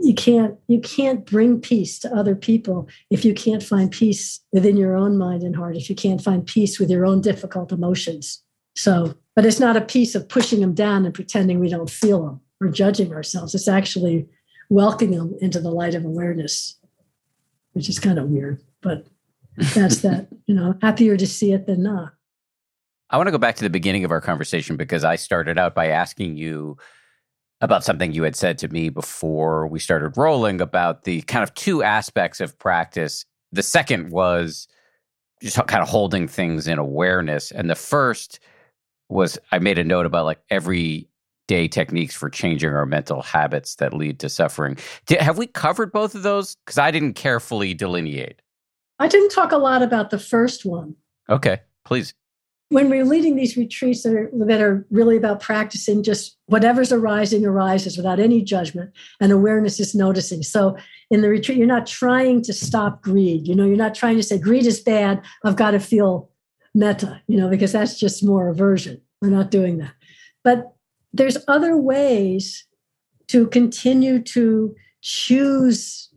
you 0.00 0.14
can't 0.14 0.56
you 0.68 0.80
can't 0.80 1.26
bring 1.26 1.60
peace 1.60 1.98
to 1.98 2.14
other 2.14 2.36
people 2.36 2.88
if 3.10 3.24
you 3.24 3.34
can't 3.34 3.62
find 3.62 3.90
peace 3.90 4.40
within 4.52 4.76
your 4.76 4.96
own 4.96 5.18
mind 5.18 5.42
and 5.42 5.56
heart 5.56 5.76
if 5.76 5.90
you 5.90 5.96
can't 5.96 6.22
find 6.22 6.46
peace 6.46 6.78
with 6.78 6.90
your 6.90 7.04
own 7.04 7.20
difficult 7.20 7.72
emotions 7.72 8.42
so 8.76 9.14
but 9.34 9.44
it's 9.44 9.60
not 9.60 9.76
a 9.76 9.80
piece 9.80 10.14
of 10.14 10.28
pushing 10.28 10.60
them 10.60 10.74
down 10.74 11.04
and 11.04 11.14
pretending 11.14 11.58
we 11.58 11.68
don't 11.68 11.90
feel 11.90 12.24
them 12.24 12.40
or 12.60 12.68
judging 12.68 13.12
ourselves 13.12 13.54
it's 13.54 13.68
actually 13.68 14.26
welcoming 14.70 15.18
them 15.18 15.36
into 15.40 15.60
the 15.60 15.70
light 15.70 15.94
of 15.94 16.04
awareness 16.04 16.78
which 17.72 17.88
is 17.88 17.98
kind 17.98 18.18
of 18.18 18.28
weird 18.28 18.62
but 18.80 19.06
that's 19.74 19.98
that 19.98 20.28
you 20.46 20.54
know 20.54 20.76
happier 20.80 21.16
to 21.16 21.26
see 21.26 21.52
it 21.52 21.66
than 21.66 21.82
not 21.82 22.12
i 23.10 23.16
want 23.16 23.26
to 23.26 23.32
go 23.32 23.38
back 23.38 23.56
to 23.56 23.64
the 23.64 23.70
beginning 23.70 24.04
of 24.04 24.10
our 24.10 24.20
conversation 24.20 24.76
because 24.76 25.04
i 25.04 25.16
started 25.16 25.58
out 25.58 25.74
by 25.74 25.88
asking 25.88 26.36
you 26.36 26.76
about 27.60 27.84
something 27.84 28.12
you 28.12 28.22
had 28.22 28.36
said 28.36 28.58
to 28.58 28.68
me 28.68 28.88
before 28.88 29.66
we 29.66 29.78
started 29.78 30.16
rolling 30.16 30.60
about 30.60 31.04
the 31.04 31.22
kind 31.22 31.42
of 31.42 31.52
two 31.54 31.82
aspects 31.82 32.40
of 32.40 32.58
practice. 32.58 33.24
The 33.52 33.62
second 33.62 34.10
was 34.10 34.68
just 35.42 35.56
kind 35.66 35.82
of 35.82 35.88
holding 35.88 36.28
things 36.28 36.68
in 36.68 36.78
awareness. 36.78 37.50
And 37.50 37.68
the 37.68 37.74
first 37.74 38.38
was 39.08 39.38
I 39.50 39.58
made 39.58 39.78
a 39.78 39.84
note 39.84 40.06
about 40.06 40.24
like 40.24 40.40
everyday 40.50 41.68
techniques 41.68 42.14
for 42.14 42.30
changing 42.30 42.70
our 42.70 42.86
mental 42.86 43.22
habits 43.22 43.76
that 43.76 43.94
lead 43.94 44.20
to 44.20 44.28
suffering. 44.28 44.76
Did, 45.06 45.20
have 45.20 45.38
we 45.38 45.46
covered 45.46 45.92
both 45.92 46.14
of 46.14 46.22
those? 46.22 46.56
Because 46.64 46.78
I 46.78 46.90
didn't 46.90 47.14
carefully 47.14 47.74
delineate. 47.74 48.40
I 49.00 49.08
didn't 49.08 49.30
talk 49.30 49.52
a 49.52 49.58
lot 49.58 49.82
about 49.82 50.10
the 50.10 50.18
first 50.18 50.64
one. 50.64 50.94
Okay, 51.30 51.60
please 51.84 52.14
when 52.70 52.90
we're 52.90 53.04
leading 53.04 53.36
these 53.36 53.56
retreats 53.56 54.02
that 54.02 54.14
are, 54.14 54.30
that 54.32 54.60
are 54.60 54.86
really 54.90 55.16
about 55.16 55.40
practicing 55.40 56.02
just 56.02 56.36
whatever's 56.46 56.92
arising 56.92 57.46
arises 57.46 57.96
without 57.96 58.20
any 58.20 58.42
judgment 58.42 58.92
and 59.20 59.32
awareness 59.32 59.80
is 59.80 59.94
noticing. 59.94 60.42
So 60.42 60.76
in 61.10 61.22
the 61.22 61.28
retreat 61.28 61.56
you're 61.56 61.66
not 61.66 61.86
trying 61.86 62.42
to 62.42 62.52
stop 62.52 63.02
greed. 63.02 63.48
You 63.48 63.54
know 63.54 63.64
you're 63.64 63.76
not 63.76 63.94
trying 63.94 64.16
to 64.16 64.22
say 64.22 64.38
greed 64.38 64.66
is 64.66 64.80
bad. 64.80 65.22
I've 65.44 65.56
got 65.56 65.70
to 65.70 65.80
feel 65.80 66.30
metta 66.74 67.20
you 67.26 67.38
know 67.38 67.48
because 67.48 67.72
that's 67.72 67.98
just 67.98 68.24
more 68.24 68.48
aversion. 68.48 69.00
We're 69.22 69.30
not 69.30 69.50
doing 69.50 69.78
that. 69.78 69.92
But 70.44 70.72
there's 71.12 71.38
other 71.48 71.76
ways 71.76 72.66
to 73.28 73.46
continue 73.48 74.22
to 74.22 74.74
choose 75.00 76.10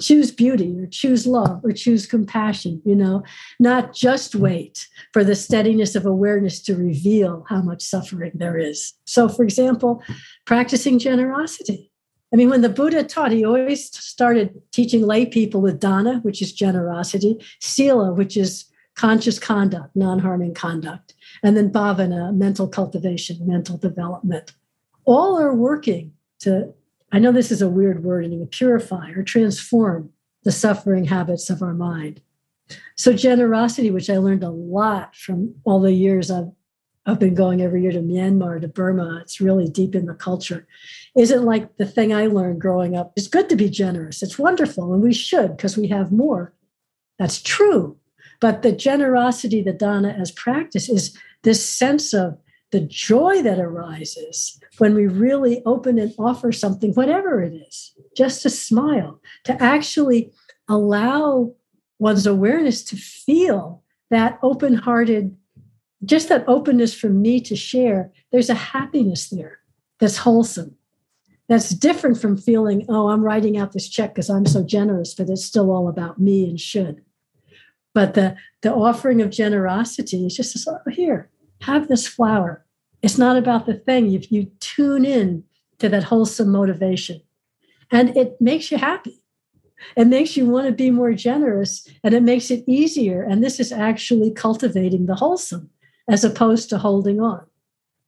choose 0.00 0.30
beauty 0.30 0.78
or 0.78 0.86
choose 0.86 1.26
love 1.26 1.64
or 1.64 1.72
choose 1.72 2.06
compassion, 2.06 2.82
you 2.84 2.94
know, 2.94 3.22
not 3.58 3.94
just 3.94 4.34
wait 4.34 4.88
for 5.12 5.24
the 5.24 5.34
steadiness 5.34 5.94
of 5.94 6.04
awareness 6.04 6.60
to 6.62 6.76
reveal 6.76 7.44
how 7.48 7.62
much 7.62 7.82
suffering 7.82 8.32
there 8.34 8.58
is. 8.58 8.94
So, 9.04 9.28
for 9.28 9.42
example, 9.42 10.02
practicing 10.44 10.98
generosity. 10.98 11.92
I 12.32 12.36
mean, 12.36 12.50
when 12.50 12.60
the 12.60 12.68
Buddha 12.68 13.04
taught, 13.04 13.32
he 13.32 13.44
always 13.44 13.90
started 13.96 14.60
teaching 14.72 15.06
lay 15.06 15.24
people 15.24 15.60
with 15.62 15.80
dana, 15.80 16.18
which 16.20 16.42
is 16.42 16.52
generosity, 16.52 17.42
sila, 17.60 18.12
which 18.12 18.36
is 18.36 18.66
conscious 18.96 19.38
conduct, 19.38 19.94
non 19.94 20.18
harming 20.18 20.54
conduct, 20.54 21.14
and 21.42 21.56
then 21.56 21.70
bhavana, 21.70 22.34
mental 22.34 22.68
cultivation, 22.68 23.38
mental 23.46 23.78
development. 23.78 24.52
All 25.04 25.38
are 25.40 25.54
working 25.54 26.12
to 26.40 26.74
I 27.10 27.18
know 27.18 27.32
this 27.32 27.50
is 27.50 27.62
a 27.62 27.68
weird 27.68 28.04
word, 28.04 28.24
and 28.24 28.50
purify 28.50 29.10
or 29.12 29.22
transform 29.22 30.10
the 30.44 30.52
suffering 30.52 31.06
habits 31.06 31.50
of 31.50 31.62
our 31.62 31.74
mind. 31.74 32.20
So, 32.96 33.12
generosity, 33.12 33.90
which 33.90 34.10
I 34.10 34.18
learned 34.18 34.44
a 34.44 34.50
lot 34.50 35.16
from 35.16 35.54
all 35.64 35.80
the 35.80 35.92
years 35.92 36.30
I've, 36.30 36.50
I've 37.06 37.18
been 37.18 37.34
going 37.34 37.62
every 37.62 37.82
year 37.82 37.92
to 37.92 38.00
Myanmar, 38.00 38.60
to 38.60 38.68
Burma, 38.68 39.20
it's 39.22 39.40
really 39.40 39.68
deep 39.68 39.94
in 39.94 40.04
the 40.04 40.14
culture, 40.14 40.66
isn't 41.16 41.44
like 41.44 41.76
the 41.76 41.86
thing 41.86 42.12
I 42.12 42.26
learned 42.26 42.60
growing 42.60 42.94
up. 42.94 43.12
It's 43.16 43.28
good 43.28 43.48
to 43.48 43.56
be 43.56 43.70
generous, 43.70 44.22
it's 44.22 44.38
wonderful, 44.38 44.92
and 44.92 45.02
we 45.02 45.14
should 45.14 45.56
because 45.56 45.78
we 45.78 45.88
have 45.88 46.12
more. 46.12 46.52
That's 47.18 47.40
true. 47.40 47.96
But 48.40 48.62
the 48.62 48.72
generosity, 48.72 49.62
the 49.62 49.72
dana 49.72 50.10
as 50.10 50.30
practice, 50.30 50.88
is 50.88 51.16
this 51.42 51.66
sense 51.66 52.12
of 52.12 52.38
the 52.70 52.80
joy 52.80 53.42
that 53.42 53.58
arises 53.58 54.60
when 54.78 54.94
we 54.94 55.06
really 55.06 55.62
open 55.64 55.98
and 55.98 56.14
offer 56.18 56.52
something, 56.52 56.92
whatever 56.92 57.42
it 57.42 57.54
is, 57.54 57.94
just 58.16 58.44
a 58.44 58.50
smile, 58.50 59.20
to 59.44 59.62
actually 59.62 60.30
allow 60.68 61.54
one's 61.98 62.26
awareness 62.26 62.84
to 62.84 62.96
feel 62.96 63.82
that 64.10 64.38
open 64.42 64.74
hearted, 64.74 65.36
just 66.04 66.28
that 66.28 66.44
openness 66.46 66.94
for 66.94 67.08
me 67.08 67.40
to 67.40 67.56
share. 67.56 68.12
There's 68.32 68.50
a 68.50 68.54
happiness 68.54 69.30
there 69.30 69.58
that's 69.98 70.18
wholesome. 70.18 70.76
That's 71.48 71.70
different 71.70 72.20
from 72.20 72.36
feeling, 72.36 72.84
oh, 72.90 73.08
I'm 73.08 73.22
writing 73.22 73.56
out 73.56 73.72
this 73.72 73.88
check 73.88 74.14
because 74.14 74.28
I'm 74.28 74.44
so 74.44 74.62
generous, 74.62 75.14
but 75.14 75.30
it's 75.30 75.44
still 75.44 75.70
all 75.70 75.88
about 75.88 76.20
me 76.20 76.46
and 76.48 76.60
should. 76.60 77.00
But 77.94 78.12
the, 78.12 78.36
the 78.60 78.72
offering 78.72 79.22
of 79.22 79.30
generosity 79.30 80.26
is 80.26 80.36
just, 80.36 80.68
oh, 80.68 80.78
here, 80.90 81.30
have 81.62 81.88
this 81.88 82.06
flower. 82.06 82.64
It's 83.02 83.18
not 83.18 83.36
about 83.36 83.66
the 83.66 83.74
thing. 83.74 84.12
If 84.12 84.32
you 84.32 84.50
tune 84.60 85.04
in 85.04 85.44
to 85.78 85.88
that 85.88 86.04
wholesome 86.04 86.50
motivation, 86.50 87.22
and 87.90 88.16
it 88.16 88.40
makes 88.40 88.70
you 88.70 88.78
happy. 88.78 89.22
It 89.96 90.06
makes 90.06 90.36
you 90.36 90.46
want 90.46 90.66
to 90.66 90.72
be 90.72 90.90
more 90.90 91.12
generous 91.12 91.86
and 92.02 92.14
it 92.14 92.22
makes 92.22 92.50
it 92.50 92.64
easier. 92.66 93.22
And 93.22 93.42
this 93.42 93.60
is 93.60 93.72
actually 93.72 94.32
cultivating 94.32 95.06
the 95.06 95.14
wholesome 95.14 95.70
as 96.08 96.24
opposed 96.24 96.68
to 96.70 96.78
holding 96.78 97.20
on, 97.20 97.46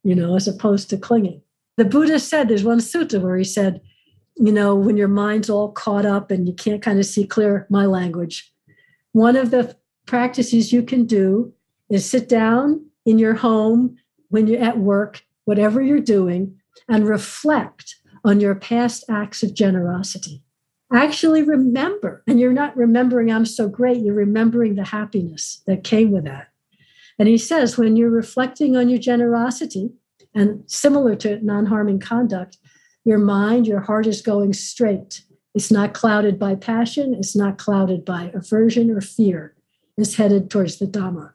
you 0.03 0.15
know, 0.15 0.35
as 0.35 0.47
opposed 0.47 0.89
to 0.89 0.97
clinging. 0.97 1.41
The 1.77 1.85
Buddha 1.85 2.19
said, 2.19 2.47
there's 2.49 2.63
one 2.63 2.79
sutta 2.79 3.21
where 3.21 3.37
he 3.37 3.43
said, 3.43 3.81
you 4.35 4.51
know, 4.51 4.75
when 4.75 4.97
your 4.97 5.07
mind's 5.07 5.49
all 5.49 5.71
caught 5.71 6.05
up 6.05 6.31
and 6.31 6.47
you 6.47 6.53
can't 6.53 6.81
kind 6.81 6.99
of 6.99 7.05
see 7.05 7.25
clear 7.25 7.65
my 7.69 7.85
language, 7.85 8.51
one 9.13 9.35
of 9.35 9.51
the 9.51 9.75
practices 10.05 10.73
you 10.73 10.83
can 10.83 11.05
do 11.05 11.53
is 11.89 12.09
sit 12.09 12.27
down 12.27 12.85
in 13.05 13.19
your 13.19 13.35
home 13.35 13.97
when 14.29 14.47
you're 14.47 14.61
at 14.61 14.77
work, 14.77 15.23
whatever 15.45 15.81
you're 15.81 15.99
doing, 15.99 16.59
and 16.87 17.07
reflect 17.07 17.95
on 18.23 18.39
your 18.39 18.55
past 18.55 19.03
acts 19.09 19.43
of 19.43 19.53
generosity. 19.53 20.43
Actually 20.93 21.41
remember, 21.41 22.21
and 22.27 22.39
you're 22.39 22.53
not 22.53 22.75
remembering, 22.75 23.31
I'm 23.31 23.45
so 23.45 23.67
great, 23.67 24.01
you're 24.01 24.13
remembering 24.13 24.75
the 24.75 24.83
happiness 24.83 25.61
that 25.65 25.83
came 25.83 26.11
with 26.11 26.25
that. 26.25 26.49
And 27.17 27.27
he 27.27 27.37
says, 27.37 27.77
when 27.77 27.95
you're 27.95 28.09
reflecting 28.09 28.75
on 28.75 28.89
your 28.89 28.99
generosity, 28.99 29.91
And 30.33 30.63
similar 30.65 31.15
to 31.17 31.43
non 31.43 31.65
harming 31.65 31.99
conduct, 31.99 32.57
your 33.03 33.17
mind, 33.17 33.67
your 33.67 33.81
heart 33.81 34.07
is 34.07 34.21
going 34.21 34.53
straight. 34.53 35.23
It's 35.53 35.71
not 35.71 35.93
clouded 35.93 36.39
by 36.39 36.55
passion, 36.55 37.13
it's 37.13 37.35
not 37.35 37.57
clouded 37.57 38.05
by 38.05 38.31
aversion 38.33 38.89
or 38.89 39.01
fear. 39.01 39.53
It's 39.97 40.15
headed 40.15 40.49
towards 40.49 40.77
the 40.77 40.87
Dhamma. 40.87 41.33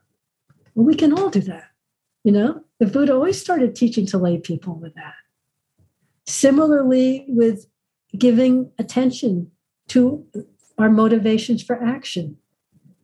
Well, 0.77 0.85
we 0.85 0.93
can 0.93 1.11
all 1.11 1.31
do 1.31 1.41
that. 1.41 1.71
You 2.23 2.31
know, 2.31 2.61
the 2.79 2.85
Buddha 2.85 3.13
always 3.13 3.41
started 3.41 3.75
teaching 3.75 4.05
to 4.07 4.19
lay 4.19 4.37
people 4.37 4.75
with 4.75 4.93
that. 4.93 5.15
Similarly, 6.27 7.25
with 7.27 7.65
giving 8.15 8.71
attention 8.77 9.49
to 9.87 10.23
our 10.77 10.89
motivations 10.91 11.63
for 11.63 11.81
action. 11.83 12.37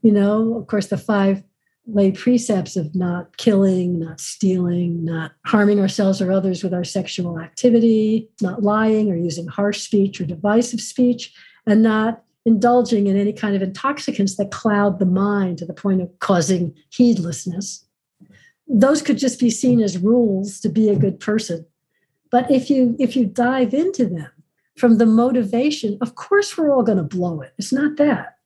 You 0.04 0.12
know, 0.12 0.56
of 0.56 0.68
course, 0.68 0.88
the 0.88 1.00
five 1.00 1.42
lay 1.88 2.12
precepts 2.12 2.76
of 2.76 2.94
not 2.94 3.38
killing, 3.38 3.98
not 3.98 4.20
stealing, 4.20 5.04
not 5.04 5.32
harming 5.48 5.80
ourselves 5.80 6.22
or 6.22 6.32
others 6.32 6.64
with 6.64 6.76
our 6.76 6.84
sexual 6.84 7.40
activity, 7.40 8.30
not 8.40 8.62
lying 8.62 9.10
or 9.10 9.16
using 9.16 9.48
harsh 9.48 9.82
speech 9.82 10.22
or 10.22 10.26
divisive 10.26 10.80
speech, 10.80 11.34
and 11.66 11.82
not 11.82 12.24
indulging 12.46 13.08
in 13.08 13.18
any 13.18 13.34
kind 13.34 13.56
of 13.56 13.62
intoxicants 13.62 14.36
that 14.36 14.52
cloud 14.52 15.00
the 15.00 15.06
mind 15.06 15.58
to 15.58 15.66
the 15.66 15.74
point 15.74 16.02
of 16.02 16.10
causing 16.20 16.76
heedlessness. 16.90 17.86
Those 18.68 19.02
could 19.02 19.18
just 19.18 19.40
be 19.40 19.50
seen 19.50 19.82
as 19.82 19.98
rules 19.98 20.60
to 20.62 20.70
be 20.70 20.90
a 20.90 20.96
good 20.96 21.20
person. 21.20 21.66
But 22.32 22.50
if 22.50 22.70
you 22.70 22.96
if 23.00 23.16
you 23.16 23.26
dive 23.26 23.74
into 23.74 24.06
them 24.06 24.30
from 24.78 24.98
the 24.98 25.06
motivation, 25.06 25.98
of 26.02 26.16
course 26.16 26.58
we're 26.58 26.74
all 26.74 26.84
going 26.84 26.98
to 26.98 27.04
blow 27.04 27.42
it. 27.42 27.54
It's 27.58 27.72
not 27.72 27.98
that 27.98 28.38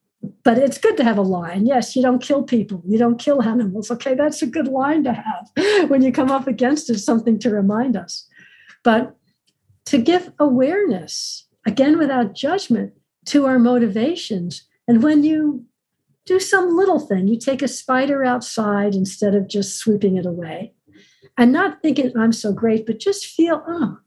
but 0.43 0.58
it's 0.58 0.78
good 0.78 0.98
to 0.98 1.04
have 1.04 1.18
a 1.18 1.22
line. 1.22 1.66
Yes, 1.66 1.95
you 1.95 2.02
don't 2.02 2.22
kill 2.22 2.43
people, 2.43 2.82
you 2.86 2.98
don't 2.98 3.20
kill 3.20 3.43
animals. 3.43 3.91
Okay, 3.91 4.16
that's 4.16 4.41
a 4.41 4.48
good 4.48 4.68
line 4.68 5.04
to 5.04 5.14
have 5.14 5.89
when 5.89 6.02
you 6.02 6.12
come 6.12 6.32
up 6.32 6.48
against 6.48 6.89
it, 6.89 7.00
something 7.00 7.39
to 7.39 7.50
remind 7.50 7.95
us. 7.95 8.28
But 8.84 9.16
to 9.86 9.98
give 9.98 10.32
awareness, 10.39 11.48
again, 11.66 11.98
without 11.98 12.36
judgment, 12.36 12.93
to 13.28 13.46
our 13.46 13.60
motivations. 13.60 14.64
And 14.88 15.04
when 15.04 15.24
you 15.24 15.66
do 16.26 16.40
some 16.40 16.76
little 16.76 17.00
thing, 17.00 17.28
you 17.28 17.38
take 17.38 17.62
a 17.62 17.68
spider 17.68 18.24
outside 18.24 18.96
instead 18.96 19.36
of 19.36 19.48
just 19.48 19.78
sweeping 19.78 20.18
it 20.18 20.26
away 20.26 20.74
and 21.38 21.52
not 21.52 21.82
thinking, 21.82 22.12
I'm 22.18 22.34
so 22.34 22.52
great, 22.52 22.86
but 22.86 23.00
just 23.00 23.26
feel, 23.26 23.64
oh, 23.68 24.00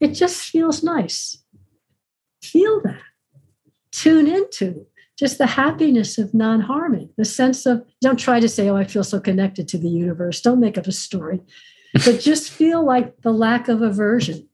it 0.00 0.08
just 0.08 0.42
feels 0.42 0.82
nice. 0.82 1.38
Feel 2.42 2.80
that. 2.82 3.00
Tune 3.92 4.26
into 4.26 4.86
just 5.16 5.38
the 5.38 5.46
happiness 5.46 6.18
of 6.18 6.34
non 6.34 6.60
harming, 6.60 7.10
the 7.16 7.24
sense 7.24 7.66
of, 7.66 7.84
don't 8.00 8.18
try 8.18 8.40
to 8.40 8.48
say, 8.48 8.68
oh, 8.68 8.76
I 8.76 8.84
feel 8.84 9.04
so 9.04 9.20
connected 9.20 9.68
to 9.68 9.78
the 9.78 9.88
universe. 9.88 10.40
Don't 10.40 10.60
make 10.60 10.76
up 10.76 10.86
a 10.86 10.92
story, 10.92 11.40
but 12.04 12.20
just 12.20 12.50
feel 12.50 12.84
like 12.84 13.22
the 13.22 13.32
lack 13.32 13.68
of 13.68 13.82
aversion, 13.82 14.48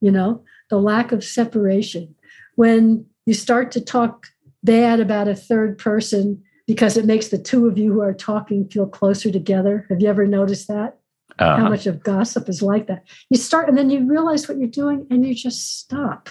you 0.00 0.10
know, 0.10 0.44
the 0.68 0.78
lack 0.78 1.12
of 1.12 1.24
separation. 1.24 2.14
When 2.56 3.06
you 3.28 3.34
start 3.34 3.70
to 3.72 3.80
talk 3.80 4.26
bad 4.64 5.00
about 5.00 5.28
a 5.28 5.34
third 5.34 5.78
person 5.78 6.42
because 6.66 6.96
it 6.96 7.06
makes 7.06 7.28
the 7.28 7.38
two 7.38 7.66
of 7.66 7.78
you 7.78 7.92
who 7.92 8.00
are 8.00 8.12
talking 8.12 8.68
feel 8.68 8.86
closer 8.86 9.30
together. 9.30 9.86
Have 9.88 10.00
you 10.00 10.08
ever 10.08 10.26
noticed 10.26 10.68
that? 10.68 10.98
Uh-huh. 11.38 11.56
How 11.56 11.68
much 11.68 11.86
of 11.86 12.02
gossip 12.02 12.48
is 12.48 12.62
like 12.62 12.88
that? 12.88 13.04
You 13.30 13.38
start 13.38 13.68
and 13.68 13.78
then 13.78 13.90
you 13.90 14.04
realize 14.06 14.48
what 14.48 14.58
you're 14.58 14.68
doing 14.68 15.06
and 15.10 15.24
you 15.24 15.34
just 15.34 15.78
stop. 15.78 16.28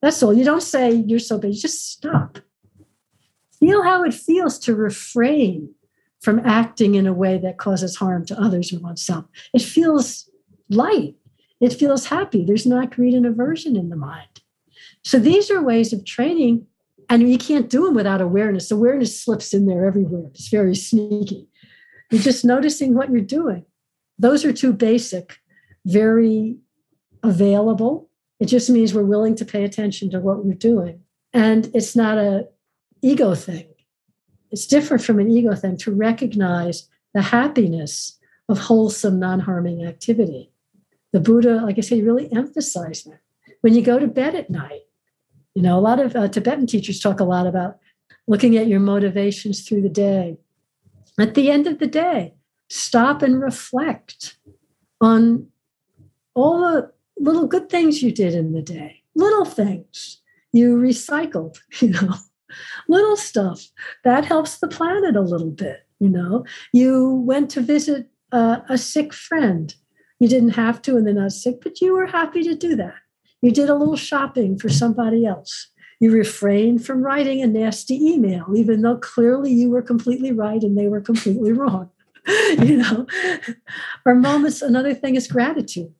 That's 0.00 0.22
all. 0.22 0.32
You 0.32 0.44
don't 0.44 0.62
say 0.62 0.92
you're 0.92 1.18
so 1.18 1.38
bad, 1.38 1.54
you 1.54 1.60
just 1.60 1.90
stop 1.90 2.38
feel 3.58 3.82
how 3.82 4.04
it 4.04 4.14
feels 4.14 4.58
to 4.60 4.74
refrain 4.74 5.74
from 6.20 6.40
acting 6.40 6.94
in 6.94 7.06
a 7.06 7.12
way 7.12 7.38
that 7.38 7.58
causes 7.58 7.96
harm 7.96 8.24
to 8.26 8.40
others 8.40 8.72
or 8.72 8.80
oneself. 8.80 9.24
It 9.54 9.62
feels 9.62 10.28
light. 10.68 11.16
It 11.60 11.72
feels 11.72 12.06
happy. 12.06 12.44
There's 12.44 12.66
not 12.66 12.94
greed 12.94 13.14
and 13.14 13.26
aversion 13.26 13.76
in 13.76 13.88
the 13.88 13.96
mind. 13.96 14.37
So 15.04 15.18
these 15.18 15.50
are 15.50 15.62
ways 15.62 15.92
of 15.92 16.04
training, 16.04 16.66
and 17.08 17.30
you 17.30 17.38
can't 17.38 17.70
do 17.70 17.84
them 17.84 17.94
without 17.94 18.20
awareness. 18.20 18.70
Awareness 18.70 19.18
slips 19.18 19.54
in 19.54 19.66
there 19.66 19.86
everywhere. 19.86 20.30
It's 20.34 20.48
very 20.48 20.74
sneaky. 20.74 21.48
You're 22.10 22.22
just 22.22 22.44
noticing 22.44 22.94
what 22.94 23.10
you're 23.10 23.20
doing. 23.20 23.64
Those 24.18 24.44
are 24.44 24.52
two 24.52 24.72
basic, 24.72 25.38
very 25.86 26.56
available. 27.22 28.08
It 28.40 28.46
just 28.46 28.70
means 28.70 28.94
we're 28.94 29.02
willing 29.02 29.34
to 29.36 29.44
pay 29.44 29.64
attention 29.64 30.10
to 30.10 30.20
what 30.20 30.44
we're 30.44 30.54
doing. 30.54 31.00
And 31.32 31.70
it's 31.74 31.94
not 31.94 32.18
a 32.18 32.48
ego 33.02 33.34
thing. 33.34 33.68
It's 34.50 34.66
different 34.66 35.02
from 35.02 35.18
an 35.18 35.30
ego 35.30 35.54
thing 35.54 35.76
to 35.78 35.92
recognize 35.92 36.88
the 37.14 37.22
happiness 37.22 38.18
of 38.48 38.58
wholesome, 38.58 39.18
non 39.18 39.40
harming 39.40 39.84
activity. 39.84 40.50
The 41.12 41.20
Buddha, 41.20 41.56
like 41.64 41.78
I 41.78 41.82
said, 41.82 42.04
really 42.04 42.32
emphasized 42.32 43.10
that. 43.10 43.20
When 43.60 43.74
you 43.74 43.82
go 43.82 43.98
to 43.98 44.06
bed 44.06 44.34
at 44.34 44.50
night, 44.50 44.82
you 45.58 45.62
know, 45.62 45.76
a 45.76 45.80
lot 45.80 45.98
of 45.98 46.14
uh, 46.14 46.28
Tibetan 46.28 46.68
teachers 46.68 47.00
talk 47.00 47.18
a 47.18 47.24
lot 47.24 47.48
about 47.48 47.78
looking 48.28 48.56
at 48.56 48.68
your 48.68 48.78
motivations 48.78 49.62
through 49.62 49.82
the 49.82 49.88
day. 49.88 50.38
At 51.18 51.34
the 51.34 51.50
end 51.50 51.66
of 51.66 51.80
the 51.80 51.88
day, 51.88 52.34
stop 52.68 53.22
and 53.22 53.42
reflect 53.42 54.38
on 55.00 55.48
all 56.34 56.60
the 56.60 56.92
little 57.18 57.48
good 57.48 57.68
things 57.68 58.04
you 58.04 58.12
did 58.12 58.34
in 58.34 58.52
the 58.52 58.62
day, 58.62 59.02
little 59.16 59.44
things 59.44 60.22
you 60.52 60.76
recycled, 60.76 61.58
you 61.80 61.88
know, 61.88 62.14
little 62.88 63.16
stuff 63.16 63.66
that 64.04 64.24
helps 64.24 64.58
the 64.58 64.68
planet 64.68 65.16
a 65.16 65.20
little 65.20 65.50
bit 65.50 65.80
you 65.98 66.08
know. 66.08 66.44
You 66.72 67.24
went 67.26 67.50
to 67.50 67.60
visit 67.60 68.06
uh, 68.30 68.60
a 68.68 68.78
sick 68.78 69.12
friend. 69.12 69.74
You 70.20 70.28
didn't 70.28 70.50
have 70.50 70.80
to 70.82 70.96
and 70.96 71.04
they're 71.04 71.14
not 71.14 71.32
sick 71.32 71.56
but 71.60 71.80
you 71.80 71.94
were 71.94 72.06
happy 72.06 72.44
to 72.44 72.54
do 72.54 72.76
that 72.76 72.94
you 73.42 73.52
did 73.52 73.68
a 73.68 73.74
little 73.74 73.96
shopping 73.96 74.58
for 74.58 74.68
somebody 74.68 75.24
else 75.26 75.68
you 76.00 76.12
refrained 76.12 76.84
from 76.84 77.02
writing 77.02 77.42
a 77.42 77.46
nasty 77.46 77.94
email 77.94 78.46
even 78.54 78.82
though 78.82 78.96
clearly 78.96 79.52
you 79.52 79.70
were 79.70 79.82
completely 79.82 80.32
right 80.32 80.62
and 80.62 80.78
they 80.78 80.88
were 80.88 81.00
completely 81.00 81.52
wrong 81.52 81.90
you 82.58 82.76
know 82.76 83.06
or 84.04 84.14
moments 84.14 84.62
another 84.62 84.94
thing 84.94 85.14
is 85.14 85.26
gratitude 85.26 85.92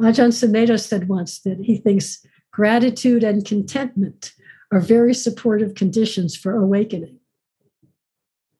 Ajahn 0.00 0.30
Sumedho 0.30 0.78
said 0.78 1.08
once 1.08 1.40
that 1.40 1.58
he 1.58 1.76
thinks 1.76 2.24
gratitude 2.52 3.24
and 3.24 3.44
contentment 3.44 4.32
are 4.70 4.80
very 4.80 5.14
supportive 5.14 5.74
conditions 5.74 6.36
for 6.36 6.54
awakening. 6.56 7.18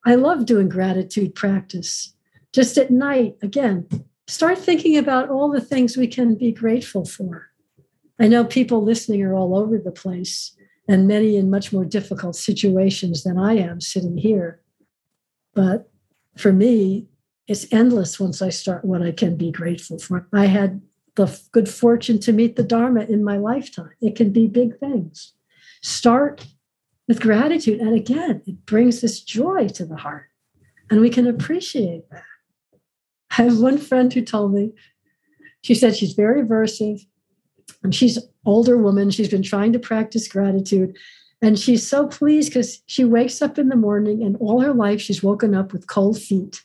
I 0.05 0.15
love 0.15 0.47
doing 0.47 0.69
gratitude 0.69 1.35
practice. 1.35 2.15
Just 2.53 2.79
at 2.79 2.91
night, 2.91 3.37
again, 3.43 3.87
start 4.29 4.59
thinking 4.59 4.97
about 4.97 5.31
all 5.31 5.51
the 5.51 5.61
things 5.61 5.97
we 5.97 6.07
can 6.07 6.35
be 6.35 6.53
grateful 6.53 7.05
for. 7.05 7.49
I 8.21 8.29
know 8.29 8.45
people 8.45 8.83
listening 8.83 9.23
are 9.23 9.35
all 9.35 9.57
over 9.57 9.79
the 9.79 9.91
place 9.91 10.55
and 10.87 11.09
many 11.09 11.37
in 11.37 11.51
much 11.51 11.73
more 11.73 11.85
difficult 11.85 12.37
situations 12.37 13.25
than 13.25 13.39
I 13.39 13.55
am 13.55 13.81
sitting 13.81 14.17
here. 14.17 14.61
But 15.55 15.91
for 16.37 16.53
me, 16.53 17.07
it's 17.47 17.73
endless 17.73 18.21
once 18.21 18.43
I 18.43 18.51
start 18.51 18.85
what 18.85 19.03
I 19.03 19.13
can 19.13 19.37
be 19.37 19.51
grateful 19.51 19.99
for. 19.99 20.29
I 20.33 20.47
had 20.47 20.83
the 21.15 21.41
good 21.53 21.69
fortune 21.69 22.19
to 22.21 22.33
meet 22.33 22.57
the 22.57 22.63
Dharma 22.63 23.05
in 23.05 23.25
my 23.25 23.39
lifetime. 23.39 23.91
It 24.01 24.15
can 24.15 24.31
be 24.31 24.47
big 24.47 24.79
things. 24.79 25.33
Start 25.83 26.47
with 27.07 27.21
gratitude. 27.21 27.81
And 27.81 27.95
again, 27.95 28.43
it 28.47 28.67
brings 28.67 29.01
this 29.01 29.21
joy 29.21 29.69
to 29.69 29.87
the 29.87 29.97
heart. 29.97 30.27
And 30.91 31.01
we 31.01 31.11
can 31.11 31.27
appreciate 31.27 32.09
that. 32.11 32.23
I 33.39 33.43
have 33.43 33.61
one 33.61 33.79
friend 33.79 34.13
who 34.13 34.23
told 34.23 34.53
me, 34.53 34.73
she 35.63 35.75
said 35.75 35.97
she's 35.97 36.15
very 36.15 36.43
aversive 36.43 37.01
and 37.83 37.95
she's 37.95 38.19
older 38.45 38.77
woman. 38.77 39.11
She's 39.11 39.29
been 39.29 39.43
trying 39.43 39.73
to 39.75 39.79
practice 39.79 40.27
gratitude. 40.27 40.97
And 41.41 41.57
she's 41.57 41.89
so 41.89 42.09
pleased 42.09 42.51
because 42.51 42.83
she 42.87 43.05
wakes 43.05 43.41
up 43.41 43.59
in 43.59 43.69
the 43.69 43.77
morning 43.77 44.25
and 44.25 44.37
all 44.39 44.61
her 44.61 44.75
life 44.75 45.01
she's 45.01 45.23
woken 45.23 45.55
up 45.55 45.73
with 45.73 45.87
cold 45.87 46.21
feet. 46.21 46.65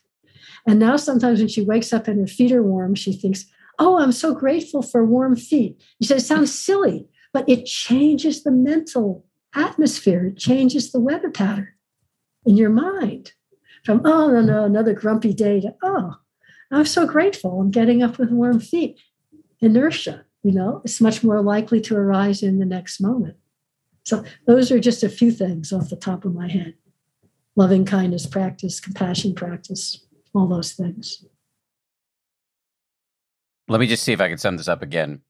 And 0.66 0.80
now 0.80 0.96
sometimes 0.98 1.40
when 1.40 1.48
she 1.48 1.62
wakes 1.62 1.94
up 1.94 2.08
and 2.08 2.20
her 2.20 2.28
feet 2.28 2.52
are 2.52 2.64
warm, 2.64 2.96
she 2.96 3.14
thinks, 3.14 3.46
Oh, 3.78 4.00
I'm 4.00 4.12
so 4.12 4.34
grateful 4.34 4.82
for 4.82 5.06
warm 5.06 5.36
feet. 5.36 5.80
You 6.00 6.08
said 6.08 6.18
it 6.18 6.22
sounds 6.22 6.58
silly, 6.58 7.08
but 7.34 7.48
it 7.48 7.66
changes 7.66 8.44
the 8.44 8.52
mental 8.52 9.26
atmosphere, 9.56 10.28
it 10.28 10.38
changes 10.38 10.92
the 10.92 11.00
weather 11.00 11.30
pattern 11.30 11.70
in 12.46 12.58
your 12.58 12.70
mind 12.70 13.34
from, 13.84 14.02
oh, 14.06 14.30
no, 14.30 14.42
no, 14.42 14.64
another 14.64 14.94
grumpy 14.94 15.34
day 15.34 15.60
to, 15.62 15.76
oh, 15.84 16.16
I'm 16.74 16.86
so 16.86 17.06
grateful. 17.06 17.62
I'm 17.62 17.72
getting 17.72 18.02
up 18.02 18.18
with 18.18 18.32
warm 18.32 18.60
feet. 18.60 19.00
Inertia, 19.62 20.26
you 20.42 20.52
know, 20.52 20.82
is 20.84 21.00
much 21.00 21.24
more 21.24 21.42
likely 21.42 21.80
to 21.82 21.96
arise 21.96 22.42
in 22.42 22.60
the 22.60 22.66
next 22.66 23.00
moment. 23.00 23.38
So 24.06 24.26
those 24.48 24.72
are 24.72 24.80
just 24.80 25.04
a 25.04 25.10
few 25.10 25.32
things 25.32 25.72
off 25.72 25.90
the 25.90 25.96
top 25.96 26.26
of 26.26 26.34
my 26.34 26.50
head. 26.50 26.74
Loving 27.56 27.86
kindness 27.86 28.26
practice, 28.26 28.80
compassion 28.80 29.36
practice, 29.36 30.06
all 30.34 30.48
those 30.48 30.74
things. 30.74 31.24
Let 33.68 33.80
me 33.80 33.88
just 33.88 34.04
see 34.04 34.12
if 34.12 34.20
I 34.20 34.28
can 34.28 34.38
sum 34.38 34.58
this 34.58 34.68
up 34.68 34.82
again 34.82 35.22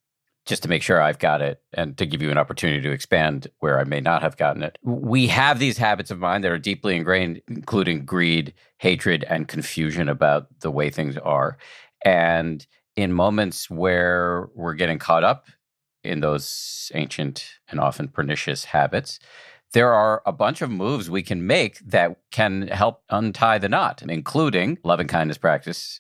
just 0.46 0.64
to 0.64 0.70
make 0.70 0.84
sure 0.84 1.02
I've 1.02 1.20
got 1.20 1.42
it 1.42 1.62
and 1.74 1.98
to 1.98 2.06
give 2.06 2.22
you 2.22 2.30
an 2.30 2.38
opportunity 2.38 2.82
to 2.82 2.92
expand 2.92 3.48
where 3.60 3.80
I 3.80 3.86
may 3.86 4.02
not 4.02 4.22
have 4.22 4.38
gotten 4.38 4.64
it. 4.64 4.78
We 4.84 5.28
have 5.28 5.60
these 5.60 5.78
habits 5.78 6.12
of 6.12 6.20
mind 6.20 6.44
that 6.44 6.52
are 6.52 6.60
deeply 6.60 6.96
ingrained, 6.96 7.42
including 7.48 8.06
greed, 8.06 8.54
hatred, 8.78 9.24
and 9.30 9.48
confusion 9.48 10.10
about 10.10 10.48
the 10.60 10.72
way 10.72 10.90
things 10.90 11.18
are. 11.18 11.58
And 12.04 12.66
in 12.96 13.14
moments 13.14 13.70
where 13.70 14.50
we're 14.54 14.74
getting 14.74 15.00
caught 15.00 15.24
up 15.24 15.48
in 16.04 16.20
those 16.20 16.92
ancient 16.94 17.46
and 17.70 17.80
often 17.80 18.10
pernicious 18.10 18.66
habits, 18.66 19.20
there 19.72 19.94
are 19.94 20.22
a 20.26 20.32
bunch 20.32 20.62
of 20.62 20.70
moves 20.70 21.10
we 21.10 21.24
can 21.24 21.48
make 21.48 21.80
that 21.80 22.18
can 22.32 22.68
help 22.68 23.02
untie 23.10 23.58
the 23.58 23.70
knot, 23.70 24.04
including 24.08 24.78
loving 24.84 25.08
kindness 25.08 25.38
practice, 25.38 26.00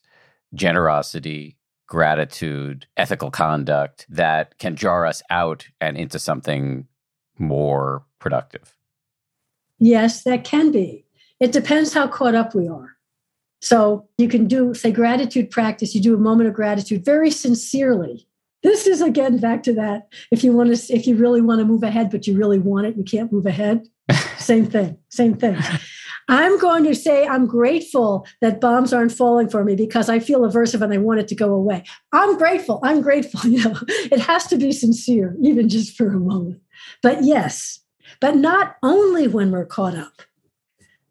generosity, 0.53 1.57
gratitude, 1.87 2.87
ethical 2.97 3.31
conduct 3.31 4.05
that 4.09 4.57
can 4.57 4.75
jar 4.75 5.05
us 5.05 5.21
out 5.29 5.67
and 5.81 5.97
into 5.97 6.19
something 6.19 6.87
more 7.37 8.03
productive. 8.19 8.75
Yes, 9.79 10.23
that 10.23 10.43
can 10.43 10.71
be. 10.71 11.05
It 11.39 11.51
depends 11.51 11.93
how 11.93 12.07
caught 12.07 12.35
up 12.35 12.55
we 12.55 12.67
are. 12.67 12.95
So 13.61 14.07
you 14.17 14.27
can 14.27 14.47
do, 14.47 14.73
say, 14.73 14.91
gratitude 14.91 15.49
practice. 15.49 15.95
You 15.95 16.01
do 16.01 16.13
a 16.13 16.19
moment 16.19 16.49
of 16.49 16.55
gratitude 16.55 17.05
very 17.05 17.31
sincerely. 17.31 18.27
This 18.61 18.87
is 18.87 19.01
again 19.01 19.37
back 19.37 19.63
to 19.63 19.73
that. 19.73 20.07
If 20.31 20.43
you 20.43 20.53
want 20.53 20.75
to, 20.75 20.93
if 20.93 21.05
you 21.05 21.15
really 21.15 21.41
want 21.41 21.59
to 21.59 21.65
move 21.65 21.83
ahead, 21.83 22.09
but 22.09 22.27
you 22.27 22.37
really 22.37 22.59
want 22.59 22.87
it, 22.87 22.95
you 22.95 23.03
can't 23.03 23.31
move 23.31 23.45
ahead. 23.45 23.85
same 24.37 24.65
thing. 24.65 24.97
Same 25.09 25.35
thing. 25.35 25.57
I'm 26.29 26.57
going 26.59 26.83
to 26.85 26.95
say 26.95 27.27
I'm 27.27 27.45
grateful 27.45 28.25
that 28.41 28.61
bombs 28.61 28.93
aren't 28.93 29.11
falling 29.11 29.49
for 29.49 29.63
me 29.63 29.75
because 29.75 30.09
I 30.09 30.19
feel 30.19 30.41
aversive 30.41 30.81
and 30.81 30.93
I 30.93 30.97
want 30.97 31.19
it 31.19 31.27
to 31.29 31.35
go 31.35 31.53
away. 31.53 31.83
I'm 32.11 32.37
grateful. 32.37 32.79
I'm 32.83 33.01
grateful. 33.01 33.41
You 33.53 33.63
know, 33.63 33.79
it 33.87 34.19
has 34.19 34.47
to 34.47 34.57
be 34.57 34.71
sincere, 34.71 35.35
even 35.41 35.69
just 35.69 35.95
for 35.95 36.07
a 36.07 36.19
moment. 36.19 36.61
But 37.01 37.23
yes, 37.23 37.79
but 38.19 38.35
not 38.35 38.77
only 38.81 39.27
when 39.27 39.51
we're 39.51 39.65
caught 39.65 39.95
up. 39.95 40.23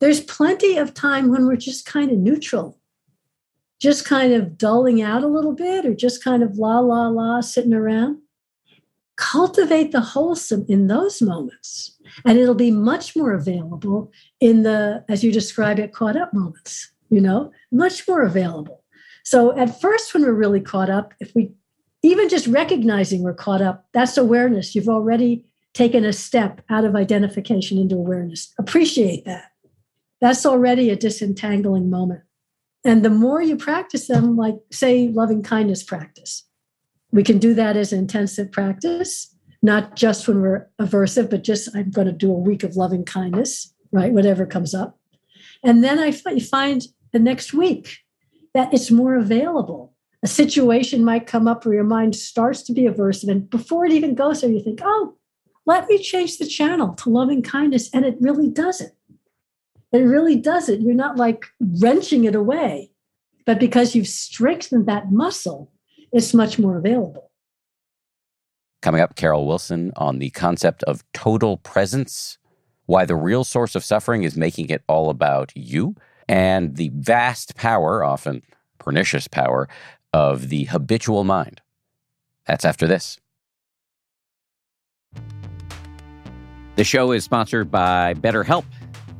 There's 0.03 0.21
plenty 0.21 0.79
of 0.79 0.95
time 0.95 1.31
when 1.31 1.47
we're 1.47 1.55
just 1.55 1.87
kind 1.87 2.11
of 2.11 2.19
neutral, 2.19 2.77
just 3.79 4.05
kind 4.05 4.33
of 4.33 4.59
dulling 4.59 5.01
out 5.01 5.23
a 5.23 5.29
little 5.29 5.53
bit 5.53 5.87
or 5.87 5.95
just 5.95 6.25
kind 6.25 6.43
of 6.43 6.57
la, 6.57 6.81
la, 6.81 7.07
la, 7.07 7.41
sitting 7.41 7.73
around. 7.73 8.19
Cultivate 9.15 9.93
the 9.93 10.01
wholesome 10.01 10.67
in 10.69 10.89
those 10.89 11.23
moments, 11.23 11.91
and 12.25 12.39
it'll 12.39 12.55
be 12.55 12.71
much 12.71 13.17
more 13.17 13.33
available 13.33 14.11
in 14.41 14.63
the, 14.63 15.05
as 15.09 15.23
you 15.23 15.33
describe 15.33 15.79
it, 15.79 15.93
caught 15.93 16.17
up 16.17 16.33
moments, 16.33 16.93
you 17.09 17.21
know, 17.21 17.51
much 17.71 18.07
more 18.09 18.23
available. 18.23 18.83
So 19.25 19.57
at 19.57 19.81
first, 19.81 20.13
when 20.13 20.23
we're 20.23 20.33
really 20.33 20.61
caught 20.61 20.91
up, 20.91 21.15
if 21.21 21.35
we 21.35 21.53
even 22.03 22.29
just 22.29 22.47
recognizing 22.47 23.23
we're 23.23 23.35
caught 23.35 23.63
up, 23.63 23.87
that's 23.93 24.17
awareness. 24.17 24.75
You've 24.75 24.89
already 24.89 25.45
taken 25.75 26.05
a 26.05 26.13
step 26.13 26.61
out 26.69 26.85
of 26.85 26.97
identification 26.97 27.79
into 27.79 27.95
awareness. 27.95 28.53
Appreciate 28.59 29.25
that 29.25 29.53
that's 30.23 30.47
already 30.47 30.89
a 30.89 30.97
disentangling 30.97 31.91
moment. 31.91 32.21
And 32.85 33.05
the 33.05 33.11
more 33.11 33.43
you 33.43 33.57
practice 33.57 34.07
them, 34.07 34.37
like, 34.37 34.55
say, 34.71 35.09
loving 35.09 35.43
kindness 35.43 35.83
practice, 35.83 36.45
we 37.11 37.25
can 37.25 37.39
do 37.39 37.55
that 37.55 37.77
as 37.77 37.93
intensive 37.93 38.53
practice, 38.53 39.32
not 39.63 39.95
just 39.95 40.27
when 40.27 40.41
we're 40.41 40.69
aversive, 40.81 41.31
but 41.31 41.45
just 41.45 41.75
I'm 41.75 41.91
going 41.91 42.09
to 42.09 42.13
do 42.13 42.31
a 42.31 42.39
week 42.39 42.65
of 42.65 42.77
loving 42.77 43.05
kindness, 43.05 43.73
right? 43.93 44.13
Whatever 44.13 44.45
comes 44.45 44.75
up. 44.75 44.99
And 45.63 45.85
then 45.85 45.99
I 45.99 46.11
find 46.11 46.83
the 47.13 47.19
next 47.19 47.53
week 47.53 47.99
that 48.55 48.75
it's 48.75 48.91
more 48.91 49.15
available. 49.15 49.95
A 50.25 50.27
situation 50.27 51.05
might 51.05 51.27
come 51.27 51.49
up 51.49 51.65
where 51.65 51.75
your 51.75 51.85
mind 51.85 52.17
starts 52.17 52.63
to 52.65 52.73
be 52.73 52.83
aversive. 52.83 53.29
And 53.29 53.49
before 53.49 53.87
it 53.87 53.93
even 53.93 54.15
goes 54.15 54.41
there, 54.41 54.51
you 54.51 54.63
think, 54.63 54.81
oh, 54.83 55.17
let 55.67 55.89
me 55.89 55.99
change 55.99 56.39
the 56.39 56.47
channel 56.47 56.95
to 56.95 57.11
loving 57.11 57.43
kindness. 57.43 57.89
And 57.93 58.05
it 58.05 58.17
really 58.21 58.49
does 58.49 58.81
it. 58.81 58.97
It 59.93 59.99
really 59.99 60.37
doesn't. 60.37 60.81
You're 60.81 60.95
not 60.95 61.17
like 61.17 61.47
wrenching 61.61 62.25
it 62.25 62.35
away, 62.35 62.91
but 63.45 63.61
because 63.61 63.95
you've 63.95 64.09
strengthened 64.09 64.87
that 64.87 65.13
muscle, 65.13 65.71
it's 66.13 66.35
much 66.35 66.59
more 66.59 66.79
available. 66.79 67.31
Coming 68.83 69.01
up, 69.01 69.14
Carol 69.14 69.47
Wilson 69.47 69.93
on 69.95 70.18
the 70.18 70.30
concept 70.30 70.83
of 70.83 71.05
total 71.12 71.59
presence, 71.59 72.37
why 72.87 73.05
the 73.05 73.14
real 73.14 73.45
source 73.45 73.76
of 73.76 73.85
suffering 73.85 74.24
is 74.24 74.37
making 74.37 74.70
it 74.70 74.83
all 74.89 75.09
about 75.09 75.53
you, 75.55 75.95
and 76.28 76.76
the 76.76 76.91
vast 76.93 77.55
power, 77.55 78.03
often 78.03 78.43
pernicious 78.78 79.28
power, 79.28 79.68
of 80.12 80.49
the 80.49 80.64
habitual 80.64 81.22
mind. 81.22 81.61
That's 82.45 82.64
after 82.64 82.89
this. 82.89 83.20
The 86.74 86.85
show 86.85 87.12
is 87.12 87.22
sponsored 87.22 87.70
by 87.70 88.14
BetterHelp. 88.14 88.64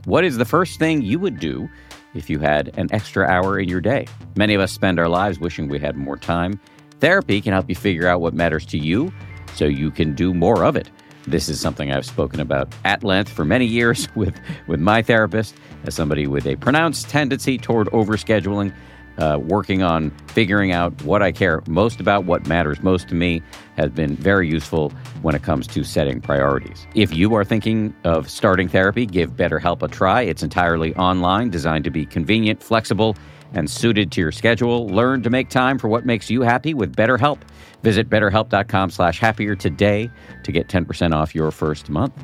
What 0.06 0.24
is 0.24 0.38
the 0.38 0.44
first 0.44 0.80
thing 0.80 1.02
you 1.02 1.20
would 1.20 1.38
do 1.38 1.68
if 2.14 2.28
you 2.28 2.40
had 2.40 2.76
an 2.76 2.88
extra 2.90 3.28
hour 3.28 3.60
in 3.60 3.68
your 3.68 3.80
day? 3.80 4.08
Many 4.34 4.54
of 4.54 4.60
us 4.60 4.72
spend 4.72 4.98
our 4.98 5.08
lives 5.08 5.38
wishing 5.38 5.68
we 5.68 5.78
had 5.78 5.96
more 5.96 6.16
time. 6.16 6.60
Therapy 6.98 7.40
can 7.40 7.52
help 7.52 7.68
you 7.68 7.76
figure 7.76 8.08
out 8.08 8.20
what 8.20 8.34
matters 8.34 8.66
to 8.66 8.78
you 8.78 9.12
so 9.55 9.64
you 9.64 9.90
can 9.90 10.14
do 10.14 10.34
more 10.34 10.64
of 10.64 10.76
it. 10.76 10.90
This 11.26 11.48
is 11.48 11.61
something 11.61 11.92
I've 11.92 12.07
spoken 12.07 12.40
about 12.40 12.74
at 12.84 13.05
length 13.05 13.30
for 13.30 13.44
many 13.44 13.66
years 13.66 14.09
with, 14.14 14.38
with 14.66 14.80
my 14.80 15.03
therapist 15.03 15.55
as 15.84 15.94
somebody 15.94 16.26
with 16.26 16.46
a 16.46 16.57
pronounced 16.57 17.09
tendency 17.09 17.59
toward 17.59 17.88
overscheduling 17.88 18.72
uh, 19.18 19.38
working 19.42 19.82
on 19.82 20.11
figuring 20.28 20.72
out 20.72 21.00
what 21.03 21.22
I 21.22 21.32
care 21.32 21.62
most 21.66 22.00
about, 22.00 22.24
what 22.24 22.46
matters 22.46 22.82
most 22.82 23.09
to 23.09 23.14
me, 23.14 23.42
has 23.76 23.90
been 23.90 24.16
very 24.16 24.48
useful 24.48 24.90
when 25.22 25.34
it 25.34 25.42
comes 25.42 25.66
to 25.68 25.84
setting 25.84 26.20
priorities. 26.20 26.86
If 26.94 27.14
you 27.14 27.34
are 27.34 27.44
thinking 27.44 27.94
of 28.05 28.30
starting 28.30 28.68
therapy, 28.68 29.07
give 29.07 29.32
BetterHelp 29.32 29.82
a 29.82 29.88
try. 29.88 30.22
It's 30.22 30.42
entirely 30.42 30.94
online, 30.96 31.50
designed 31.50 31.84
to 31.84 31.90
be 31.90 32.07
convenient, 32.07 32.62
flexible, 32.62 33.16
and 33.53 33.70
suited 33.70 34.11
to 34.12 34.20
your 34.20 34.32
schedule. 34.32 34.88
Learn 34.88 35.22
to 35.22 35.30
make 35.30 35.50
time 35.50 35.78
for 35.78 35.88
what 35.88 36.07
makes 36.07 36.30
you 36.30 36.42
happy 36.42 36.72
with 36.72 36.96
BetterHelp. 36.96 37.38
Visit 37.82 38.08
betterhelp.com 38.08 38.90
slash 38.90 39.18
happier 39.18 39.54
today 39.54 40.10
to 40.44 40.52
get 40.52 40.68
10% 40.68 41.14
off 41.14 41.34
your 41.34 41.50
first 41.50 41.90
month. 41.90 42.14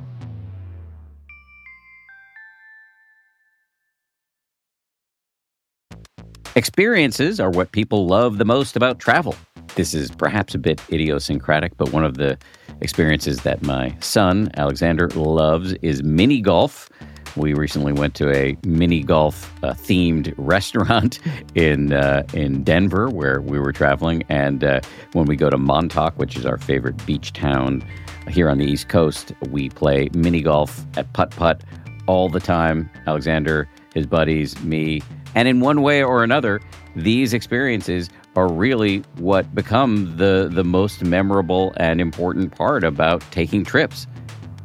Experiences 6.58 7.38
are 7.38 7.50
what 7.50 7.70
people 7.70 8.06
love 8.06 8.38
the 8.38 8.44
most 8.44 8.74
about 8.74 8.98
travel. 8.98 9.36
This 9.76 9.94
is 9.94 10.10
perhaps 10.10 10.56
a 10.56 10.58
bit 10.58 10.82
idiosyncratic, 10.90 11.76
but 11.76 11.92
one 11.92 12.04
of 12.04 12.16
the 12.16 12.36
experiences 12.80 13.42
that 13.42 13.62
my 13.62 13.96
son, 14.00 14.50
Alexander, 14.56 15.08
loves 15.10 15.74
is 15.82 16.02
mini 16.02 16.40
golf. 16.40 16.90
We 17.36 17.54
recently 17.54 17.92
went 17.92 18.14
to 18.16 18.34
a 18.34 18.56
mini 18.64 19.02
golf 19.02 19.52
uh, 19.62 19.74
themed 19.74 20.34
restaurant 20.38 21.18
in 21.54 21.92
uh, 21.92 22.24
in 22.32 22.64
Denver 22.64 23.08
where 23.08 23.40
we 23.40 23.58
were 23.58 23.72
traveling, 23.72 24.22
and 24.28 24.64
uh, 24.64 24.80
when 25.12 25.26
we 25.26 25.36
go 25.36 25.50
to 25.50 25.58
Montauk, 25.58 26.18
which 26.18 26.36
is 26.36 26.46
our 26.46 26.58
favorite 26.58 27.04
beach 27.06 27.32
town 27.32 27.84
here 28.28 28.48
on 28.48 28.58
the 28.58 28.66
East 28.66 28.88
Coast, 28.88 29.32
we 29.50 29.68
play 29.68 30.08
mini 30.14 30.42
golf 30.42 30.84
at 30.96 31.12
putt 31.12 31.30
putt 31.30 31.62
all 32.06 32.28
the 32.28 32.40
time. 32.40 32.90
Alexander, 33.06 33.68
his 33.94 34.06
buddies, 34.06 34.60
me, 34.62 35.02
and 35.34 35.48
in 35.48 35.60
one 35.60 35.82
way 35.82 36.02
or 36.02 36.24
another, 36.24 36.60
these 36.96 37.32
experiences 37.32 38.10
are 38.36 38.48
really 38.48 38.98
what 39.16 39.52
become 39.54 40.16
the, 40.16 40.48
the 40.52 40.64
most 40.64 41.02
memorable 41.02 41.72
and 41.76 42.00
important 42.00 42.54
part 42.56 42.84
about 42.84 43.20
taking 43.30 43.64
trips. 43.64 44.06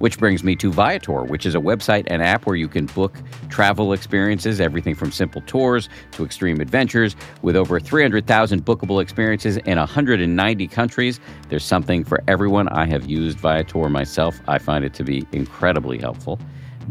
Which 0.03 0.19
brings 0.19 0.43
me 0.43 0.57
to 0.57 0.69
Viator, 0.69 1.23
which 1.23 1.45
is 1.45 1.55
a 1.55 1.59
website 1.59 2.03
and 2.07 2.21
app 2.21 2.45
where 2.45 2.57
you 2.57 2.67
can 2.67 2.87
book 2.87 3.15
travel 3.47 3.93
experiences, 3.93 4.59
everything 4.59 4.95
from 4.95 5.13
simple 5.13 5.39
tours 5.47 5.87
to 6.11 6.25
extreme 6.25 6.59
adventures. 6.59 7.15
With 7.41 7.55
over 7.55 7.79
300,000 7.79 8.65
bookable 8.65 9.01
experiences 9.01 9.55
in 9.55 9.77
190 9.77 10.67
countries, 10.67 11.21
there's 11.47 11.63
something 11.63 12.03
for 12.03 12.21
everyone. 12.27 12.67
I 12.67 12.85
have 12.85 13.05
used 13.05 13.37
Viator 13.37 13.87
myself. 13.87 14.41
I 14.45 14.57
find 14.57 14.83
it 14.83 14.93
to 14.95 15.05
be 15.05 15.25
incredibly 15.31 15.99
helpful. 15.99 16.37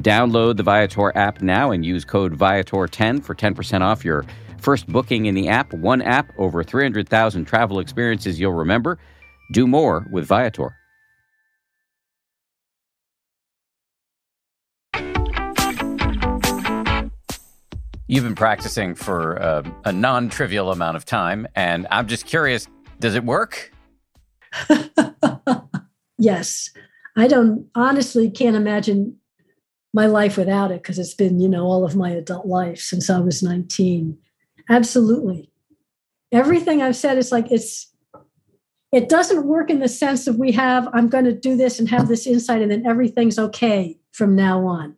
Download 0.01 0.57
the 0.57 0.63
Viator 0.63 1.15
app 1.15 1.43
now 1.43 1.71
and 1.71 1.85
use 1.85 2.07
code 2.07 2.39
Viator10 2.39 3.23
for 3.23 3.35
10% 3.35 3.83
off 3.83 4.07
your 4.07 4.25
first 4.57 4.87
booking 4.87 5.27
in 5.27 5.35
the 5.35 5.49
app. 5.49 5.75
One 5.75 6.01
app, 6.01 6.33
over 6.39 6.65
300,000 6.65 7.45
travel 7.45 7.79
experiences 7.79 8.41
you'll 8.41 8.55
remember. 8.55 8.99
Do 9.53 9.67
more 9.67 10.07
with 10.11 10.25
Viator. 10.25 10.79
You've 18.13 18.25
been 18.25 18.35
practicing 18.35 18.95
for 18.95 19.41
uh, 19.41 19.63
a 19.87 19.91
non 19.91 20.29
trivial 20.29 20.71
amount 20.71 20.99
of 20.99 21.07
time, 21.07 21.49
and 21.57 21.87
I'm 21.91 22.07
just 22.07 22.27
curious 22.27 22.69
does 23.01 23.15
it 23.15 23.25
work? 23.25 23.73
yes. 26.19 26.69
I 27.17 27.27
don't 27.27 27.69
honestly 27.75 28.31
can't 28.31 28.55
imagine 28.55 29.17
my 29.95 30.05
life 30.05 30.37
without 30.37 30.71
it 30.71 30.83
because 30.83 30.99
it's 30.99 31.15
been, 31.15 31.41
you 31.41 31.49
know, 31.49 31.65
all 31.65 31.87
of 31.87 31.97
my 31.97 32.11
adult 32.11 32.45
life 32.45 32.81
since 32.81 33.09
I 33.09 33.19
was 33.19 33.43
19. 33.43 34.19
Absolutely. 34.69 35.51
Everything 36.33 36.83
I've 36.83 36.97
said 36.97 37.17
is 37.17 37.33
like 37.33 37.51
it's 37.51 37.95
it 38.93 39.09
doesn't 39.09 39.47
work 39.47 39.71
in 39.71 39.81
the 39.81 39.89
sense 39.89 40.27
that 40.27 40.35
we 40.35 40.53
have 40.53 40.87
I'm 40.93 41.09
going 41.09 41.25
to 41.25 41.33
do 41.33 41.57
this 41.57 41.79
and 41.79 41.89
have 41.89 42.09
this 42.09 42.27
insight 42.27 42.61
and 42.61 42.71
then 42.71 42.87
everything's 42.87 43.39
okay 43.39 43.99
from 44.13 44.37
now 44.37 44.67
on. 44.67 44.97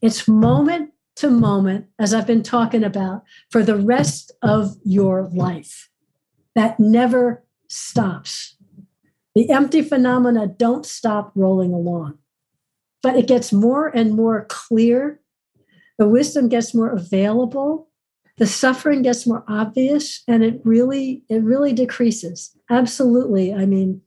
It's 0.00 0.28
moment 0.28 0.92
to 1.18 1.30
moment 1.30 1.86
as 1.98 2.14
I've 2.14 2.26
been 2.26 2.42
talking 2.42 2.84
about 2.84 3.24
for 3.50 3.62
the 3.62 3.76
rest 3.76 4.32
of 4.42 4.76
your 4.84 5.24
life. 5.32 5.90
that 6.54 6.80
never 6.80 7.44
stops. 7.68 8.56
The 9.34 9.50
empty 9.50 9.82
phenomena 9.82 10.46
don't 10.46 10.84
stop 10.84 11.30
rolling 11.36 11.72
along, 11.72 12.18
but 13.02 13.16
it 13.16 13.28
gets 13.28 13.52
more 13.52 13.88
and 13.88 14.14
more 14.14 14.46
clear. 14.48 15.20
The 15.98 16.08
wisdom 16.08 16.48
gets 16.48 16.74
more 16.74 16.90
available. 16.90 17.88
The 18.38 18.46
suffering 18.46 19.02
gets 19.02 19.26
more 19.26 19.44
obvious, 19.46 20.22
and 20.26 20.42
it 20.42 20.60
really, 20.64 21.22
it 21.28 21.42
really 21.42 21.72
decreases. 21.72 22.56
Absolutely. 22.70 23.52
I 23.52 23.66
mean, 23.66 24.00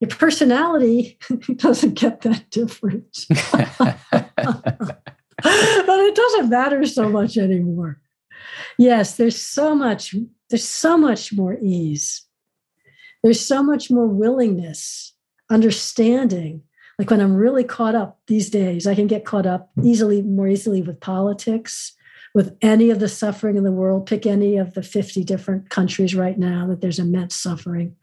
your 0.00 0.10
personality 0.10 1.18
doesn't 1.56 1.94
get 1.94 2.20
that 2.22 2.50
different. 2.50 3.26
it 6.06 6.14
doesn't 6.14 6.50
matter 6.50 6.84
so 6.86 7.08
much 7.08 7.36
anymore. 7.36 8.00
Yes, 8.78 9.16
there's 9.16 9.40
so 9.40 9.74
much, 9.74 10.14
there's 10.50 10.68
so 10.68 10.96
much 10.96 11.32
more 11.32 11.58
ease. 11.62 12.22
There's 13.22 13.40
so 13.40 13.62
much 13.62 13.90
more 13.90 14.06
willingness, 14.06 15.14
understanding. 15.50 16.62
Like 16.98 17.10
when 17.10 17.20
I'm 17.20 17.34
really 17.34 17.64
caught 17.64 17.94
up 17.94 18.20
these 18.26 18.50
days, 18.50 18.86
I 18.86 18.94
can 18.94 19.06
get 19.06 19.24
caught 19.24 19.46
up 19.46 19.70
easily, 19.82 20.22
more 20.22 20.48
easily 20.48 20.82
with 20.82 21.00
politics, 21.00 21.92
with 22.34 22.56
any 22.62 22.90
of 22.90 23.00
the 23.00 23.08
suffering 23.08 23.56
in 23.56 23.64
the 23.64 23.72
world. 23.72 24.06
Pick 24.06 24.26
any 24.26 24.56
of 24.56 24.74
the 24.74 24.82
50 24.82 25.24
different 25.24 25.70
countries 25.70 26.14
right 26.14 26.38
now 26.38 26.66
that 26.68 26.80
there's 26.80 26.98
immense 26.98 27.34
suffering. 27.34 27.96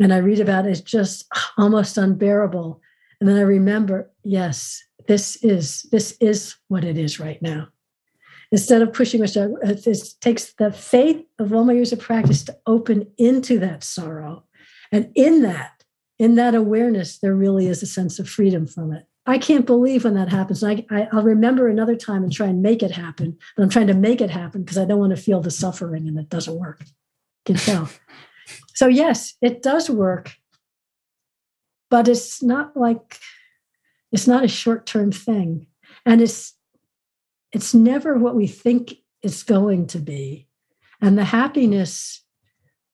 And 0.00 0.12
I 0.12 0.18
read 0.18 0.40
about 0.40 0.66
it, 0.66 0.70
it's 0.70 0.80
just 0.80 1.26
almost 1.56 1.96
unbearable. 1.96 2.80
And 3.20 3.28
then 3.28 3.36
I 3.36 3.42
remember, 3.42 4.10
yes, 4.24 4.82
this 5.06 5.36
is 5.36 5.82
this 5.90 6.16
is 6.20 6.56
what 6.68 6.84
it 6.84 6.98
is 6.98 7.20
right 7.20 7.40
now 7.42 7.68
instead 8.52 8.82
of 8.82 8.92
pushing 8.92 9.18
myself, 9.18 9.50
it 9.62 10.14
takes 10.20 10.52
the 10.52 10.70
faith 10.70 11.24
of 11.38 11.52
all 11.52 11.64
my 11.64 11.72
years 11.72 11.92
of 11.92 11.98
practice 11.98 12.44
to 12.44 12.56
open 12.66 13.10
into 13.16 13.58
that 13.58 13.82
sorrow. 13.82 14.44
And 14.92 15.10
in 15.14 15.42
that, 15.42 15.82
in 16.18 16.34
that 16.34 16.54
awareness, 16.54 17.18
there 17.18 17.34
really 17.34 17.66
is 17.66 17.82
a 17.82 17.86
sense 17.86 18.18
of 18.18 18.28
freedom 18.28 18.66
from 18.66 18.92
it. 18.92 19.06
I 19.24 19.38
can't 19.38 19.64
believe 19.64 20.04
when 20.04 20.14
that 20.14 20.28
happens. 20.28 20.62
I, 20.62 20.84
I, 20.90 21.08
will 21.12 21.22
remember 21.22 21.68
another 21.68 21.96
time 21.96 22.24
and 22.24 22.32
try 22.32 22.48
and 22.48 22.60
make 22.60 22.82
it 22.82 22.90
happen. 22.90 23.38
But 23.56 23.62
I'm 23.62 23.70
trying 23.70 23.86
to 23.86 23.94
make 23.94 24.20
it 24.20 24.30
happen 24.30 24.62
because 24.62 24.78
I 24.78 24.84
don't 24.84 24.98
want 24.98 25.16
to 25.16 25.22
feel 25.22 25.40
the 25.40 25.50
suffering 25.50 26.06
and 26.06 26.18
it 26.18 26.28
doesn't 26.28 26.58
work. 26.58 26.80
You 26.80 27.54
can 27.54 27.56
tell. 27.56 27.88
so, 28.74 28.86
yes, 28.86 29.34
it 29.40 29.62
does 29.62 29.88
work. 29.88 30.34
But 31.88 32.08
it's 32.08 32.42
not 32.42 32.76
like, 32.76 33.18
it's 34.12 34.28
not 34.28 34.44
a 34.44 34.48
short 34.48 34.86
term 34.86 35.10
thing. 35.10 35.66
And 36.04 36.20
it's 36.20 36.54
it's 37.52 37.74
never 37.74 38.16
what 38.16 38.34
we 38.34 38.46
think 38.46 38.94
it's 39.22 39.42
going 39.42 39.86
to 39.88 39.98
be. 39.98 40.48
And 41.00 41.18
the 41.18 41.24
happiness, 41.24 42.24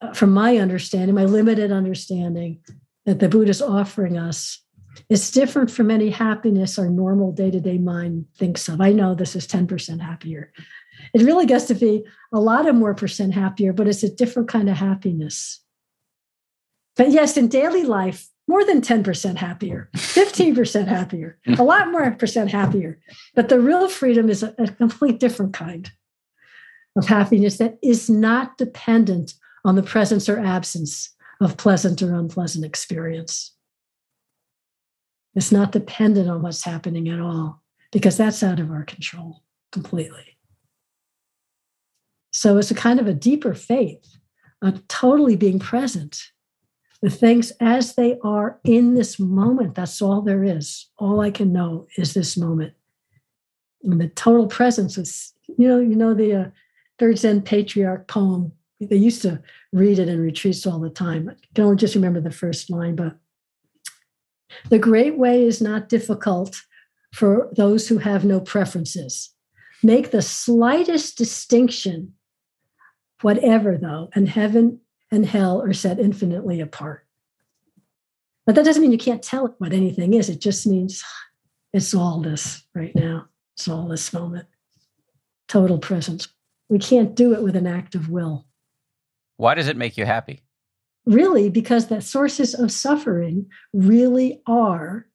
uh, 0.01 0.13
from 0.13 0.33
my 0.33 0.57
understanding, 0.57 1.15
my 1.15 1.25
limited 1.25 1.71
understanding 1.71 2.61
that 3.07 3.21
the 3.21 3.29
Buddha 3.29 3.51
is 3.51 3.63
offering 3.63 4.19
us, 4.19 4.63
is 5.09 5.31
different 5.31 5.71
from 5.71 5.91
any 5.91 6.11
happiness 6.11 6.79
our 6.79 6.89
normal 6.89 7.33
day 7.33 7.51
to 7.51 7.61
day 7.61 7.79
mind 7.79 8.27
thinks 8.37 8.69
of. 8.69 8.81
I 8.81 8.93
know 8.93 9.15
this 9.15 9.37
is 9.37 9.47
10% 9.47 10.01
happier. 10.01 10.53
It 11.15 11.23
really 11.23 11.47
gets 11.47 11.67
to 11.67 11.75
be 11.75 12.05
a 12.33 12.41
lot 12.41 12.67
of 12.67 12.75
more 12.75 12.95
percent 12.95 13.35
happier, 13.35 13.73
but 13.73 13.87
it's 13.87 14.03
a 14.03 14.15
different 14.15 14.49
kind 14.49 14.69
of 14.69 14.77
happiness. 14.77 15.61
But 16.97 17.11
yes, 17.11 17.37
in 17.37 17.47
daily 17.47 17.85
life, 17.85 18.29
more 18.49 18.65
than 18.65 18.81
10% 18.81 19.37
happier, 19.37 19.91
15% 19.95 20.87
happier, 20.89 21.39
a 21.59 21.63
lot 21.63 21.93
more 21.93 22.11
percent 22.13 22.51
happier. 22.51 22.99
But 23.35 23.51
the 23.51 23.61
real 23.61 23.89
freedom 23.89 24.31
is 24.31 24.43
a, 24.43 24.55
a 24.59 24.69
complete 24.69 25.21
different 25.21 25.53
kind 25.53 25.91
of 26.97 27.07
happiness 27.07 27.59
that 27.59 27.79
is 27.83 28.09
not 28.09 28.57
dependent 28.57 29.35
on 29.67 29.77
the 29.77 29.83
presence 29.83 30.29
or 30.31 30.39
absence 30.39 31.15
of 31.43 31.59
pleasant 31.59 32.01
or 32.03 32.15
unpleasant 32.15 32.65
experience. 32.65 33.55
It's 35.35 35.53
not 35.53 35.71
dependent 35.71 36.29
on 36.29 36.43
what's 36.43 36.65
happening 36.65 37.09
at 37.11 37.21
all 37.21 37.63
because 37.93 38.17
that's 38.17 38.43
out 38.43 38.61
of 38.61 38.71
our 38.71 38.85
control 38.85 39.43
completely. 39.73 40.39
So 42.33 42.57
it's 42.57 42.71
a 42.71 42.75
kind 42.75 42.99
of 42.99 43.07
a 43.07 43.15
deeper 43.15 43.55
faith 43.55 44.17
of 44.63 44.89
totally 44.89 45.37
being 45.37 45.59
present 45.59 46.19
the 47.03 47.11
things 47.11 47.53
as 47.61 47.95
they 47.95 48.19
are 48.23 48.59
in 48.65 48.95
this 48.95 49.19
moment. 49.19 49.75
That's 49.75 50.03
all 50.03 50.21
there 50.21 50.45
is. 50.45 50.91
All 50.99 51.21
I 51.21 51.31
can 51.31 51.53
know 51.53 51.87
is 51.97 52.15
this 52.15 52.37
moment. 52.37 52.75
And 53.85 54.01
the 54.01 54.09
total 54.09 54.49
presence 54.49 54.99
is, 54.99 55.33
you 55.47 55.69
know, 55.69 55.79
you 55.79 55.95
know 55.95 56.15
the 56.15 56.35
uh, 56.35 56.45
third 56.99 57.19
Zen 57.19 57.43
patriarch 57.43 58.09
poem. 58.09 58.53
They 58.81 58.97
used 58.97 59.23
to 59.23 59.41
read 59.73 59.99
it 59.99 60.09
in 60.09 60.21
retreats 60.21 60.67
all 60.67 60.81
the 60.81 60.91
time. 60.91 61.29
I 61.31 61.35
don't 61.55 61.79
just 61.79 61.95
remember 61.95 62.21
the 62.21 62.31
first 62.31 62.71
line, 62.71 62.97
but 62.97 63.17
the 64.69 64.79
great 64.79 65.17
way 65.17 65.45
is 65.45 65.61
not 65.61 65.89
difficult 65.89 66.63
for 67.13 67.49
those 67.57 67.89
who 67.89 67.99
have 67.99 68.25
no 68.25 68.41
preferences. 68.41 69.31
Make 69.83 70.11
the 70.11 70.23
slightest 70.23 71.17
distinction, 71.17 72.15
whatever 73.21 73.79
though, 73.79 74.11
and 74.15 74.29
heaven 74.29 74.81
and 75.11 75.25
hell 75.25 75.63
are 75.63 75.73
set 75.73 75.99
infinitely 75.99 76.61
apart. 76.61 77.07
But 78.47 78.55
that 78.55 78.65
doesn't 78.65 78.83
mean 78.83 78.93
you 78.93 78.99
can't 78.99 79.23
tell 79.23 79.55
what 79.59 79.73
anything 79.73 80.15
is. 80.15 80.29
It 80.29 80.41
just 80.41 80.67
means 80.67 81.05
it's 81.73 81.95
all 81.95 82.21
this 82.21 82.67
right 82.75 82.95
now. 82.95 83.27
It's 83.57 83.69
all 83.69 83.89
this 83.89 84.13
moment. 84.13 84.47
Total 85.49 85.79
presence. 85.79 86.29
We 86.69 86.79
can't 86.79 87.15
do 87.15 87.35
it 87.35 87.43
with 87.43 87.57
an 87.57 87.67
act 87.67 87.95
of 87.95 88.09
will. 88.09 88.47
Why 89.37 89.55
does 89.55 89.69
it 89.69 89.77
make 89.77 89.97
you 89.97 90.05
happy? 90.05 90.43
Really, 91.07 91.49
because 91.49 91.87
the 91.87 92.01
sources 92.01 92.55
of 92.55 92.71
suffering 92.71 93.47
really 93.73 94.43
are 94.47 95.07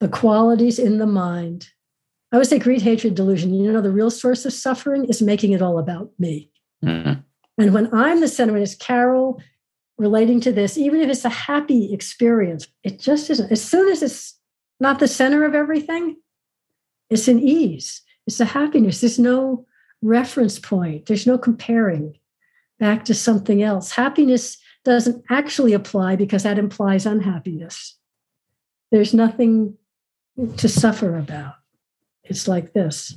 the 0.00 0.08
qualities 0.08 0.78
in 0.78 0.98
the 0.98 1.06
mind. 1.06 1.68
I 2.32 2.38
would 2.38 2.46
say 2.46 2.58
greed, 2.58 2.82
hatred, 2.82 3.14
delusion. 3.14 3.54
You 3.54 3.72
know, 3.72 3.80
the 3.80 3.92
real 3.92 4.10
source 4.10 4.44
of 4.44 4.52
suffering 4.52 5.04
is 5.06 5.22
making 5.22 5.52
it 5.52 5.62
all 5.62 5.78
about 5.78 6.10
me. 6.18 6.50
Mm-hmm. 6.84 7.20
And 7.58 7.72
when 7.72 7.92
I'm 7.94 8.20
the 8.20 8.28
center, 8.28 8.52
when 8.52 8.62
it's 8.62 8.74
Carol 8.74 9.40
relating 9.98 10.40
to 10.42 10.52
this, 10.52 10.76
even 10.76 11.00
if 11.00 11.08
it's 11.08 11.24
a 11.24 11.30
happy 11.30 11.92
experience, 11.92 12.66
it 12.82 13.00
just 13.00 13.30
isn't. 13.30 13.50
As 13.50 13.62
soon 13.62 13.88
as 13.88 14.02
it's 14.02 14.38
not 14.78 14.98
the 14.98 15.08
center 15.08 15.44
of 15.44 15.54
everything, 15.54 16.16
it's 17.08 17.28
an 17.28 17.40
ease, 17.40 18.02
it's 18.26 18.40
a 18.40 18.44
happiness. 18.44 19.00
There's 19.00 19.18
no 19.18 19.66
reference 20.02 20.58
point, 20.58 21.06
there's 21.06 21.26
no 21.26 21.38
comparing 21.38 22.18
back 22.78 23.04
to 23.06 23.14
something 23.14 23.62
else. 23.62 23.92
Happiness 23.92 24.58
doesn't 24.84 25.24
actually 25.30 25.72
apply 25.72 26.16
because 26.16 26.42
that 26.42 26.58
implies 26.58 27.06
unhappiness. 27.06 27.96
There's 28.92 29.14
nothing 29.14 29.78
to 30.58 30.68
suffer 30.68 31.16
about. 31.16 31.54
It's 32.22 32.46
like 32.46 32.74
this. 32.74 33.14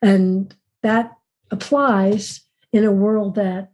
And 0.00 0.54
that 0.82 1.12
applies 1.50 2.40
in 2.72 2.84
a 2.84 2.92
world 2.92 3.34
that 3.34 3.71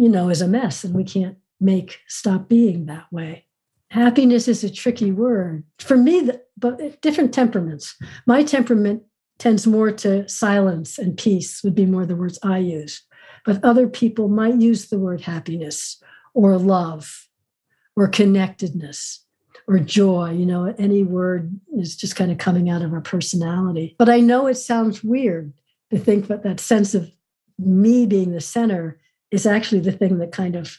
you 0.00 0.08
know, 0.08 0.30
is 0.30 0.40
a 0.40 0.48
mess 0.48 0.82
and 0.82 0.94
we 0.94 1.04
can't 1.04 1.36
make 1.60 2.00
stop 2.08 2.48
being 2.48 2.86
that 2.86 3.04
way. 3.12 3.44
Happiness 3.90 4.48
is 4.48 4.64
a 4.64 4.70
tricky 4.70 5.12
word. 5.12 5.62
For 5.78 5.94
me, 5.94 6.30
but 6.56 7.02
different 7.02 7.34
temperaments. 7.34 7.96
My 8.26 8.42
temperament 8.42 9.02
tends 9.38 9.66
more 9.66 9.92
to 9.92 10.26
silence 10.26 10.96
and 10.96 11.18
peace, 11.18 11.62
would 11.62 11.74
be 11.74 11.84
more 11.84 12.06
the 12.06 12.16
words 12.16 12.38
I 12.42 12.58
use. 12.58 13.02
But 13.44 13.62
other 13.62 13.86
people 13.86 14.28
might 14.28 14.58
use 14.58 14.88
the 14.88 14.98
word 14.98 15.20
happiness 15.20 16.02
or 16.32 16.56
love 16.56 17.28
or 17.94 18.08
connectedness 18.08 19.22
or 19.68 19.80
joy. 19.80 20.30
You 20.30 20.46
know, 20.46 20.74
any 20.78 21.02
word 21.02 21.60
is 21.76 21.94
just 21.94 22.16
kind 22.16 22.32
of 22.32 22.38
coming 22.38 22.70
out 22.70 22.80
of 22.80 22.94
our 22.94 23.02
personality. 23.02 23.96
But 23.98 24.08
I 24.08 24.20
know 24.20 24.46
it 24.46 24.54
sounds 24.54 25.04
weird 25.04 25.52
to 25.90 25.98
think 25.98 26.28
that 26.28 26.42
that 26.44 26.58
sense 26.58 26.94
of 26.94 27.10
me 27.58 28.06
being 28.06 28.32
the 28.32 28.40
center 28.40 28.98
is 29.30 29.46
actually 29.46 29.80
the 29.80 29.92
thing 29.92 30.18
that 30.18 30.32
kind 30.32 30.56
of 30.56 30.78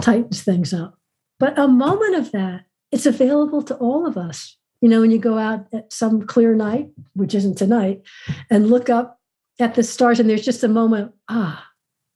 tightens 0.00 0.42
things 0.42 0.72
up. 0.72 0.98
But 1.38 1.58
a 1.58 1.68
moment 1.68 2.14
of 2.16 2.32
that, 2.32 2.64
it's 2.92 3.06
available 3.06 3.62
to 3.62 3.74
all 3.76 4.06
of 4.06 4.16
us. 4.16 4.56
You 4.80 4.88
know, 4.88 5.00
when 5.00 5.10
you 5.10 5.18
go 5.18 5.38
out 5.38 5.66
at 5.72 5.92
some 5.92 6.26
clear 6.26 6.54
night, 6.54 6.90
which 7.14 7.34
isn't 7.34 7.56
tonight, 7.56 8.02
and 8.50 8.70
look 8.70 8.90
up 8.90 9.20
at 9.58 9.74
the 9.74 9.82
stars, 9.82 10.20
and 10.20 10.28
there's 10.28 10.44
just 10.44 10.62
a 10.62 10.68
moment, 10.68 11.12
ah, 11.28 11.66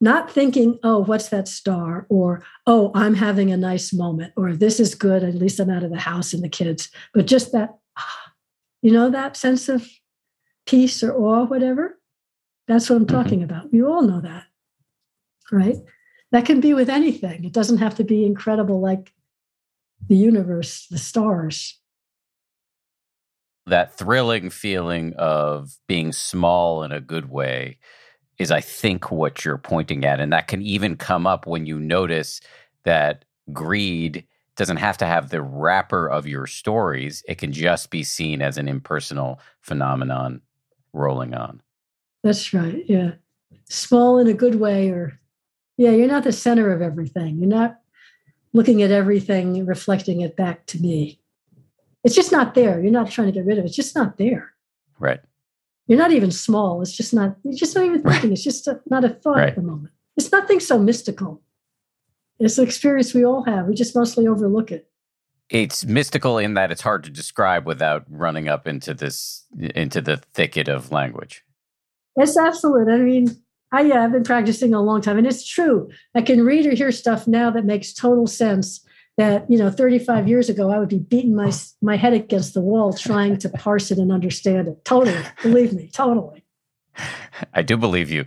not 0.01 0.31
thinking, 0.31 0.79
oh, 0.83 0.99
what's 0.99 1.31
that 1.31 1.49
star? 1.49 2.07
Or, 2.09 2.45
oh, 2.67 2.93
I'm 2.95 3.15
having 3.15 3.51
a 3.51 3.57
nice 3.57 3.93
moment, 3.93 4.33
or 4.37 4.53
this 4.55 4.79
is 4.79 4.95
good, 4.95 5.25
at 5.25 5.35
least 5.35 5.59
I'm 5.59 5.71
out 5.71 5.83
of 5.83 5.91
the 5.91 5.99
house 5.99 6.33
and 6.33 6.43
the 6.43 6.49
kids, 6.49 6.91
but 7.15 7.27
just 7.27 7.53
that, 7.53 7.79
ah, 7.97 8.33
you 8.83 8.93
know, 8.93 9.11
that 9.11 9.37
sense 9.37 9.69
of 9.69 9.89
peace 10.67 11.03
or 11.03 11.13
awe, 11.13 11.45
whatever. 11.45 11.99
That's 12.69 12.91
what 12.91 12.97
I'm 12.97 13.07
mm-hmm. 13.07 13.17
talking 13.17 13.43
about. 13.43 13.73
We 13.73 13.83
all 13.83 14.03
know 14.03 14.21
that 14.21 14.45
right? 15.51 15.77
That 16.31 16.47
can 16.47 16.61
be 16.61 16.75
with 16.75 16.91
anything. 16.91 17.45
It 17.45 17.53
doesn't 17.53 17.79
have 17.79 17.95
to 17.97 18.05
be 18.05 18.25
incredible 18.25 18.81
like 18.81 19.13
the 20.09 20.17
universe, 20.17 20.87
the 20.91 20.99
stars. 20.99 21.79
That 23.67 23.95
thrilling 23.95 24.51
feeling 24.51 25.15
of 25.19 25.77
being 25.87 26.13
small 26.13 26.83
in 26.83 26.93
a 26.93 27.01
good 27.01 27.31
way 27.31 27.79
is, 28.39 28.51
I 28.51 28.61
think, 28.61 29.11
what 29.11 29.45
you're 29.45 29.59
pointing 29.59 30.05
at. 30.05 30.21
And 30.21 30.33
that 30.33 30.49
can 30.49 30.63
even 30.63 30.97
come 30.97 31.27
up 31.27 31.47
when 31.47 31.67
you 31.67 31.79
notice 31.79 32.41
that 32.85 33.25
greed 33.53 34.27
doesn't 34.57 34.79
have 34.79 34.99
to 34.99 35.07
have 35.07 35.31
the 35.31 35.43
wrapper 35.43 36.09
of 36.09 36.27
your 36.27 36.47
stories. 36.47 37.23
It 37.29 37.39
can 37.39 37.53
just 37.53 37.91
be 37.91 38.03
seen 38.03 38.43
as 38.43 38.59
an 38.59 38.69
impersonal 38.69 39.41
phenomenon 39.61 40.41
rolling 40.93 41.35
on. 41.35 41.63
That's 42.25 42.53
right. 42.53 42.85
Yeah. 42.89 43.13
Small 43.69 44.19
in 44.19 44.29
a 44.29 44.35
good 44.35 44.57
way, 44.57 44.89
or 44.91 45.19
yeah, 45.79 45.93
you're 45.93 46.09
not 46.09 46.25
the 46.25 46.33
center 46.33 46.73
of 46.73 46.83
everything. 46.83 47.39
You're 47.39 47.49
not 47.49 47.79
looking 48.53 48.83
at 48.83 48.91
everything, 48.91 49.65
reflecting 49.65 50.21
it 50.21 50.37
back 50.37 50.67
to 50.67 50.79
me. 50.81 51.21
It's 52.05 52.17
just 52.17 52.33
not 52.33 52.55
there. 52.55 52.83
You're 52.83 52.93
not 52.93 53.11
trying 53.11 53.29
to 53.29 53.33
get 53.33 53.47
rid 53.47 53.59
of 53.59 53.65
it. 53.65 53.69
It's 53.69 53.77
just 53.77 53.95
not 53.95 54.19
there. 54.19 54.53
Right. 54.99 55.21
You're 55.87 55.99
not 55.99 56.11
even 56.13 56.33
small. 56.33 56.83
It's 56.83 56.97
just 56.97 57.15
not, 57.15 57.37
you're 57.45 57.57
just 57.57 57.77
not 57.77 57.85
even 57.85 58.03
thinking. 58.03 58.31
Right. 58.31 58.33
It's 58.33 58.43
just 58.43 58.67
a, 58.67 58.81
not 58.91 59.05
a 59.05 59.11
thought 59.11 59.37
right. 59.37 59.49
at 59.49 59.55
the 59.55 59.63
moment. 59.63 59.95
It's 60.17 60.33
nothing 60.33 60.59
so 60.59 60.79
mystical. 60.79 61.41
It's 62.41 62.59
an 62.59 62.65
experience 62.65 63.15
we 63.15 63.25
all 63.25 63.45
have. 63.45 63.67
We 63.67 63.75
just 63.75 63.95
mostly 63.95 64.27
overlook 64.27 64.73
it. 64.73 64.89
It's 65.49 65.85
mystical 65.85 66.39
in 66.39 66.55
that 66.55 66.73
it's 66.73 66.83
hard 66.83 67.05
to 67.05 67.11
describe 67.11 67.67
without 67.67 68.05
running 68.09 68.49
up 68.49 68.67
into 68.67 68.95
this 68.95 69.47
into 69.59 70.03
the 70.03 70.19
thicket 70.35 70.69
of 70.69 70.93
language. 70.93 71.43
It's 72.17 72.37
absolute. 72.37 72.89
I 72.89 72.99
mean, 72.99 73.29
I 73.73 73.83
yeah, 73.83 74.05
I've 74.05 74.13
been 74.13 74.25
practicing 74.25 74.73
a 74.73 74.81
long 74.81 75.01
time, 75.01 75.19
and 75.19 75.27
it's 75.27 75.47
true. 75.47 75.91
I 76.15 76.23
can 76.23 76.45
read 76.45 76.67
or 76.67 76.75
hear 76.75 76.91
stuff 76.93 77.27
now 77.27 77.51
that 77.51 77.65
makes 77.65 77.93
total 77.93 78.27
sense. 78.27 78.85
That 79.17 79.51
you 79.51 79.59
know, 79.59 79.69
35 79.69 80.29
years 80.29 80.49
ago, 80.49 80.71
I 80.71 80.79
would 80.79 80.89
be 80.89 81.01
beating 81.01 81.35
my 81.35 81.53
my 81.83 81.97
head 81.97 82.13
against 82.13 82.55
the 82.55 82.61
wall 82.61 82.93
trying 82.93 83.37
to 83.39 83.49
parse 83.49 83.91
it 83.91 83.99
and 83.99 84.13
understand 84.13 84.69
it. 84.69 84.85
Totally, 84.85 85.21
believe 85.43 85.73
me, 85.73 85.91
totally. 85.93 86.45
I 87.55 87.63
do 87.63 87.77
believe 87.77 88.11
you 88.11 88.27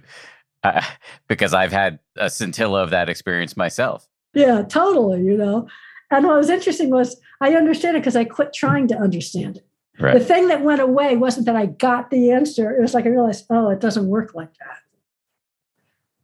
uh, 0.64 0.82
because 1.28 1.54
I've 1.54 1.72
had 1.72 2.00
a 2.18 2.30
scintilla 2.30 2.84
of 2.84 2.90
that 2.90 3.10
experience 3.10 3.56
myself. 3.56 4.08
Yeah, 4.34 4.64
totally. 4.64 5.24
You 5.24 5.38
know, 5.38 5.68
and 6.10 6.26
what 6.26 6.38
was 6.38 6.50
interesting 6.50 6.90
was 6.90 7.20
I 7.40 7.56
understand 7.56 7.98
it 7.98 8.02
because 8.02 8.16
I 8.16 8.26
quit 8.26 8.54
trying 8.54 8.88
to 8.90 8.98
understand 8.98 9.58
it. 9.58 9.68
Right. 10.00 10.18
The 10.18 10.24
thing 10.24 10.48
that 10.48 10.62
went 10.62 10.82
away 10.82 11.16
wasn't 11.16 11.46
that 11.46 11.56
I 11.56 11.68
got 11.68 12.10
the 12.12 12.32
answer. 12.32 12.76
It 12.76 12.82
was 12.82 12.94
like 12.94 13.06
I 13.06 13.10
realized, 13.10 13.46
oh, 13.50 13.70
it 13.70 13.80
doesn't 13.80 14.08
work 14.08 14.34
like 14.34 14.54
that. 14.58 14.78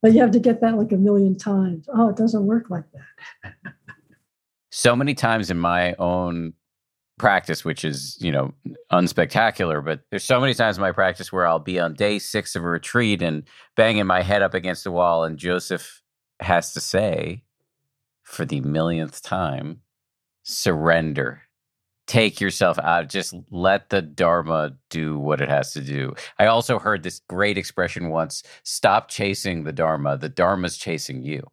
But 0.02 0.14
you 0.14 0.22
have 0.22 0.32
to 0.32 0.40
get 0.40 0.62
that 0.62 0.78
like 0.78 0.92
a 0.92 0.98
million 0.98 1.38
times. 1.38 1.88
Oh, 1.94 2.10
it 2.10 2.16
doesn't 2.16 2.46
work 2.46 2.70
like 2.70 2.86
that. 2.94 3.74
so 4.70 4.96
many 4.96 5.16
times 5.16 5.50
in 5.50 5.58
my 5.58 5.94
own 5.96 6.54
practice, 7.18 7.66
which 7.66 7.84
is, 7.84 8.18
you 8.22 8.32
know, 8.32 8.54
unspectacular, 8.92 9.84
but 9.84 10.02
there's 10.12 10.24
so 10.24 10.40
many 10.40 10.54
times 10.54 10.78
in 10.78 10.82
my 10.82 10.92
practice 10.92 11.32
where 11.32 11.48
I'll 11.48 11.60
be 11.60 11.80
on 11.80 11.94
day 11.94 12.20
six 12.20 12.56
of 12.56 12.64
a 12.64 12.68
retreat 12.68 13.22
and 13.22 13.44
banging 13.76 14.06
my 14.06 14.22
head 14.22 14.44
up 14.44 14.54
against 14.54 14.84
the 14.84 14.92
wall, 14.92 15.24
and 15.24 15.38
Joseph 15.38 16.04
has 16.40 16.74
to 16.74 16.80
say, 16.80 17.44
for 18.22 18.46
the 18.46 18.62
millionth 18.62 19.24
time, 19.24 19.82
surrender. 20.44 21.47
Take 22.08 22.42
yourself 22.42 22.80
out. 22.80 23.10
Just 23.10 23.36
let 23.52 23.90
the 23.90 24.02
Dharma 24.02 24.74
do 24.90 25.20
what 25.20 25.42
it 25.42 25.50
has 25.50 25.74
to 25.74 25.82
do. 25.82 26.14
I 26.40 26.46
also 26.48 26.80
heard 26.80 27.04
this 27.04 27.22
great 27.28 27.58
expression 27.58 28.10
once 28.10 28.44
stop 28.64 29.10
chasing 29.10 29.64
the 29.64 29.74
Dharma. 29.74 30.18
The 30.18 30.30
Dharma's 30.30 30.78
chasing 30.78 31.24
you. 31.24 31.46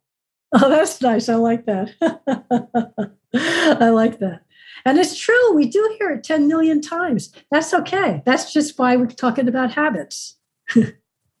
Oh, 0.57 0.69
that's 0.69 1.01
nice. 1.01 1.27
I 1.27 1.35
like 1.35 1.65
that. 1.65 1.91
I 3.33 3.89
like 3.89 4.19
that. 4.19 4.45
And 4.85 4.99
it's 4.99 5.17
true, 5.17 5.53
we 5.53 5.67
do 5.67 5.95
hear 5.97 6.11
it 6.11 6.23
10 6.23 6.47
million 6.47 6.79
times. 6.79 7.33
That's 7.51 7.73
okay. 7.73 8.21
That's 8.25 8.53
just 8.53 8.77
why 8.77 8.95
we're 8.95 9.07
talking 9.07 9.47
about 9.47 9.73
habits. 9.73 10.37
and 10.75 10.93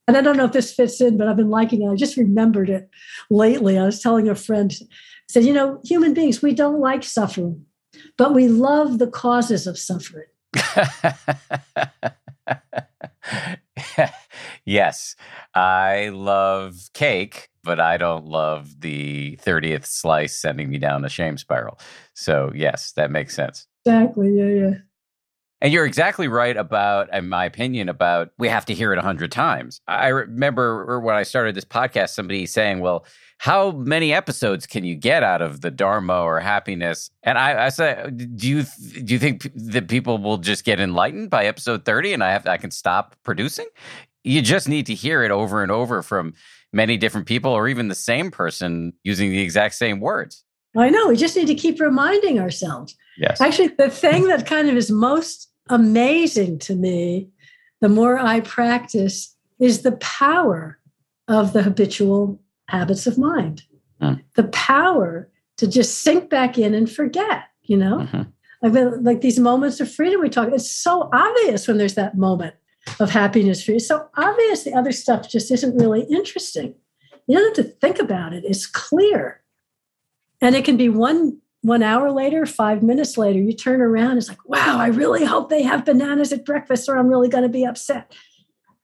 I 0.07 0.21
don't 0.21 0.35
know 0.35 0.45
if 0.45 0.51
this 0.51 0.73
fits 0.73 0.99
in, 0.99 1.17
but 1.17 1.27
I've 1.27 1.37
been 1.37 1.51
liking 1.51 1.83
it. 1.83 1.91
I 1.91 1.95
just 1.95 2.17
remembered 2.17 2.69
it 2.69 2.89
lately. 3.29 3.77
I 3.77 3.85
was 3.85 4.01
telling 4.01 4.27
a 4.27 4.35
friend, 4.35 4.73
said, 5.29 5.43
you 5.43 5.53
know, 5.53 5.79
human 5.83 6.13
beings, 6.13 6.41
we 6.41 6.53
don't 6.53 6.79
like 6.79 7.03
suffering, 7.03 7.65
but 8.17 8.33
we 8.33 8.47
love 8.47 8.99
the 8.99 9.07
causes 9.07 9.67
of 9.67 9.77
suffering. 9.77 10.27
yes, 14.65 15.15
I 15.53 16.09
love 16.09 16.89
cake, 16.93 17.49
but 17.63 17.79
I 17.79 17.97
don't 17.97 18.25
love 18.25 18.81
the 18.81 19.39
30th 19.43 19.85
slice 19.85 20.37
sending 20.37 20.69
me 20.69 20.77
down 20.77 21.05
a 21.05 21.09
shame 21.09 21.37
spiral. 21.37 21.79
So, 22.13 22.51
yes, 22.55 22.91
that 22.93 23.11
makes 23.11 23.35
sense. 23.35 23.67
Exactly. 23.85 24.37
Yeah, 24.37 24.45
yeah. 24.45 24.73
And 25.65 25.73
you're 25.73 25.87
exactly 25.87 26.27
right 26.27 26.55
about, 26.55 27.11
in 27.11 27.27
my 27.27 27.43
opinion, 27.43 27.89
about 27.89 28.29
we 28.37 28.47
have 28.49 28.65
to 28.65 28.75
hear 28.75 28.93
it 28.93 28.99
a 28.99 29.01
hundred 29.01 29.31
times. 29.31 29.81
I 29.87 30.09
remember 30.09 30.99
when 30.99 31.15
I 31.15 31.23
started 31.23 31.55
this 31.55 31.65
podcast, 31.65 32.09
somebody 32.09 32.45
saying, 32.45 32.81
well, 32.81 33.03
how 33.39 33.71
many 33.71 34.13
episodes 34.13 34.67
can 34.67 34.83
you 34.83 34.93
get 34.93 35.23
out 35.23 35.41
of 35.41 35.61
the 35.61 35.71
Dharma 35.71 36.21
or 36.21 36.39
happiness? 36.39 37.09
And 37.23 37.39
I, 37.39 37.65
I 37.65 37.69
said, 37.69 38.37
do 38.37 38.47
you 38.47 38.63
do 39.03 39.11
you 39.11 39.17
think 39.17 39.49
that 39.55 39.87
people 39.87 40.19
will 40.19 40.37
just 40.37 40.65
get 40.65 40.79
enlightened 40.79 41.31
by 41.31 41.47
episode 41.47 41.83
thirty, 41.83 42.13
and 42.13 42.23
I 42.23 42.31
have 42.31 42.45
I 42.45 42.57
can 42.57 42.69
stop 42.69 43.15
producing? 43.23 43.65
You 44.23 44.43
just 44.43 44.69
need 44.69 44.85
to 44.85 44.93
hear 44.93 45.23
it 45.23 45.31
over 45.31 45.63
and 45.63 45.71
over 45.71 46.03
from 46.03 46.35
many 46.73 46.95
different 46.95 47.25
people, 47.25 47.51
or 47.51 47.67
even 47.67 47.87
the 47.87 47.95
same 47.95 48.29
person 48.29 48.93
using 49.03 49.31
the 49.31 49.41
exact 49.41 49.73
same 49.73 49.99
words. 49.99 50.43
I 50.77 50.91
know. 50.91 51.07
We 51.07 51.15
just 51.15 51.35
need 51.35 51.47
to 51.47 51.55
keep 51.55 51.79
reminding 51.79 52.39
ourselves. 52.39 52.95
Yes. 53.17 53.41
Actually, 53.41 53.69
the 53.69 53.89
thing 53.89 54.27
that 54.27 54.45
kind 54.45 54.69
of 54.69 54.75
is 54.75 54.91
most 54.91 55.49
amazing 55.69 56.59
to 56.59 56.75
me, 56.75 57.29
the 57.81 57.89
more 57.89 58.17
I 58.17 58.39
practice, 58.41 59.35
is 59.59 59.81
the 59.81 59.93
power 59.93 60.79
of 61.27 61.53
the 61.53 61.63
habitual 61.63 62.41
habits 62.67 63.07
of 63.07 63.17
mind. 63.17 63.63
Mm. 64.01 64.21
The 64.35 64.45
power 64.45 65.29
to 65.57 65.67
just 65.67 65.99
sink 65.99 66.29
back 66.29 66.57
in 66.57 66.73
and 66.73 66.91
forget, 66.91 67.43
you 67.63 67.77
know? 67.77 67.99
Mm-hmm. 67.99 68.21
Like, 68.61 68.73
the, 68.73 68.99
like 69.01 69.21
these 69.21 69.39
moments 69.39 69.79
of 69.79 69.91
freedom 69.91 70.21
we 70.21 70.29
talk, 70.29 70.49
it's 70.51 70.69
so 70.69 71.09
obvious 71.13 71.67
when 71.67 71.77
there's 71.77 71.95
that 71.95 72.17
moment 72.17 72.55
of 72.99 73.09
happiness 73.09 73.63
for 73.63 73.71
you. 73.71 73.77
It's 73.77 73.87
so 73.87 74.07
obvious 74.17 74.63
the 74.63 74.73
other 74.73 74.91
stuff 74.91 75.29
just 75.29 75.51
isn't 75.51 75.77
really 75.77 76.03
interesting. 76.03 76.75
You 77.27 77.37
don't 77.37 77.57
have 77.57 77.65
to 77.65 77.71
think 77.71 77.99
about 77.99 78.33
it. 78.33 78.43
It's 78.45 78.65
clear. 78.65 79.41
And 80.41 80.55
it 80.55 80.65
can 80.65 80.77
be 80.77 80.89
one 80.89 81.39
one 81.65 81.81
hour 81.81 82.11
later, 82.11 82.45
five 82.45 82.83
minutes 82.83 83.17
later, 83.17 83.39
you 83.39 83.51
turn 83.51 83.81
around, 83.81 84.17
it's 84.17 84.29
like, 84.29 84.47
wow, 84.47 84.77
I 84.77 84.87
really 84.87 85.25
hope 85.25 85.49
they 85.49 85.63
have 85.63 85.83
bananas 85.83 86.31
at 86.31 86.45
breakfast 86.45 86.87
or 86.87 86.95
I'm 86.95 87.07
really 87.07 87.27
going 87.27 87.43
to 87.43 87.49
be 87.49 87.65
upset. 87.65 88.13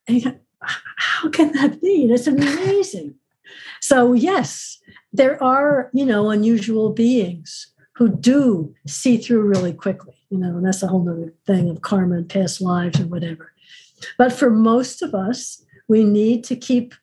And 0.08 0.24
go, 0.24 0.34
how 0.62 1.30
can 1.30 1.52
that 1.52 1.80
be? 1.80 2.08
That's 2.08 2.26
amazing. 2.26 3.14
So, 3.82 4.14
yes, 4.14 4.80
there 5.14 5.42
are, 5.44 5.92
you 5.94 6.06
know, 6.06 6.32
unusual 6.32 6.92
beings 6.92 7.68
who 7.94 8.10
do 8.10 8.74
see 8.88 9.18
through 9.18 9.44
really 9.44 9.74
quickly, 9.74 10.16
you 10.32 10.40
know, 10.40 10.58
and 10.58 10.66
that's 10.66 10.82
a 10.82 10.88
whole 10.88 11.08
other 11.08 11.34
thing 11.46 11.70
of 11.70 11.82
karma 11.82 12.16
and 12.16 12.30
past 12.30 12.62
lives 12.62 13.00
or 13.00 13.06
whatever. 13.06 13.52
But 14.18 14.34
for 14.34 14.50
most 14.50 15.04
of 15.04 15.14
us, 15.14 15.64
we 15.88 16.04
need 16.04 16.44
to 16.46 16.56
keep 16.56 16.96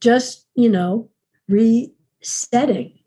just, 0.00 0.48
you 0.56 0.68
know, 0.68 1.08
resetting, 1.48 2.98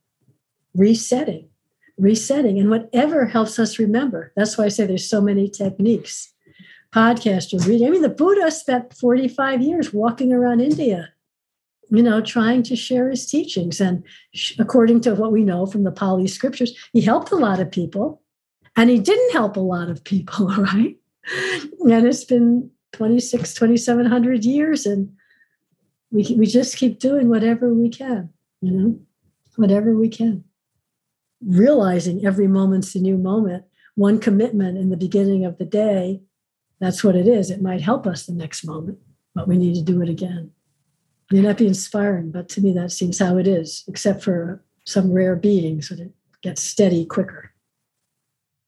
resetting, 0.73 1.49
resetting, 1.98 2.60
and 2.60 2.70
whatever 2.70 3.26
helps 3.26 3.60
us 3.60 3.80
remember. 3.80 4.32
That's 4.36 4.57
why 4.57 4.65
I 4.65 4.70
say 4.70 4.86
there's 4.86 5.10
so 5.10 5.22
many 5.22 5.49
techniques. 5.49 6.30
Podcast 6.94 7.53
or 7.56 7.68
reading. 7.68 7.88
I 7.88 7.90
mean, 7.90 8.03
the 8.03 8.10
Buddha 8.10 8.52
spent 8.52 8.94
45 8.94 9.64
years 9.64 9.91
walking 9.91 10.32
around 10.32 10.61
India 10.61 11.14
you 11.94 12.02
know, 12.02 12.22
trying 12.22 12.64
to 12.64 12.76
share 12.76 13.10
his 13.10 13.26
teachings. 13.28 13.80
And 13.80 14.03
according 14.57 15.02
to 15.02 15.14
what 15.14 15.32
we 15.32 15.44
know 15.44 15.68
from 15.68 15.84
the 15.84 15.91
Pali 15.91 16.28
scriptures, 16.28 16.76
he 16.91 17.02
helped 17.02 17.32
a 17.32 17.36
lot 17.36 17.60
of 17.60 17.72
people 17.72 18.20
and 18.76 18.90
he 18.90 18.98
didn't 18.98 19.32
help 19.32 19.56
a 19.56 19.61
lot 19.61 19.90
of 19.90 20.03
people, 20.03 20.48
right? 20.57 20.98
And 21.82 22.07
it's 22.07 22.24
been 22.24 22.72
26, 22.94 23.53
2700 23.53 24.44
years 24.44 24.88
and 24.88 25.11
we, 26.11 26.36
we 26.36 26.48
just 26.48 26.78
keep 26.78 26.99
doing 26.99 27.30
whatever 27.30 27.72
we 27.72 27.90
can, 27.90 28.30
you 28.61 28.72
know, 28.72 28.99
whatever 29.56 29.95
we 29.95 30.10
can. 30.10 30.44
Realizing 31.45 32.26
every 32.26 32.48
moment's 32.48 32.95
a 32.95 32.99
new 32.99 33.18
moment, 33.18 33.65
one 33.95 34.20
commitment 34.20 34.78
in 34.78 34.90
the 34.90 34.98
beginning 34.98 35.45
of 35.45 35.57
the 35.57 35.65
day, 35.65 36.22
that's 36.80 37.03
what 37.03 37.15
it 37.15 37.28
is. 37.28 37.49
It 37.49 37.61
might 37.61 37.82
help 37.82 38.07
us 38.07 38.26
the 38.26 38.34
next 38.34 38.65
moment, 38.65 38.98
but 39.36 39.48
we 39.48 39.57
need 39.57 39.76
to 39.76 39.82
do 39.82 40.02
it 40.02 40.10
again 40.10 40.52
may 41.34 41.41
not 41.41 41.57
be 41.57 41.68
inspiring, 41.68 42.32
but 42.32 42.48
to 42.49 42.61
me 42.61 42.74
that 42.74 42.91
seems 42.91 43.18
how 43.18 43.38
it 43.38 43.48
is, 43.48 43.84
except 43.88 44.24
for 44.24 44.64
some 44.86 45.11
rare 45.11 45.36
beings 45.36 45.90
that 45.90 45.99
it 45.99 46.11
gets 46.41 46.61
steady 46.61 47.06
quicker. 47.06 47.52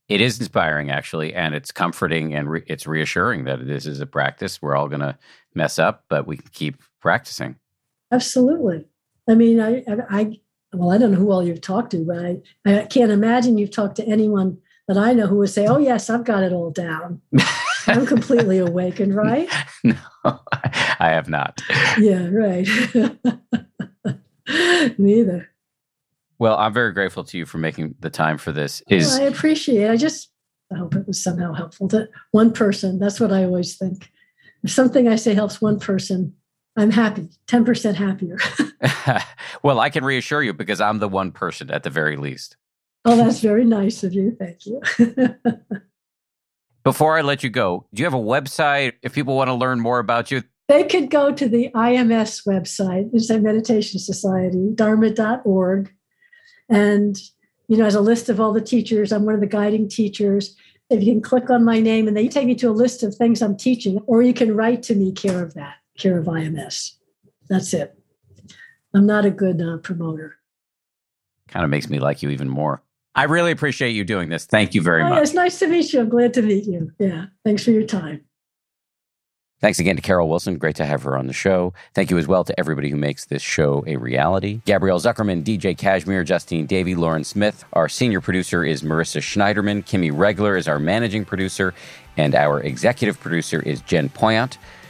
It 0.09 0.21
is 0.21 0.39
inspiring, 0.39 0.91
actually, 0.91 1.33
and 1.33 1.55
it's 1.55 1.71
comforting 1.71 2.33
and 2.33 2.49
re- 2.49 2.63
it's 2.67 2.87
reassuring 2.87 3.45
that 3.45 3.65
this 3.67 3.85
is 3.85 4.01
a 4.01 4.05
practice. 4.05 4.61
We're 4.61 4.75
all 4.75 4.87
going 4.87 5.01
to 5.01 5.17
mess 5.53 5.79
up, 5.79 6.05
but 6.09 6.27
we 6.27 6.37
can 6.37 6.49
keep 6.51 6.81
practicing. 7.01 7.55
Absolutely. 8.11 8.85
I 9.27 9.35
mean, 9.35 9.59
I, 9.59 9.83
I, 10.09 10.39
well, 10.73 10.91
I 10.91 10.97
don't 10.97 11.11
know 11.11 11.17
who 11.17 11.31
all 11.31 11.45
you've 11.45 11.61
talked 11.61 11.91
to, 11.91 12.05
but 12.05 12.17
I, 12.17 12.41
I 12.65 12.85
can't 12.85 13.11
imagine 13.11 13.57
you've 13.57 13.71
talked 13.71 13.95
to 13.97 14.05
anyone 14.05 14.57
that 14.87 14.97
I 14.97 15.13
know 15.13 15.27
who 15.27 15.37
would 15.37 15.49
say, 15.49 15.65
"Oh, 15.67 15.77
yes, 15.77 16.09
I've 16.09 16.23
got 16.23 16.43
it 16.43 16.53
all 16.53 16.71
down." 16.71 17.21
I'm 17.87 18.05
completely 18.05 18.59
awakened, 18.59 19.15
right? 19.15 19.49
No, 19.83 20.39
I 20.99 21.09
have 21.09 21.29
not. 21.29 21.61
Yeah, 21.99 22.27
right. 22.31 22.67
Neither. 24.97 25.49
Well, 26.39 26.57
I'm 26.57 26.73
very 26.73 26.91
grateful 26.93 27.23
to 27.25 27.37
you 27.37 27.45
for 27.45 27.59
making 27.59 27.93
the 27.99 28.09
time 28.09 28.39
for 28.39 28.51
this. 28.51 28.81
Is 28.89 29.13
I 29.13 29.23
appreciate 29.23 29.83
it. 29.83 29.91
I 29.91 29.97
just 29.97 30.31
I 30.73 30.77
hope 30.77 30.95
it 30.95 31.05
was 31.05 31.23
somehow 31.23 31.53
helpful 31.53 31.87
to 31.89 32.09
one 32.31 32.51
person. 32.51 32.97
That's 32.97 33.19
what 33.19 33.31
I 33.31 33.43
always 33.43 33.77
think. 33.77 34.09
If 34.63 34.71
something 34.71 35.07
I 35.07 35.15
say 35.15 35.35
helps 35.35 35.61
one 35.61 35.79
person, 35.79 36.33
I'm 36.77 36.91
happy, 36.91 37.29
10% 37.47 37.95
happier. 37.95 38.37
well, 39.63 39.79
I 39.79 39.89
can 39.89 40.03
reassure 40.03 40.43
you 40.43 40.53
because 40.53 40.81
I'm 40.81 40.99
the 40.99 41.07
one 41.07 41.31
person 41.31 41.71
at 41.71 41.83
the 41.83 41.89
very 41.89 42.17
least. 42.17 42.57
Oh, 43.05 43.15
that's 43.15 43.39
very 43.39 43.63
nice 43.63 44.03
of 44.03 44.13
you. 44.13 44.35
Thank 44.37 44.65
you. 44.65 44.81
Before 46.83 47.17
I 47.17 47.21
let 47.21 47.43
you 47.43 47.49
go, 47.49 47.87
do 47.93 48.01
you 48.01 48.05
have 48.05 48.13
a 48.13 48.17
website 48.17 48.93
if 49.01 49.13
people 49.13 49.35
want 49.35 49.47
to 49.47 49.53
learn 49.53 49.79
more 49.79 49.99
about 49.99 50.31
you? 50.31 50.43
They 50.67 50.83
could 50.83 51.11
go 51.11 51.31
to 51.31 51.47
the 51.47 51.69
IMS 51.75 52.45
website, 52.47 53.09
it's 53.13 53.29
a 53.29 53.39
meditation 53.39 53.99
society, 53.99 54.71
dharma.org. 54.73 55.93
And, 56.69 57.15
you 57.67 57.77
know, 57.77 57.85
as 57.85 57.95
a 57.95 58.01
list 58.01 58.29
of 58.29 58.39
all 58.39 58.51
the 58.51 58.61
teachers, 58.61 59.11
I'm 59.11 59.25
one 59.25 59.35
of 59.35 59.41
the 59.41 59.47
guiding 59.47 59.87
teachers. 59.87 60.55
If 60.89 61.03
you 61.03 61.13
can 61.13 61.21
click 61.21 61.49
on 61.49 61.63
my 61.63 61.79
name 61.79 62.07
and 62.07 62.17
they 62.17 62.27
take 62.27 62.47
you 62.47 62.55
to 62.55 62.69
a 62.69 62.71
list 62.71 63.03
of 63.03 63.15
things 63.15 63.41
I'm 63.41 63.57
teaching, 63.57 63.99
or 64.07 64.23
you 64.23 64.33
can 64.33 64.55
write 64.55 64.81
to 64.83 64.95
me, 64.95 65.11
care 65.11 65.43
of 65.43 65.53
that, 65.53 65.75
care 65.97 66.17
of 66.17 66.25
IMS. 66.25 66.91
That's 67.49 67.73
it. 67.73 67.97
I'm 68.93 69.05
not 69.05 69.25
a 69.25 69.31
good 69.31 69.61
uh, 69.61 69.77
promoter. 69.77 70.37
Kind 71.47 71.63
of 71.63 71.69
makes 71.69 71.89
me 71.89 71.99
like 71.99 72.23
you 72.23 72.29
even 72.29 72.49
more. 72.49 72.81
I 73.13 73.23
really 73.23 73.51
appreciate 73.51 73.91
you 73.91 74.03
doing 74.03 74.29
this. 74.29 74.45
Thank 74.45 74.73
you 74.73 74.81
very 74.81 75.03
oh, 75.03 75.09
much. 75.09 75.23
it's 75.23 75.33
nice 75.33 75.59
to 75.59 75.67
meet 75.67 75.93
you. 75.93 76.01
I'm 76.01 76.09
glad 76.09 76.33
to 76.33 76.41
meet 76.41 76.65
you. 76.65 76.91
Yeah. 76.99 77.25
Thanks 77.43 77.63
for 77.63 77.71
your 77.71 77.83
time. 77.85 78.25
Thanks 79.61 79.79
again 79.79 79.95
to 79.95 80.01
Carol 80.01 80.27
Wilson. 80.29 80.57
Great 80.57 80.75
to 80.75 80.85
have 80.85 81.03
her 81.03 81.17
on 81.17 81.27
the 81.27 81.33
show. 81.33 81.73
Thank 81.93 82.11
you 82.11 82.17
as 82.17 82.27
well 82.27 82.43
to 82.43 82.59
everybody 82.59 82.89
who 82.89 82.97
makes 82.97 83.25
this 83.25 83.41
show 83.41 83.85
a 83.87 83.95
reality. 83.95 84.59
Gabrielle 84.65 84.99
Zuckerman, 84.99 85.43
DJ 85.43 85.77
Kashmir, 85.77 86.25
Justine 86.25 86.65
Davie, 86.65 86.93
Lauren 86.93 87.23
Smith. 87.23 87.63
Our 87.71 87.87
senior 87.87 88.19
producer 88.19 88.65
is 88.65 88.83
Marissa 88.83 89.21
Schneiderman. 89.21 89.85
Kimmy 89.85 90.11
Regler 90.13 90.57
is 90.57 90.67
our 90.67 90.77
managing 90.77 91.23
producer. 91.23 91.73
And 92.17 92.35
our 92.35 92.59
executive 92.59 93.19
producer 93.19 93.61
is 93.61 93.79
Jen 93.81 94.09
Poyant. 94.09 94.57